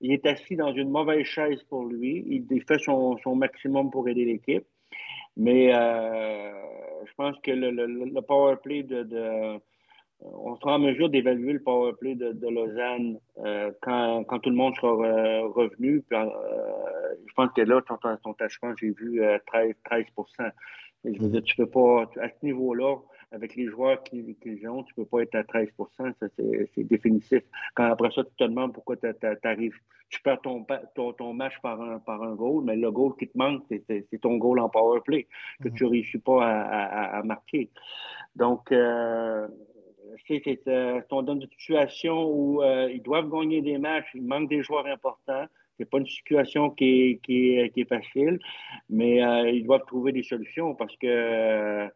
[0.00, 2.44] il est assis dans une mauvaise chaise pour lui.
[2.50, 4.64] Il fait son, son maximum pour aider l'équipe.
[5.36, 6.52] Mais euh,
[7.04, 9.60] je pense que le, le, power play de,
[10.20, 14.50] On sera en mesure d'évaluer le power play de, de Lausanne euh, quand, quand, tout
[14.50, 16.02] le monde sera euh, revenu.
[16.08, 16.18] Puis,
[17.26, 20.04] je pense que là, ton tâchement, j'ai vu 13, 13
[21.04, 22.96] Je veux dire, tu peux pas, à ce niveau-là,
[23.32, 27.42] avec les joueurs qu'ils ont, tu ne peux pas être à 13% c'est définitif.
[27.74, 29.06] Quand après ça, tu te demandes pourquoi tu
[29.42, 29.76] arrives,
[30.08, 30.64] tu perds ton,
[30.94, 34.36] ton, match par un, par un goal, mais le goal qui te manque, c'est ton
[34.36, 35.26] goal en power play
[35.62, 37.70] que tu ne réussis pas à, marquer.
[38.36, 39.48] Donc, euh,
[40.28, 44.62] c'est euh, dans une situation où euh, ils doivent gagner des matchs, il manque des
[44.62, 45.46] joueurs importants.
[45.78, 48.38] C'est pas une situation qui est, qui est, facile,
[48.88, 51.86] mais euh, ils doivent trouver des solutions parce que euh,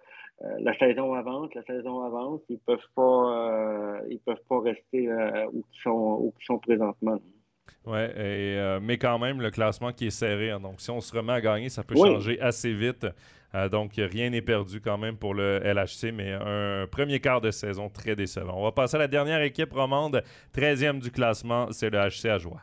[0.61, 5.47] la saison avance, la saison avance, ils peuvent pas, euh, ils peuvent pas rester euh,
[5.53, 7.21] où ils sont, où ils sont présentement.
[7.87, 10.51] Ouais, mais quand même, le classement qui est serré.
[10.51, 10.61] Hein.
[10.61, 13.07] donc, si on se remet à gagner, ça peut changer assez vite.
[13.71, 17.89] donc, rien n'est perdu quand même pour le LHC, mais un premier quart de saison
[17.89, 18.55] très décevant.
[18.57, 20.23] On va passer à la dernière équipe romande,
[20.55, 22.61] 13e du classement, c'est le HC à joie.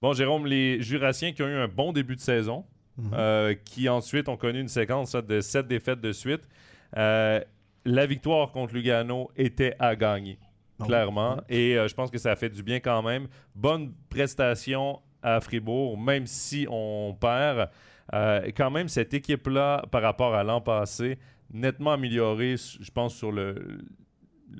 [0.00, 2.64] Bon, Jérôme, les Jurassiens qui ont eu un bon début de saison,
[2.98, 3.10] Mhm.
[3.14, 6.48] Euh, qui ensuite ont connu une séquence de sept défaites de suite.
[6.96, 7.40] Euh,
[7.84, 10.38] la victoire contre Lugano était à gagner,
[10.84, 11.40] clairement.
[11.48, 13.28] Et euh, je pense que ça a fait du bien quand même.
[13.54, 17.70] Bonne prestation à Fribourg, même si on perd.
[18.12, 21.18] quand même, cette équipe-là, par rapport à l'an passé,
[21.52, 23.78] nettement améliorée, je pense, sur le,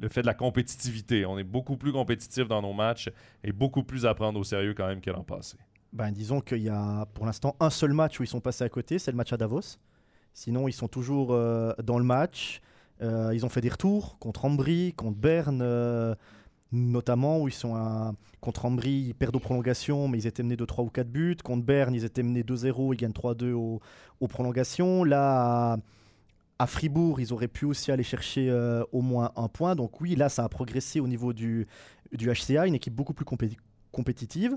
[0.01, 1.26] le fait de la compétitivité.
[1.26, 3.11] On est beaucoup plus compétitif dans nos matchs
[3.43, 5.57] et beaucoup plus à prendre au sérieux quand même que l'an passé
[5.93, 8.68] ben, disons qu'il y a pour l'instant un seul match où ils sont passés à
[8.68, 9.78] côté, c'est le match à Davos.
[10.34, 12.61] Sinon, ils sont toujours euh, dans le match.
[13.03, 16.14] Euh, ils ont fait des retours contre Ambry, contre Berne, euh,
[16.72, 18.12] notamment, où ils sont à...
[18.41, 21.36] contre Ambry, ils perdent aux prolongations, mais ils étaient menés de 3 ou 4 buts.
[21.43, 23.80] Contre Berne, ils étaient menés 2-0, ils gagnent 3-2 aux,
[24.28, 25.05] prolongations.
[25.05, 25.78] Là,
[26.59, 28.53] à, Fribourg, ils auraient pu aussi aller chercher
[28.93, 29.74] au moins un point.
[29.74, 31.66] Donc oui, là, ça a progressé au niveau du,
[32.12, 33.24] du HCA, une équipe beaucoup plus
[33.91, 34.57] compétitive.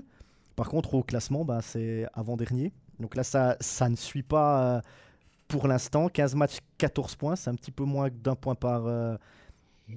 [0.56, 2.72] Par contre, au classement, bah, c'est avant-dernier.
[3.00, 4.80] Donc là, ça, ça ne suit pas euh,
[5.48, 6.08] pour l'instant.
[6.08, 7.36] 15 matchs, 14 points.
[7.36, 9.16] C'est un petit peu moins d'un point par, euh,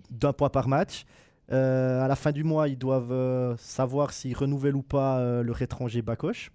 [0.10, 1.06] d'un point par match.
[1.52, 6.02] Euh, à la fin du mois, ils doivent savoir s'ils renouvellent ou pas leur étranger
[6.02, 6.52] Bakoche.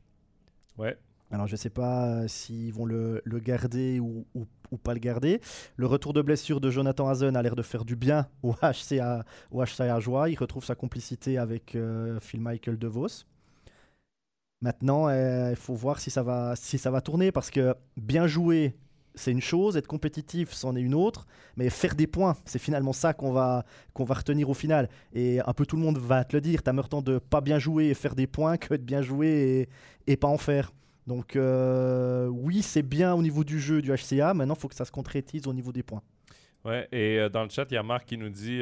[0.78, 0.96] Ouais.
[1.32, 5.40] Alors je ne sais pas s'ils vont le, le garder ou, ou, pas le garder.
[5.76, 9.24] Le retour de blessure de Jonathan Hazen a l'air de faire du bien au HCA,
[9.52, 10.28] au HCA Joie.
[10.28, 11.78] Il retrouve sa complicité avec
[12.20, 13.26] Phil Michael DeVos.
[14.62, 18.26] Maintenant, euh, il faut voir si ça, va, si ça va tourner parce que bien
[18.26, 18.76] jouer,
[19.14, 22.92] c'est une chose, être compétitif, c'en est une autre, mais faire des points, c'est finalement
[22.92, 24.90] ça qu'on va, qu'on va retenir au final.
[25.14, 27.40] Et un peu tout le monde va te le dire, t'as meilleur temps de pas
[27.40, 29.68] bien jouer et faire des points que de bien jouer
[30.06, 30.72] et, et pas en faire.
[31.06, 34.74] Donc euh, oui, c'est bien au niveau du jeu du HCA, maintenant il faut que
[34.74, 36.02] ça se concrétise au niveau des points.
[36.66, 38.60] Ouais, et euh, dans le chat, il y a Marc qui nous dit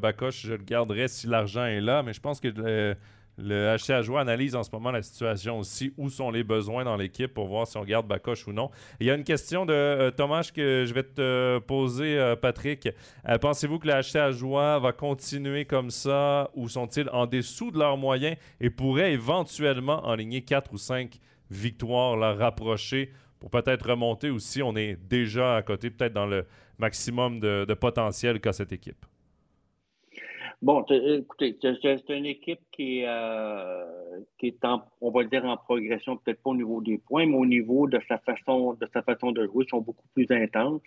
[0.00, 2.96] Bakoche, je le garderai si l'argent est là, mais je pense que
[3.36, 6.96] le HC Joie analyse en ce moment la situation aussi, où sont les besoins dans
[6.96, 8.70] l'équipe pour voir si on garde Bacoche ou non?
[9.00, 12.88] Il y a une question de euh, Thomas que je vais te poser, euh, Patrick.
[13.28, 16.50] Euh, pensez-vous que le HC Joie va continuer comme ça?
[16.54, 18.36] Ou sont-ils en dessous de leurs moyens?
[18.60, 21.18] Et pourraient éventuellement enligner 4 ou 5
[21.50, 23.10] victoires, la rapprocher
[23.40, 26.46] pour peut-être remonter ou si on est déjà à côté, peut-être dans le
[26.78, 29.04] maximum de potentiel qu'a cette équipe?
[30.62, 33.84] Bon, écoutez, c'est une équipe qui est, euh,
[34.38, 37.36] qui est en, on va dire, en progression, peut-être pas au niveau des points, mais
[37.36, 40.80] au niveau de sa façon de sa façon de jouer, ils sont beaucoup plus intenses.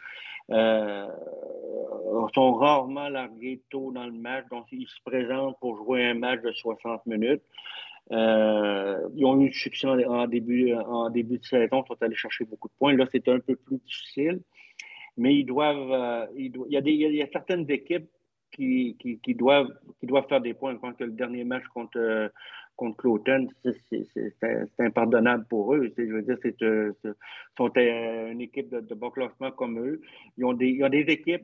[0.49, 1.07] Euh,
[2.33, 6.41] sont rarement largués tôt dans le match, donc ils se présentent pour jouer un match
[6.41, 7.41] de 60 minutes.
[8.09, 12.45] ils ont eu du succès en, début, en début de saison, ils sont allés chercher
[12.45, 12.93] beaucoup de points.
[12.95, 14.39] Là, c'est un peu plus difficile,
[15.17, 16.29] mais ils doivent.
[16.35, 18.09] il, y a des, il y a certaines équipes
[18.57, 20.73] qui, qui, doivent, qui doivent faire des points.
[20.73, 22.31] Je pense que le dernier match contre,
[22.75, 25.91] contre Cloton, c'est impardonnable pour eux.
[25.97, 26.93] Je veux dire, c'est euh,
[27.55, 30.01] sont euh, une équipe de, de bas classement comme eux.
[30.37, 31.43] Ils ont des, ils ont des équipes.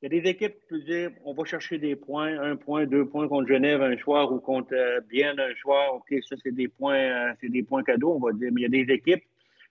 [0.00, 2.86] Il y a des équipes qui peuvent dire on va chercher des points, un point,
[2.86, 5.94] deux points contre Genève un soir ou contre euh, Bien un soir.
[5.94, 8.50] OK, ça, c'est des points, c'est des points cadeaux, on va dire.
[8.52, 9.22] Mais il y a des équipes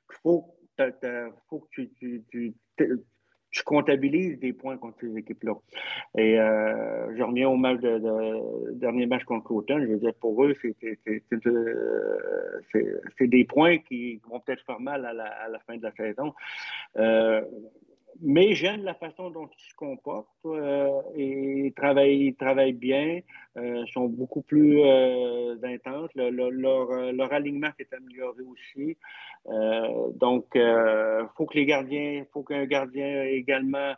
[0.10, 0.46] qu'il faut,
[1.50, 2.54] faut que tu
[3.66, 5.54] comptabilises des points contre ces équipes-là.
[6.18, 9.80] Et euh, je reviens au match de, dernier match contre Cloton.
[9.82, 10.76] Je veux dire, pour eux, c'est
[13.28, 16.34] des points qui vont peut-être faire mal à la, à la, fin de la saison.
[16.98, 17.42] Euh,
[18.20, 23.22] mais j'aime la façon dont ils se comportent euh, et ils travaillent, travaillent bien,
[23.58, 26.10] euh, sont beaucoup plus euh, intenses.
[26.16, 28.98] leur, leur, alignement s'est amélioré aussi.
[30.16, 33.94] donc, il faut que les gardiens, faut qu'un gardien également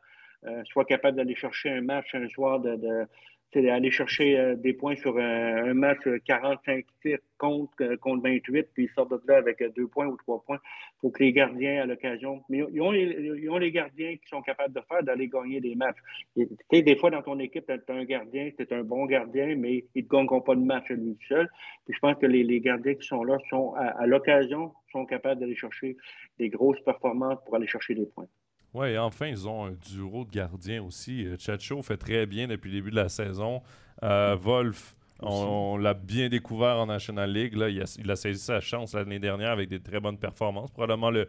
[0.65, 3.05] soit capable d'aller chercher un match un soir de,
[3.53, 8.23] c'est aller chercher euh, des points sur un, match 45 euh, tirs contre, euh, contre
[8.23, 10.59] 28, puis ils sortent de là avec deux points ou trois points.
[10.65, 14.27] Il faut que les gardiens, à l'occasion, mais ils ont, les, ont, les, gardiens qui
[14.27, 15.97] sont capables de faire, d'aller gagner des matchs.
[16.35, 19.55] Tu sais, des fois, dans ton équipe, tu as un gardien, c'est un bon gardien,
[19.55, 21.47] mais ils ne gagneront pas de match à lui seul.
[21.85, 25.55] Puis je pense que les, gardiens qui sont là sont, à l'occasion, sont capables d'aller
[25.55, 25.97] chercher
[26.39, 28.27] des grosses performances pour aller chercher des points.
[28.73, 31.25] Oui, enfin, ils ont un duo de gardiens aussi.
[31.25, 33.61] Euh, Chacho fait très bien depuis le début de la saison.
[34.01, 37.55] Euh, Wolf, on, l'a bien découvert en National League.
[37.55, 37.69] Là.
[37.69, 40.71] Il, a, saisi sa chance l'année dernière avec des très bonnes performances.
[40.71, 41.27] Probablement le,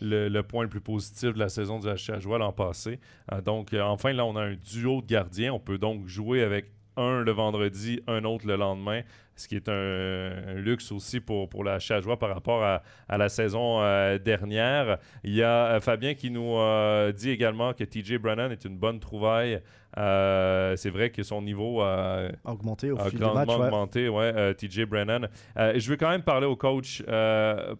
[0.00, 2.98] le, point le plus positif de la saison du HCA l'an passé.
[3.30, 5.52] Euh, donc, enfin, là, on a un duo de gardiens.
[5.52, 9.02] On peut donc jouer avec un le vendredi, un autre le lendemain,
[9.36, 12.82] ce qui est un, luxe aussi pour, pour la Chajoie par rapport à,
[13.16, 14.98] la saison euh, dernière.
[15.22, 18.78] Il y a euh, Fabien qui nous euh, dit également que TJ Brennan est une
[18.78, 19.60] bonne trouvaille.
[19.94, 23.48] c'est vrai que son niveau a augmenté au fil du match.
[23.48, 24.54] augmenté, ouais.
[24.54, 25.28] TJ Brennan.
[25.56, 27.02] je veux quand même parler au coach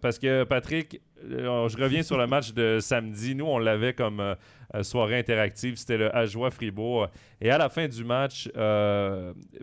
[0.01, 3.35] parce que Patrick, je reviens sur le match de samedi.
[3.35, 4.35] Nous, on l'avait comme
[4.81, 5.75] soirée interactive.
[5.75, 7.07] C'était le Ajoie Fribourg.
[7.39, 8.49] Et à la fin du match,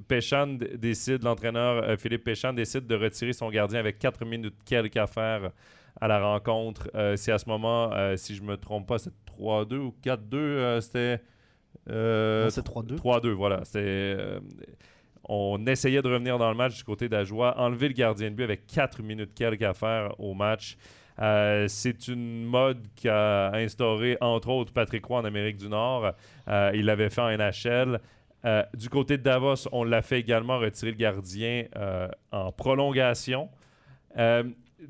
[0.09, 4.97] Péchan décide, l'entraîneur euh, Philippe Péchan décide de retirer son gardien avec 4 minutes quelques
[4.97, 5.51] à faire
[6.01, 6.90] à la rencontre.
[7.16, 10.81] c'est à ce moment, si je me trompe pas, c'est 3-2 ou 4-2.
[10.81, 11.20] c'était.
[11.86, 12.97] c'est 3-2.
[12.97, 13.62] 3-2, voilà.
[15.28, 18.43] on essayait de revenir dans le match du côté d'Ajoie, enlever le gardien de but
[18.43, 20.77] avec 4 minutes quelques à faire au match.
[21.20, 26.12] Euh, c'est une mode qu'a instauré, entre autres, Patrick Roy en Amérique du Nord.
[26.48, 28.01] Euh, il l'avait fait en NHL.
[28.45, 31.66] Euh, du côté de Davos, on l'a fait également retirer le gardien
[32.31, 33.49] en prolongation.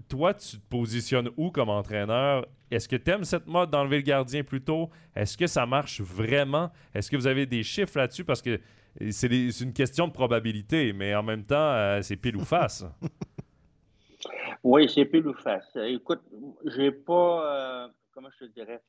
[0.09, 2.47] toi, tu te positionnes où comme entraîneur?
[2.71, 4.91] Est-ce que tu aimes cette mode d'enlever le gardien plus tôt?
[5.15, 6.71] Est-ce que ça marche vraiment?
[6.93, 8.25] Est-ce que vous avez des chiffres là-dessus?
[8.25, 8.61] Parce que
[9.11, 9.29] c'est
[9.61, 12.85] une question de probabilité, mais en même temps, c'est pile ou face.
[14.65, 15.77] Oui, c'est pile ou face.
[15.77, 16.23] Écoute,
[16.65, 18.81] j'ai pas, euh, comment je te dirais,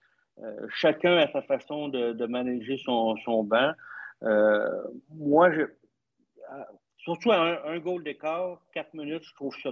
[0.42, 3.74] euh, chacun a sa façon de, de manager son, son banc.
[4.26, 5.64] Euh, moi, je,
[6.97, 9.72] surtout un, un goal d'écart, quatre minutes, je trouve ça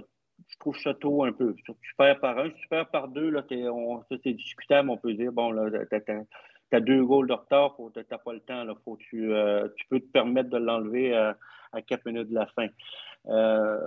[0.50, 1.54] je trouve ça tôt un peu.
[1.54, 4.90] Tu perds par un, si tu perds par deux, là, ça c'est discutable.
[4.90, 8.40] On peut dire, bon, là, tu as, deux goals de retard, tu n'as pas le
[8.40, 8.64] temps.
[8.64, 9.32] Là, faut tu,
[9.76, 11.14] tu peux te permettre de l'enlever
[11.74, 12.68] à quatre minutes de la fin.
[13.26, 13.78] Euh,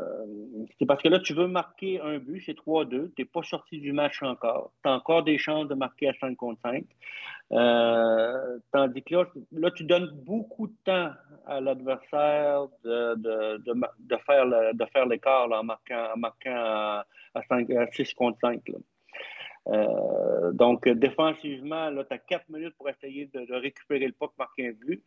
[0.79, 3.79] c'est parce que là, tu veux marquer un but, c'est 3-2, tu n'es pas sorti
[3.79, 4.71] du match encore.
[4.83, 6.83] Tu as encore des chances de marquer à 5 contre 5.
[7.53, 9.15] Euh, tandis que
[9.51, 11.11] là, tu donnes beaucoup de temps
[11.45, 13.15] à l'adversaire de,
[14.25, 16.15] faire l'écart en marquant,
[16.47, 17.05] à,
[17.47, 18.61] 5, 6 contre 5.
[19.69, 24.71] Euh, donc, défensivement, tu as 4 minutes pour essayer de, récupérer le puck, marquer un
[24.71, 25.03] but.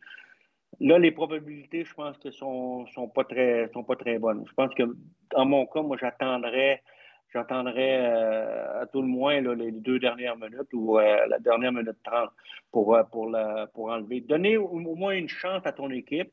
[0.79, 4.43] Là, les probabilités, je pense que sont, sont pas très sont pas très bonnes.
[4.47, 4.83] Je pense que
[5.31, 6.81] dans mon cas, moi, j'attendrais
[7.33, 11.97] j'attendrais euh, à tout le moins les deux dernières minutes ou euh, la dernière minute
[12.03, 12.29] 30
[12.71, 13.35] pour, euh, pour,
[13.73, 14.21] pour enlever.
[14.21, 16.31] Donner au, moins une chance à ton équipe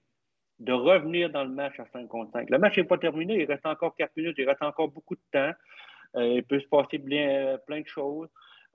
[0.59, 2.51] de revenir dans le match à 5 contre 5.
[2.51, 5.21] Le match n'est pas terminé, il reste encore 4 minutes, il reste encore beaucoup de
[5.33, 5.53] temps.
[6.17, 8.29] il peut se passer plein de choses.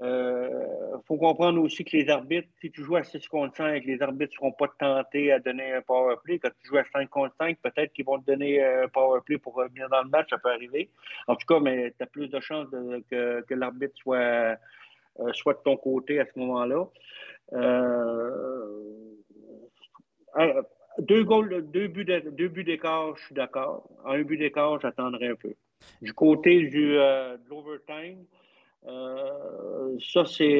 [0.03, 3.85] Il euh, faut comprendre aussi que les arbitres, si tu joues à 6 contre 5,
[3.85, 6.39] les arbitres ne seront pas tentés à donner un power play.
[6.39, 9.37] Quand tu joues à 5 contre 5, peut-être qu'ils vont te donner un power play
[9.37, 10.89] pour revenir dans le match, ça peut arriver.
[11.27, 12.67] En tout cas, mais tu as plus de chances
[13.09, 14.57] que, l'arbitre soit,
[15.19, 16.85] euh, soit de ton côté à ce moment-là.
[17.53, 19.03] Euh,
[20.99, 23.87] deux, goals, deux buts d'écart, je suis d'accord.
[24.03, 25.53] Un but d'écart, j'attendrai un peu.
[26.01, 28.25] Du côté du, de l'overtime,
[28.85, 30.59] ça, c'est.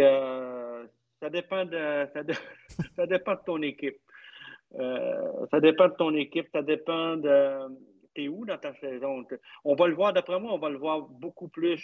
[1.19, 2.07] ça, dépend de,
[2.95, 3.99] ça, dépend de ton équipe.
[4.71, 7.67] ça dépend de ton équipe, ça dépend de.
[8.15, 9.25] T'es où dans ta saison?
[9.65, 11.83] On va le voir, d'après moi, on va le voir beaucoup plus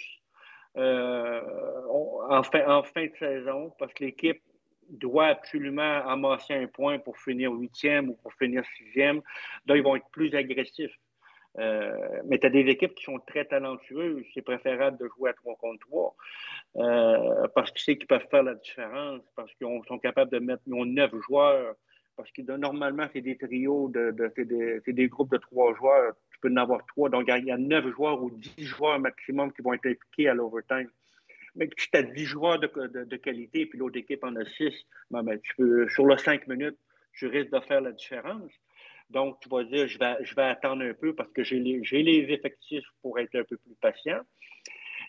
[0.76, 4.41] en, fin, en fin de saison parce que l'équipe
[4.90, 9.22] doit absolument amasser un point pour finir huitième ou pour finir sixième.
[9.66, 10.95] Là, ils vont être plus agressifs.
[11.58, 14.24] Euh, mais tu as des équipes qui sont très talentueuses.
[14.34, 16.16] C'est préférable de jouer à 3 contre 3
[16.78, 20.62] euh, parce qu'ils savent qu'ils peuvent faire la différence, parce qu'ils sont capables de mettre
[20.68, 21.76] neuf joueurs.
[22.16, 26.14] Parce que normalement, c'est des trios, de, c'est des, groupes de trois joueurs.
[26.32, 27.10] Tu peux en avoir trois.
[27.10, 30.34] Donc, il y a neuf joueurs ou dix joueurs maximum qui vont être impliqués à
[30.34, 30.90] l'overtime.
[31.56, 34.74] Mais tu as 10 joueurs de, qualité, puis l'autre équipe en a 6,
[35.12, 36.78] ben, ben, tu peux, sur les 5 minutes,
[37.14, 38.52] tu risques de faire la différence.
[39.10, 42.86] Donc, tu vas dire, je vais, attendre un peu parce que j'ai les, les, effectifs
[43.02, 44.19] pour être un peu plus patient.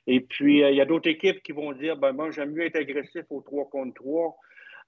[0.07, 2.65] Et puis, euh, il y a d'autres équipes qui vont dire, ben, moi, j'aime mieux
[2.65, 4.37] être agressif au 3 contre 3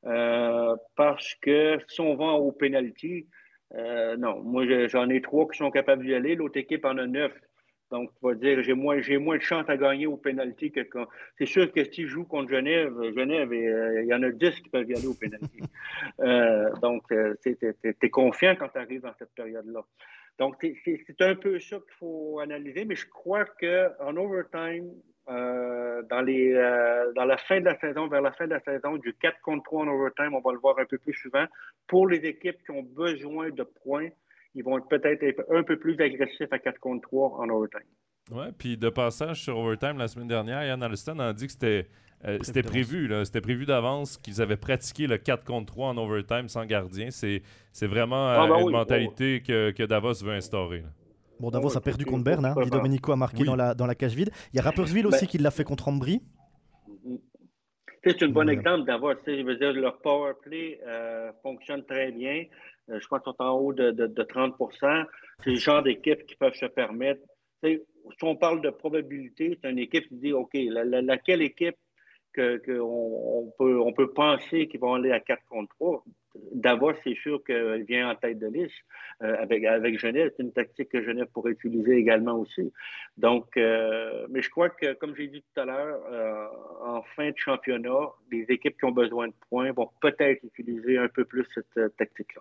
[0.05, 3.28] euh, parce que si on va au penalty,
[3.74, 7.06] euh, non, moi, j'en ai trois qui sont capables d'y aller, l'autre équipe en a
[7.06, 7.32] neuf.
[7.93, 10.81] Donc, tu vas dire, j'ai moins, j'ai moins de chance à gagner au pénalty que
[10.81, 11.06] quand.
[11.36, 14.60] C'est sûr que si je joue contre Genève, Genève, euh, il y en a 10
[14.60, 15.60] qui peuvent y aller au pénalty.
[16.20, 17.56] Euh, donc, euh, tu
[18.02, 19.82] es, confiant quand tu arrives dans cette période-là.
[20.39, 24.90] Donc, c'est un peu ça qu'il faut analyser, mais je crois qu'en overtime,
[25.27, 26.52] dans, les,
[27.14, 29.64] dans la fin de la saison, vers la fin de la saison, du 4 contre
[29.64, 31.47] 3 en overtime, on va le voir un peu plus souvent.
[31.86, 34.09] Pour les équipes qui ont besoin de points,
[34.55, 37.81] ils vont peut-être être un peu plus agressifs à 4 contre 3 en overtime.
[38.31, 41.89] Oui, puis de passage sur overtime la semaine dernière, Yann Alston a dit que c'était
[42.24, 46.49] euh, c'était prévu, c'était prévu d'avance qu'ils avaient pratiqué le 4 contre 3 en overtime
[46.49, 47.09] sans gardien.
[47.11, 47.43] C'est
[47.83, 50.85] vraiment ah, ben euh, une mentalité Que, que, Davos veut instaurer.
[51.41, 52.55] Bon, Davos a perdu contre Berne, hein.
[52.62, 54.31] Di Domenico a marqué dans, la, dans la cage vide.
[54.53, 56.23] Il y a Rappersville aussi ben qui l'a fait contre Ambry.
[58.05, 59.15] C'est un bon exemple, Davos.
[59.27, 62.45] Je veux dire, leur power play euh, fonctionne très bien.
[62.91, 65.05] Euh, je crois qu'ils sont en haut de, 30%
[65.43, 67.23] C'est le genre d'équipe qui peuvent se permettre.
[67.63, 67.79] si
[68.23, 71.77] on parle de probabilité, c'est une équipe qui dit OK, laquelle équipe
[72.35, 76.05] qu'on que on, peut, on peut penser qu'ils vont aller à 4 contre 3
[76.53, 78.75] Davos, c'est sûr qu'elle vient en tête de liste
[79.23, 80.33] euh, avec, avec Genève.
[80.35, 82.73] C'est une tactique que Genève pourrait utiliser également aussi.
[83.19, 86.01] Donc, euh, mais je crois que, comme j'ai dit tout à l'heure,
[86.83, 91.09] en fin de championnat, les équipes qui ont besoin de points vont peut-être utiliser un
[91.09, 92.41] peu plus cette tactique-là.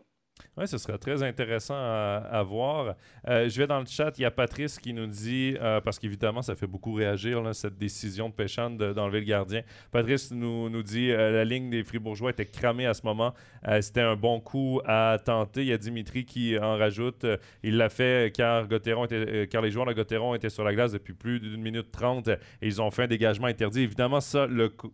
[0.57, 2.95] Oui, ce sera très intéressant à, voir.
[3.30, 5.98] Euh, je vais dans le chat, il y a Patrice qui nous dit, euh, parce
[5.98, 9.61] qu'évidemment, ça fait beaucoup réagir, cette décision de Péchan d'enlever le gardien.
[9.91, 13.34] Patrice nous, nous dit euh, la ligne des Fribourgeois était cramée à ce moment.
[13.80, 15.61] C'était un bon coup à tenter.
[15.61, 17.26] Il y a Dimitri qui en rajoute.
[17.64, 21.14] il l'a fait car, était, car les joueurs de Gauthieron étaient sur la glace depuis
[21.14, 23.82] plus d'une minute trente et ils ont fait un dégagement interdit.
[23.84, 24.91] Évidemment, ça, le coup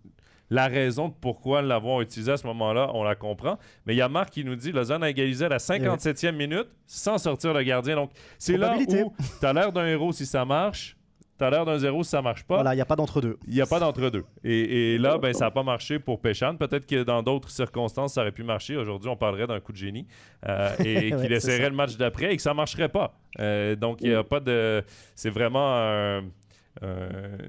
[0.49, 3.57] la raison de pourquoi l'avoir utilisé à ce moment-là, on la comprend.
[3.85, 6.67] Mais il y a Marc qui nous dit Lausanne a égalisé à la 57e minute
[6.85, 7.95] sans sortir le gardien.
[7.95, 10.97] Donc, c'est là où tu as l'air d'un héros si ça marche.
[11.37, 12.55] Tu as l'air d'un zéro si ça marche pas.
[12.55, 13.37] Voilà, il n'y a pas d'entre-deux.
[13.47, 14.23] Il n'y a pas d'entre-deux.
[14.43, 16.55] Et, là, ben, ça n'a pas marché pour Péchan.
[16.55, 18.75] Peut-être que dans d'autres circonstances, ça aurait pu marcher.
[18.75, 20.07] Aujourd'hui, on parlerait d'un coup de génie
[20.47, 23.19] euh, et qu'il essaierait le match d'après et que ça ne marcherait pas.
[23.39, 24.83] Euh, donc, il n'y a pas de.
[25.13, 26.23] C'est vraiment un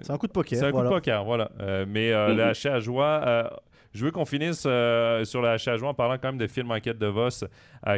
[0.02, 0.58] c'est un coup de poker.
[0.58, 1.50] C'est un coup de poker, voilà.
[1.60, 3.50] Euh, mais euh, le hachet à joie,
[3.92, 6.64] je veux qu'on finisse sur le hachet à joie en parlant quand même de Phil
[6.64, 7.44] Manquette de Vos,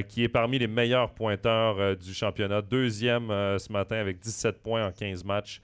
[0.09, 2.62] qui est parmi les meilleurs pointeurs du championnat.
[2.62, 5.61] Deuxième ce matin avec 17 points en 15 matchs.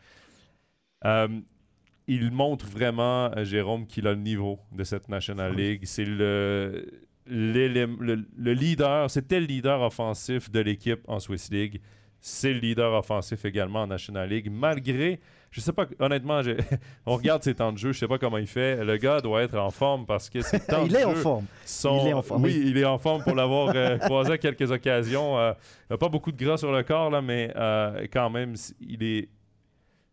[2.06, 5.82] il montre vraiment, Jérôme, qu'il a le niveau de cette National League.
[5.84, 6.86] C'est le,
[7.26, 11.80] le, leader, c'était le leader offensif de l'équipe en Swiss League.
[12.20, 15.20] C'est le leader offensif également en National League, malgré
[15.56, 16.42] je sais pas, honnêtement,
[17.06, 18.84] on regarde ses temps de jeu, je sais pas comment il fait.
[18.84, 21.14] Le gars doit être en forme parce que ses temps il de est jeu en
[21.14, 21.46] forme.
[21.64, 22.00] Sont...
[22.02, 22.44] Il est en forme.
[22.44, 25.38] Oui, il est en forme pour l'avoir euh, croisé à quelques occasions.
[25.38, 25.54] Euh,
[25.88, 29.02] il n'a pas beaucoup de gras sur le corps, là, mais euh, quand même, il
[29.02, 29.30] est.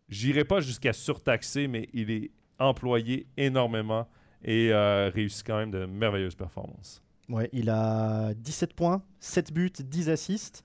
[0.08, 4.08] J'irai pas jusqu'à surtaxer, mais il est employé énormément
[4.42, 7.02] et réussit quand même de merveilleuses performances.
[7.28, 10.64] Ouais, il a 17 points, 7 buts, 10 assists.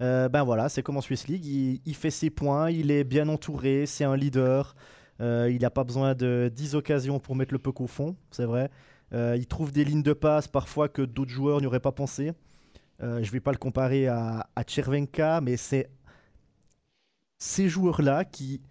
[0.00, 3.28] Euh, ben voilà, c'est comme en Swiss League, il, fait ses points, il est bien
[3.28, 4.74] entouré, c'est un leader,
[5.20, 8.46] euh, il n'a pas besoin de 10 occasions pour mettre le puck au fond, c'est
[8.46, 8.70] vrai.
[9.12, 12.32] Euh, il trouve des lignes de passe parfois que d'autres joueurs n'auraient pas pensé.
[13.00, 15.90] je ne vais pas le comparer à, à mais c'est
[17.38, 18.62] ces joueurs-là qui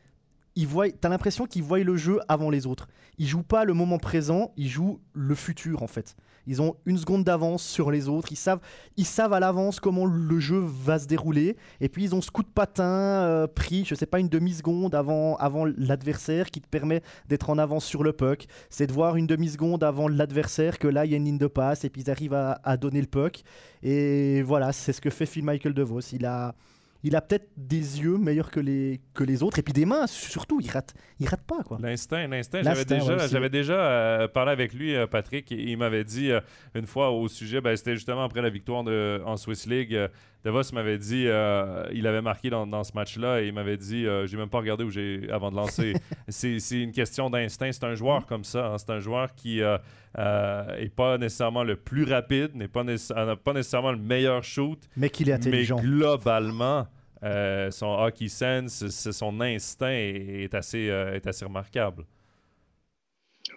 [0.56, 0.68] tu
[1.04, 2.88] as l'impression qu'ils voient le jeu avant les autres.
[3.18, 6.16] Ils jouent pas le moment présent, ils jouent le futur en fait.
[6.50, 8.32] Ils ont une seconde d'avance sur les autres.
[8.32, 8.60] Ils savent,
[8.98, 11.58] ils savent à l'avance comment le jeu va se dérouler.
[11.80, 14.96] Et puis ils ont ce coup de patin euh, pris, je sais pas, une demi-seconde
[14.96, 18.48] avant, avant l'adversaire qui te permet d'être en avance sur le puck.
[18.72, 21.46] C'est de voir une demi-seconde avant l'adversaire que là il y a une ligne de
[21.46, 23.44] passe et puis ils arrivent à, à donner le puck.
[23.84, 26.02] Et voilà, c'est ce que fait Phil Michael DeVos.
[26.14, 26.56] Il a
[27.04, 30.08] il a peut-être des yeux meilleurs que les, que les autres et puis des mains
[30.08, 31.78] surtout il rate il rate pas quoi.
[31.82, 36.04] L'instinct l'instinct j'avais déjà j'avais déjà euh, parlé avec lui euh, Patrick et il m'avait
[36.04, 36.42] dit euh,
[36.76, 39.98] une fois au sujet ben, c'était justement après la victoire de, en Swiss League
[40.44, 44.06] Devos m'avait dit il avait marqué dans, dans ce match là et il m'avait dit
[44.26, 45.94] j'ai même pas regardé où j'ai avant de lancer
[46.30, 48.78] c'est une question d'instinct c'est un joueur comme ça hein.
[48.78, 53.98] c'est un joueur qui est pas nécessairement le plus rapide n'est pas, pas nécessairement le
[53.98, 56.88] meilleur shoot mais qu'il est intelligent mais globalement
[57.24, 62.06] euh, son hockey sense, son instinct est, assez, euh, est assez remarquable.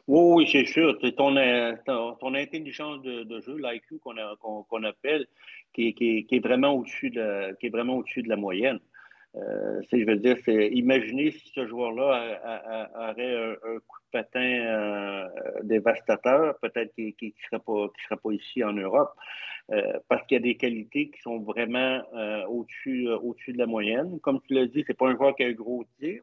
[0.09, 0.99] Oui, c'est sûr.
[1.17, 1.35] Ton,
[2.19, 5.27] ton, intelligence de, jeu, l'IQ qu'on appelle,
[5.73, 8.79] qui, est vraiment au-dessus de, qui est vraiment au-dessus de la moyenne.
[9.35, 15.29] Euh, je veux dire, c'est imaginez si ce joueur-là aurait un, coup de patin euh,
[15.63, 19.15] dévastateur, peut-être qu'il ne serait, pas, serait pas ici en Europe,
[19.71, 22.03] euh, parce qu'il y a des qualités qui sont vraiment
[22.49, 24.21] au-dessus au-dessus de la moyenne.
[24.21, 26.23] Comme tu l'as dit, c'est pas un joueur qui a un gros tir,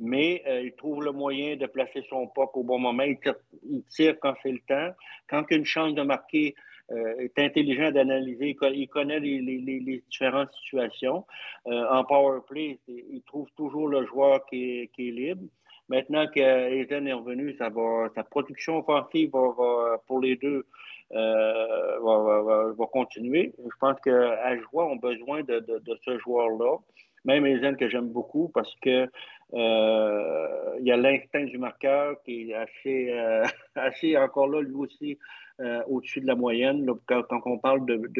[0.00, 3.04] mais il trouve le moyen de placer son puck au bon moment.
[3.04, 4.92] Il tire, il tire quand c'est le temps.
[5.28, 6.56] Quand il a une chance de marquer,
[6.92, 11.24] euh, est intelligent d'analyser, il connaît les, différentes situations.
[11.66, 15.42] Euh, en power play, il trouve toujours le joueur qui est, libre.
[15.88, 20.66] Maintenant qu'Eden est revenu, sa production offensive va, pour les deux
[21.12, 23.52] euh, va, continuer.
[23.58, 25.64] Je pense qu'à jouer, ont besoin de,
[26.04, 26.78] ce joueur-là.
[27.24, 29.08] Même Eden que j'aime beaucoup parce que
[29.52, 33.12] il y a l'instinct du marqueur qui est assez,
[33.74, 35.18] assez encore là, lui aussi,
[35.60, 36.84] euh, au-dessus de la moyenne.
[37.06, 38.10] quand, on parle de,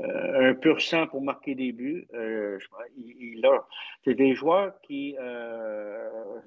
[0.00, 2.58] euh, un pur sang pour marquer des buts, euh,
[2.96, 3.64] il, a.
[4.04, 5.16] C'est des joueurs qui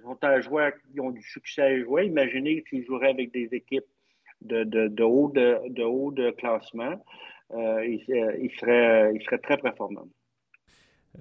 [0.03, 2.07] sont à jouer, qui ont du succès à jouer.
[2.07, 3.85] Imaginez qu'ils joueraient avec des équipes
[4.41, 7.01] de, de, haut, de, haut de classement.
[7.53, 8.03] ils,
[8.41, 10.09] il seraient, il serait très performants.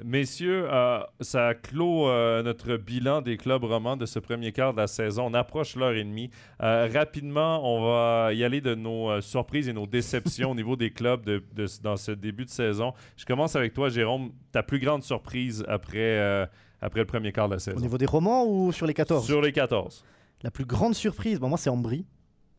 [0.03, 4.79] Messieurs, euh, ça clôt euh, notre bilan des clubs romans de ce premier quart de
[4.79, 5.27] la saison.
[5.27, 6.31] On approche l'heure et demie.
[6.63, 10.91] Euh, rapidement, on va y aller de nos surprises et nos déceptions au niveau des
[10.91, 11.43] clubs de,
[11.83, 12.95] dans ce début de saison.
[13.19, 14.33] Je commence avec toi, Jérôme.
[14.51, 16.49] Ta plus grande surprise après,
[16.81, 17.77] après le premier quart de la saison?
[17.77, 19.27] Au niveau des romans ou sur les 14?
[19.27, 20.05] Sur les 14.
[20.43, 22.07] La plus grande surprise, moi, c'est Ambry.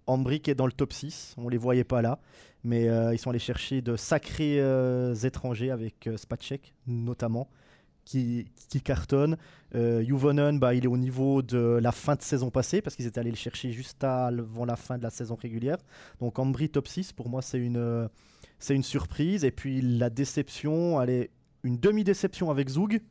[0.07, 1.35] Ambry qui est dans le top 6.
[1.37, 2.19] On les voyait pas là.
[2.63, 6.15] Mais euh, ils sont allés chercher de sacrés euh, étrangers avec euh,
[6.87, 7.49] notamment,
[8.05, 9.37] qui, qui cartonnent.
[9.73, 13.19] Juvonen, bah, il est au niveau de la fin de saison passée, parce qu'ils étaient
[13.19, 15.77] allés le chercher juste avant la fin de la saison régulière.
[16.19, 18.09] Donc Ambry top 6, pour moi, c'est une,
[18.59, 19.43] c'est une surprise.
[19.43, 21.31] Et puis la déception, elle est
[21.63, 23.01] une demi-déception avec Zoug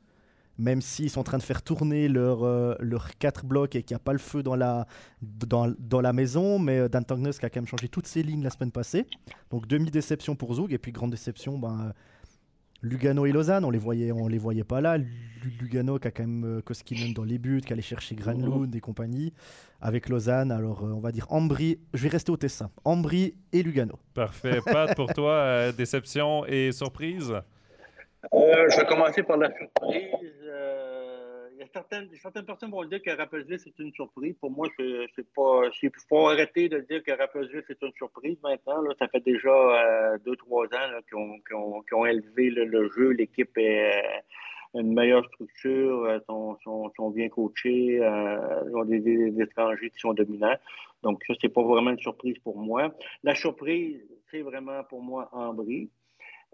[0.58, 3.94] même s'ils sont en train de faire tourner leurs euh, leur quatre blocs et qu'il
[3.94, 4.86] n'y a pas le feu dans la,
[5.22, 8.22] dans, dans la maison, mais euh, Dan Tangnes qui a quand même changé toutes ses
[8.22, 9.06] lignes la semaine passée.
[9.50, 11.92] Donc demi-déception pour Zoug, et puis grande déception, ben,
[12.82, 14.98] Lugano et Lausanne, on les voyait, on les voyait pas là.
[15.60, 18.80] Lugano qui a quand même euh, Koskinen dans les buts, qui allait chercher Granlund et
[18.80, 19.32] compagnie.
[19.80, 23.98] Avec Lausanne, alors on va dire Ambry, je vais rester au Tessin, Ambry et Lugano.
[24.14, 24.60] Parfait.
[24.64, 27.32] Pat, pour toi, déception et surprise?
[28.32, 30.50] Je vais commencer par la surprise
[31.72, 34.34] certaines, certaines personnes vont dire que Rappersville, c'est une surprise.
[34.40, 35.62] Pour moi, c'est pas.
[35.82, 38.82] Il faut arrêter de dire que Rappersville, c'est une surprise maintenant.
[38.98, 43.10] Ça fait déjà euh, deux, trois ans qu'ils ont, élevé le, jeu.
[43.10, 46.58] L'équipe est euh, une meilleure structure, euh, sont,
[46.96, 50.56] sont, bien coachés, ils ont des, étrangers qui sont dominants.
[51.02, 52.94] Donc, ça, c'est pas vraiment une surprise pour moi.
[53.24, 54.00] La surprise,
[54.30, 55.90] c'est vraiment pour moi Ambry.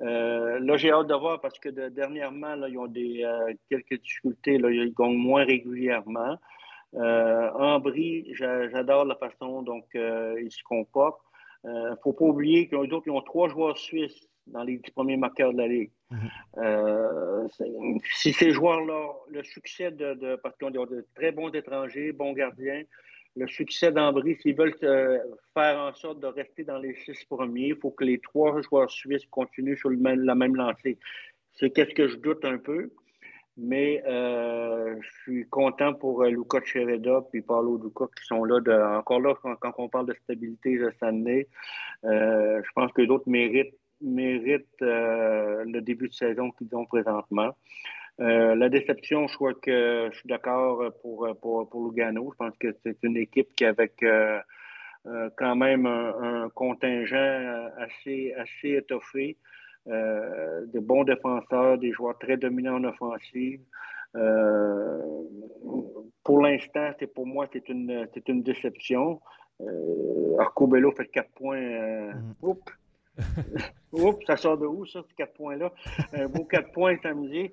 [0.00, 4.00] Euh, là, j'ai hâte de voir parce que dernièrement, là, ils ont des, euh, quelques
[4.00, 4.58] difficultés.
[4.58, 6.38] Là, ils gagnent moins régulièrement.
[6.94, 11.20] Euh, Ambry, j'adore la façon dont euh, ils se comportent.
[11.64, 15.16] Il ne faut pas oublier qu'ils ont, ont trois joueurs suisses dans les dix premiers
[15.16, 15.90] marqueurs de la Ligue.
[16.10, 18.00] Mm-hmm.
[18.14, 22.32] si ces joueurs-là, le succès de, de parce qu'ils ont de très bons étrangers, bons
[22.32, 22.82] gardiens,
[23.38, 25.18] le succès d'Ambry, s'ils veulent euh,
[25.54, 28.90] faire en sorte de rester dans les six premiers, il faut que les trois joueurs
[28.90, 30.98] suisses continuent sur la même lancée.
[31.54, 32.90] C'est qu'est-ce que je doute un peu,
[33.56, 38.98] mais euh, je suis content pour euh, Luca Chereda et Paulo Duca qui sont là.
[38.98, 41.46] encore là, quand, on parle de stabilité de année,
[42.02, 43.74] je pense que d'autres méritent
[44.80, 47.54] le début de saison qu'ils ont présentement.
[48.18, 52.30] La déception, je crois que je suis d'accord pour, pour, pour, Lugano.
[52.32, 54.04] Je pense que c'est une équipe qui, avec
[55.36, 59.36] quand même un, contingent assez, assez étoffé,
[59.86, 63.60] de bons défenseurs, des joueurs très dominants en offensive.
[66.24, 69.20] pour l'instant, c'est pour moi, c'est une, c'est une déception.
[70.38, 71.60] Arco Bello fait 4 points.
[72.42, 72.56] Mm-hmm.
[73.92, 75.72] Oups, ça sort de où, ça, ces quatre points-là?
[76.12, 77.50] Un beau quatre points samedi.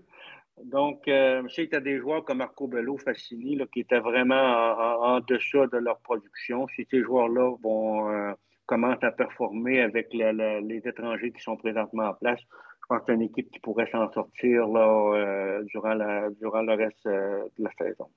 [0.64, 5.20] Donc, euh, que tu as des joueurs comme Marco Bello, Fassini, qui étaient vraiment en,
[5.20, 6.68] deçà de leur production.
[6.76, 8.32] Si ces joueurs-là vont euh,
[8.66, 13.14] commencent à performer avec les étrangers qui sont présentement en place, je pense que c'est
[13.14, 17.72] une équipe qui pourrait s'en sortir là, euh, durant, la, durant le reste de la
[17.78, 18.10] saison.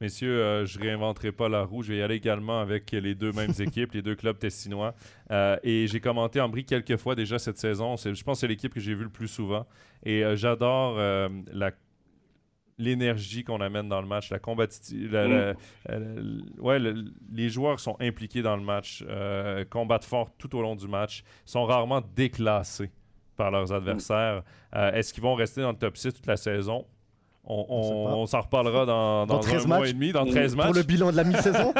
[0.00, 1.82] Messieurs, euh, je ne réinventerai pas la roue.
[1.82, 4.94] Je vais y aller également avec les deux mêmes équipes, les deux clubs testinois.
[5.30, 7.96] Euh, et j'ai commenté en brie quelques fois déjà cette saison.
[7.96, 9.66] Je pense que c'est l'équipe que j'ai vue le plus souvent.
[10.04, 10.98] Et euh, j'adore
[11.52, 11.72] la
[12.78, 15.54] l'énergie qu'on amène dans le match, la combativité.
[16.58, 16.78] ouais,
[17.32, 19.02] les joueurs sont impliqués dans le match,
[19.70, 22.90] combattent fort tout au long du match, sont rarement déclassés
[23.34, 24.42] par leurs adversaires.
[24.74, 26.84] Est-ce qu'ils vont rester dans le top 6 toute la saison?
[27.48, 30.66] On, s'en reparlera dans, dans, un mois et demi, dans 13 matchs.
[30.66, 31.72] Pour le bilan de la mi-saison.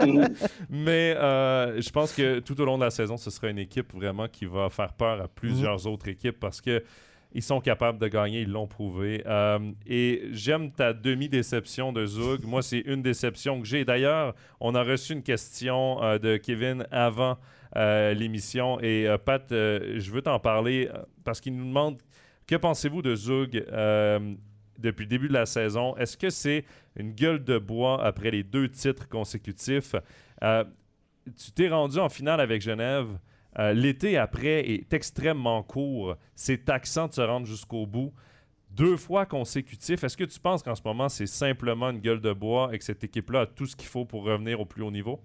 [0.70, 3.92] Mais euh, je pense que tout au long de la saison, ce sera une équipe
[3.92, 5.92] vraiment qui va faire peur à plusieurs mhm.
[5.92, 6.84] autres équipes parce que
[7.34, 9.24] ils sont capables de gagner, ils l'ont prouvé.
[9.26, 12.42] Euh, et j'aime ta demi-déception de Zug.
[12.46, 13.84] Moi, c'est une déception que j'ai.
[13.84, 17.38] D'ailleurs, on a reçu une question euh, de Kevin avant
[17.74, 18.78] l'émission.
[18.82, 20.90] Et Pat, je veux t'en parler
[21.24, 22.02] parce qu'il nous demande
[22.46, 23.64] que pensez-vous de Zug
[24.82, 25.96] depuis le début de la saison.
[25.96, 26.64] Est-ce que c'est
[26.96, 29.94] une gueule de bois après les deux titres consécutifs?
[30.42, 30.64] Euh,
[31.24, 33.18] tu t'es rendu en finale avec Genève.
[33.58, 36.16] Euh, l'été après est extrêmement court.
[36.34, 38.12] C'est taxant de se rendre jusqu'au bout.
[38.70, 40.02] Deux fois consécutif.
[40.02, 42.84] Est-ce que tu penses qu'en ce moment, c'est simplement une gueule de bois et que
[42.84, 45.20] cette équipe-là a tout ce qu'il faut pour revenir au plus haut niveau?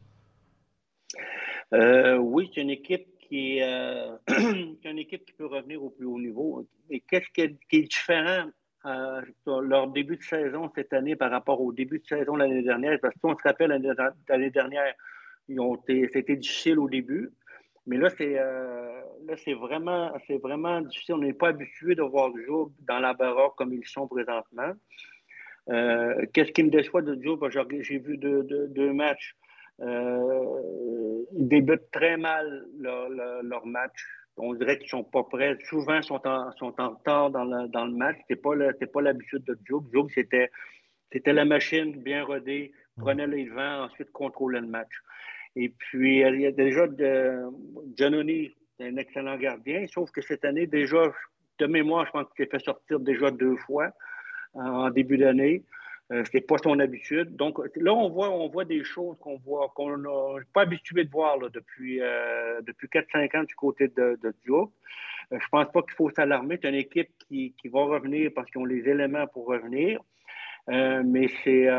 [1.74, 6.68] Euh, oui, c'est une équipe qui, une équipe qui peut revenir au plus haut niveau.
[6.90, 8.50] Et qu'est-ce qui est différent
[8.86, 9.22] euh,
[9.62, 13.00] leur début de saison cette année par rapport au début de saison l'année dernière.
[13.02, 14.94] Parce qu'on se rappelle, l'année dernière,
[16.14, 17.32] c'était difficile au début.
[17.86, 19.02] Mais là, c'est euh,
[19.60, 21.16] vraiment, vraiment difficile.
[21.16, 24.74] On n'est pas habitué de voir Joe dans la baroque comme ils sont présentement.
[25.70, 27.40] Euh, qu'est-ce qui me déçoit de Joe?
[27.82, 29.36] J'ai vu deux, matchs.
[29.80, 35.58] ils débutent très mal leur match on dirait qu'ils sont pas prêts.
[35.70, 38.18] Souvent, sont en, sont en retard dans le, dans le match.
[38.30, 39.84] Ce n'est pas l'habitude de Joe.
[39.94, 40.52] Joe, c'était,
[41.12, 44.92] c'était la machine bien rodée, prenait les vents, ensuite contrôlait le match.
[45.56, 47.42] Et puis, il y a déjà de,
[47.96, 51.12] Giannoni, un excellent gardien, sauf que cette année, déjà,
[51.58, 53.92] de mémoire, je pense qu'il s'est fait sortir déjà deux fois
[54.54, 55.64] en début d'année.
[56.14, 57.36] Euh, ce pas son habitude.
[57.36, 61.10] Donc là, on voit, on voit des choses qu'on voit qu'on n'est pas habitué de
[61.10, 64.70] voir depuis, euh, depuis 4-5 ans du côté de, de Joe.
[65.34, 66.60] Euh, je pense pas qu'il faut s'alarmer.
[66.62, 70.00] C'est une équipe qui, qui, va revenir parce qu'ils ont les éléments pour revenir.
[70.70, 71.70] mais c'est,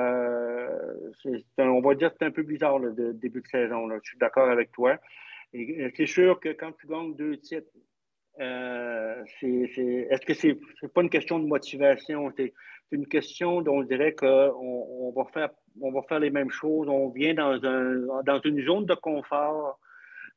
[1.59, 3.89] on va dire c'est un peu bizarre le début de saison.
[3.89, 4.99] Je suis d'accord avec toi.
[5.55, 7.73] Et c'est sûr que quand tu gagnes deux titres,
[8.39, 12.31] est-ce que c'est, n'est pas une question de motivation?
[12.89, 15.51] C'est une question dont on dirait qu'on on va, faire,
[15.81, 16.89] va faire les mêmes choses.
[16.89, 19.79] On vient dans, un, dans une zone de confort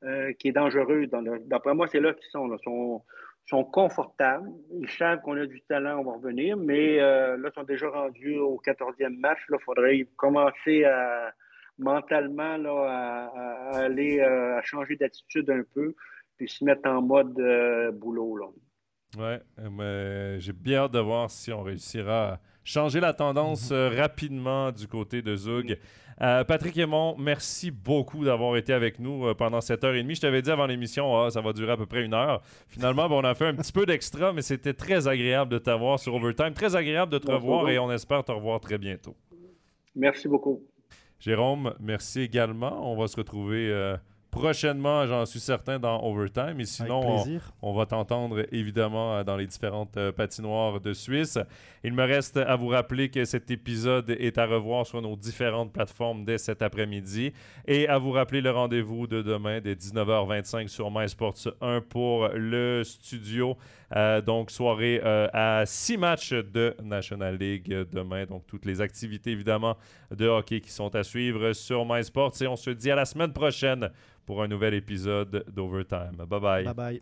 [0.03, 1.09] euh, qui est dangereuse.
[1.45, 3.03] D'après moi, c'est là qu'ils sont, sont,
[3.45, 4.49] sont confortables.
[4.73, 7.89] Ils savent qu'on a du talent, on va revenir, mais euh, là, ils sont déjà
[7.89, 9.39] rendus au 14e match.
[9.49, 11.31] Il faudrait commencer à
[11.79, 15.95] mentalement là, à, aller euh, à changer d'attitude un peu,
[16.37, 17.39] puis se mettre en mode
[17.93, 18.35] boulot.
[18.35, 18.47] Là.
[19.17, 23.69] Ouais, euh, mais j'ai bien hâte de voir si on réussira à changer la tendance
[23.71, 23.75] mhm.
[23.75, 25.77] euh, rapidement du côté de Zug.
[26.21, 30.15] Euh, Patrick Aymon, merci beaucoup d'avoir été avec nous pendant cette heure et demie.
[30.15, 32.41] Je t'avais dit avant l'émission, ah, ça va durer à peu près une heure.
[32.67, 36.13] Finalement, on a fait un petit peu d'extra, mais c'était très agréable de t'avoir sur
[36.13, 36.53] Overtime.
[36.53, 39.15] Très agréable de te revoir et on espère te revoir très bientôt.
[39.95, 40.61] Merci beaucoup.
[41.19, 42.89] Jérôme, merci également.
[42.89, 43.97] On va se retrouver
[44.31, 46.59] prochainement, j'en suis certain, dans Overtime.
[46.59, 47.25] Et sinon,
[47.61, 51.37] on, va t'entendre évidemment euh, dans les différentes euh, patinoires de Suisse.
[51.83, 55.73] Il me reste à vous rappeler que cet épisode est à revoir sur nos différentes
[55.73, 57.33] plateformes dès cet après-midi
[57.67, 62.83] et à vous rappeler le rendez-vous de demain dès 19h25 sur MySports 1 pour le
[62.83, 63.57] studio.
[63.93, 68.25] Euh, donc, soirée à six matchs de National League demain.
[68.25, 69.75] Donc, toutes les activités évidemment
[70.15, 72.41] de hockey qui sont à suivre sur MySports.
[72.41, 73.89] Et on se dit à la semaine prochaine
[74.25, 76.25] pour un nouvel épisode d'Overtime.
[76.27, 76.63] Bye bye.
[76.63, 77.01] Bye bye.